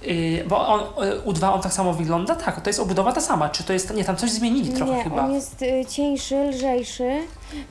[0.06, 2.34] Y, Bo on, y, U2 on tak samo wygląda?
[2.34, 3.48] Tak, to jest obudowa ta sama.
[3.48, 3.94] Czy to jest.
[3.94, 5.24] Nie, tam coś zmienili trochę nie, chyba.
[5.24, 7.10] on jest y, cieńszy, lżejszy.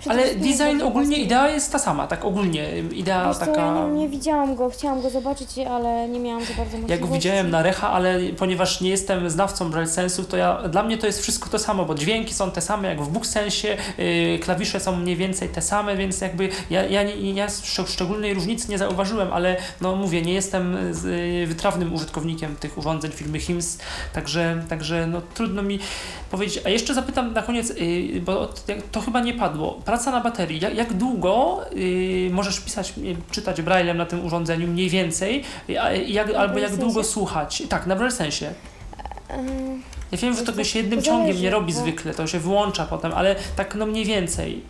[0.10, 2.70] Ale design ogólnie, idea jest ta sama, tak ogólnie.
[2.80, 3.62] Idea Wiesz taka...
[3.62, 6.92] ja nie, nie widziałam go, chciałam go zobaczyć, ale nie miałam za bardzo możliwości.
[6.92, 10.84] Ja go widziałem na Recha, ale ponieważ nie jestem znawcą Braille Sensu, to ja, dla
[10.84, 14.40] mnie to jest wszystko to samo, bo dźwięki są te same jak w BookSensie, yy,
[14.40, 17.04] klawisze są mniej więcej te same, więc jakby ja, ja,
[17.34, 22.56] ja szcz- szczególnej różnicy nie zauważyłem, ale no mówię, nie jestem z, yy, wytrawnym użytkownikiem
[22.56, 23.78] tych urządzeń firmy HIMS,
[24.14, 25.80] także, także no trudno mi
[26.32, 26.62] powiedzieć.
[26.66, 28.50] A jeszcze zapytam na koniec, yy, bo
[28.92, 29.73] to chyba nie padło.
[29.74, 30.60] Praca na baterii.
[30.60, 35.44] Jak, jak długo yy, możesz pisać, yy, czytać Braillem na tym urządzeniu mniej więcej,
[35.82, 37.64] a jak, albo jak długo słuchać?
[37.70, 38.54] Tak, na Braille sensie.
[40.12, 43.12] Ja wiem, że To tego się jednym ciągiem nie robi zwykle, to się wyłącza potem,
[43.16, 44.62] ale tak no mniej więcej.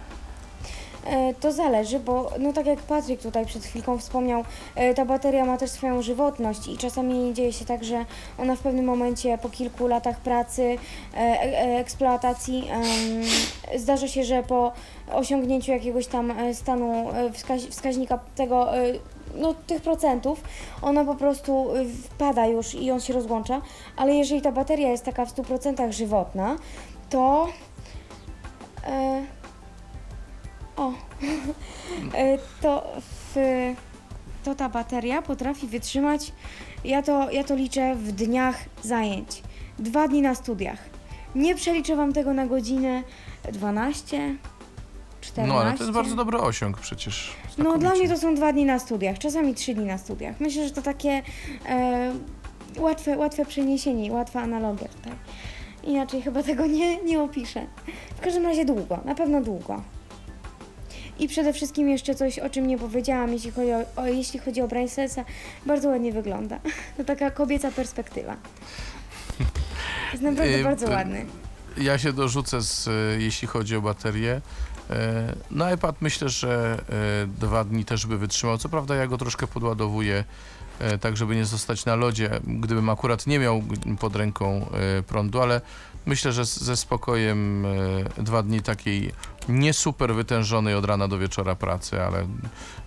[1.05, 4.43] E, To zależy, bo no tak jak Patryk tutaj przed chwilką wspomniał,
[4.75, 8.05] e, ta bateria ma też swoją żywotność i czasami dzieje się tak, że
[8.37, 10.77] ona w pewnym momencie po kilku latach pracy,
[11.13, 12.69] e, eksploatacji
[13.75, 14.71] zdarza się, że po
[15.13, 18.67] osiągnięciu jakiegoś tam stanu wskaź, wskaźnika tego,
[19.35, 20.41] no tych procentów,
[20.81, 21.67] ona po prostu
[22.03, 23.61] wpada już i on się rozłącza,
[23.97, 26.55] ale jeżeli ta bateria jest taka w 100% żywotna,
[27.09, 27.47] to
[28.87, 29.23] e,
[30.77, 30.93] o,
[32.13, 32.91] E, to,
[33.35, 33.35] w,
[34.43, 36.31] to ta bateria potrafi wytrzymać,
[36.83, 39.43] ja to, ja to liczę w dniach zajęć.
[39.79, 40.79] Dwa dni na studiach.
[41.35, 43.03] Nie przeliczę Wam tego na godziny
[43.51, 44.35] 12,
[45.21, 45.53] 14.
[45.53, 47.31] No ale to jest bardzo dobry osiąg przecież.
[47.57, 50.39] No dla mnie to są dwa dni na studiach, czasami trzy dni na studiach.
[50.39, 51.21] Myślę, że to takie
[51.69, 52.13] e,
[52.77, 55.13] łatwe, łatwe przeniesienie, łatwa analogia tutaj.
[55.83, 57.65] Inaczej chyba tego nie, nie opiszę.
[58.15, 59.81] W każdym razie długo, na pewno długo.
[61.19, 64.61] I przede wszystkim jeszcze coś, o czym nie powiedziałam, jeśli chodzi o, o, jeśli chodzi
[64.61, 65.25] o Brain Sensa,
[65.65, 66.59] bardzo ładnie wygląda.
[66.97, 68.35] To taka kobieca perspektywa.
[70.11, 71.25] Jest naprawdę Yy, bardzo yy, ładny.
[71.77, 72.91] Ja się dorzucę, z, e,
[73.21, 74.41] jeśli chodzi o baterię.
[75.51, 76.81] No iPad myślę, że
[77.23, 78.57] e, dwa dni też by wytrzymał.
[78.57, 80.23] Co prawda ja go troszkę podładowuję,
[80.79, 83.63] e, tak żeby nie zostać na lodzie, gdybym akurat nie miał
[83.99, 84.65] pod ręką
[85.07, 85.61] prądu, ale
[86.05, 87.65] myślę, że ze spokojem
[88.17, 89.11] dwa dni takiej
[89.49, 92.27] nie super wytężonej od rana do wieczora pracy, ale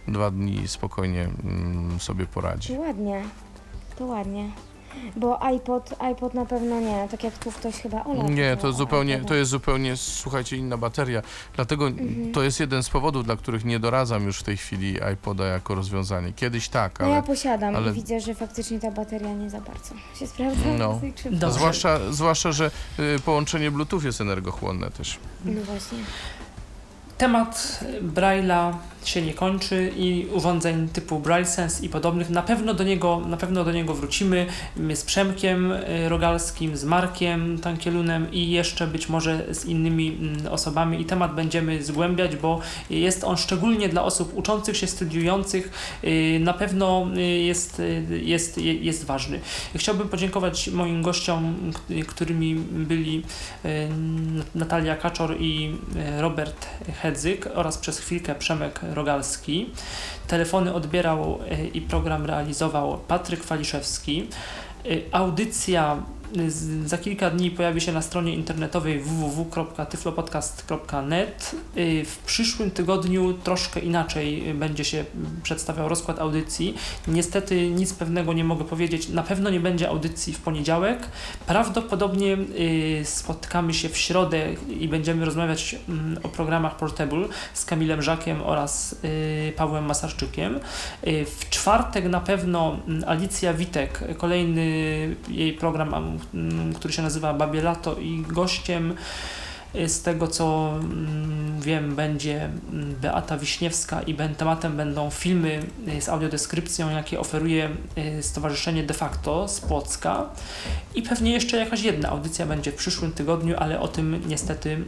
[0.08, 2.72] dwa dni spokojnie mm, sobie poradzi.
[2.72, 3.22] Ładnie,
[3.98, 4.50] to ładnie.
[5.16, 8.72] Bo iPod, iPod na pewno nie, tak jak tu ktoś chyba Ola Nie, to o
[8.72, 11.22] zupełnie, to jest zupełnie, słuchajcie, inna bateria.
[11.54, 12.32] Dlatego Mhm.
[12.32, 15.74] to jest jeden z powodów, dla których nie doradzam już w tej chwili iPoda jako
[15.74, 16.32] rozwiązanie.
[16.32, 19.60] Kiedyś tak, No ja ale posiadam ale- i widzę, że faktycznie ta bateria nie za
[19.60, 20.64] bardzo się sprawdza.
[20.78, 21.00] No.
[21.50, 22.70] zwłaszcza, zwłaszcza, że
[23.16, 25.18] y, połączenie Bluetooth jest energochłonne też.
[25.44, 25.98] No właśnie.
[27.18, 27.80] Temat
[28.14, 28.72] Braille'a
[29.08, 32.30] się nie kończy i urządzeń typu Braille Sense i podobnych.
[32.30, 34.46] Na pewno do niego, na pewno do niego wrócimy
[34.76, 40.52] My z Przemkiem y, Rogalskim, z Markiem Tankielunem i jeszcze być może z innymi mm,
[40.52, 42.60] osobami i temat będziemy zgłębiać, bo
[42.90, 45.70] jest on szczególnie dla osób uczących się, studiujących
[46.04, 49.40] y, na pewno y, jest, jest, jest ważny.
[49.74, 51.72] Chciałbym podziękować moim gościom,
[52.06, 53.22] którymi byli
[54.54, 55.76] Natalia Kaczor i
[56.18, 56.66] Robert
[57.02, 59.70] Hedzyk oraz przez chwilkę Przemek Rogalski.
[60.26, 64.28] Telefony odbierał y, i program realizował Patryk Waliszewski.
[64.86, 66.02] Y, Audycja
[66.84, 71.54] za kilka dni pojawi się na stronie internetowej www.tyflopodcast.net.
[71.76, 75.04] Y, W przyszłym tygodniu troszkę inaczej będzie się
[75.42, 76.74] przedstawiał rozkład audycji.
[77.08, 79.08] Niestety nic pewnego nie mogę powiedzieć.
[79.08, 81.08] Na pewno nie będzie audycji w poniedziałek.
[81.46, 88.02] Prawdopodobnie y, spotkamy się w środę i będziemy rozmawiać mm, o programach Portable z Kamilem
[88.02, 90.60] Żakiem oraz y, Pawłem Masarczykiem.
[91.02, 94.66] W czwartek na pewno mm, Alicja Witek, kolejny
[95.28, 96.15] jej program,
[96.74, 98.94] który się nazywa Babie Lato i gościem
[99.86, 106.08] z tego co mm, wiem będzie mm, Beata Wiśniewska i tematem będą filmy y, z
[106.08, 107.70] audiodeskrypcją, jakie oferuje
[108.18, 110.28] y, Stowarzyszenie De facto z Płocka
[110.94, 114.78] i pewnie jeszcze jakaś jedna audycja będzie w przyszłym tygodniu, ale o tym niestety,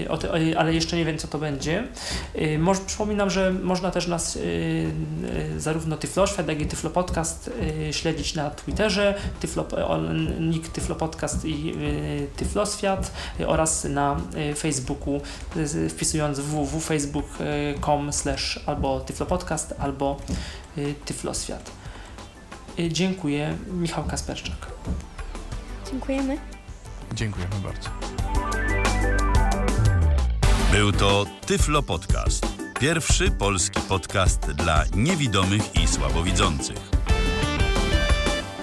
[0.00, 1.84] yy, o ty, ale jeszcze nie wiem co to będzie.
[2.86, 4.38] Przypominam, że można też nas
[5.58, 7.50] zarówno Tyfloświat, jak i Tyflo Podcast
[7.90, 9.66] śledzić na Twitterze, Tyflo,
[10.40, 11.74] nick Tyflo Podcast i
[12.36, 13.12] Tyfloswiat
[13.46, 15.20] oraz na yy, Facebooku
[15.90, 20.16] wpisując www.facebook.com slash albo Tyflo Podcast albo
[20.76, 21.70] yy, Tyfloswiat.
[22.78, 23.56] Yy, Dziękuję.
[23.66, 24.66] Michał Kasperczak.
[25.90, 26.38] Dziękujemy.
[27.14, 27.90] Dziękujemy bardzo.
[30.72, 32.46] Był to Tyflo Podcast.
[32.80, 36.94] Pierwszy polski podcast dla niewidomych i słabowidzących.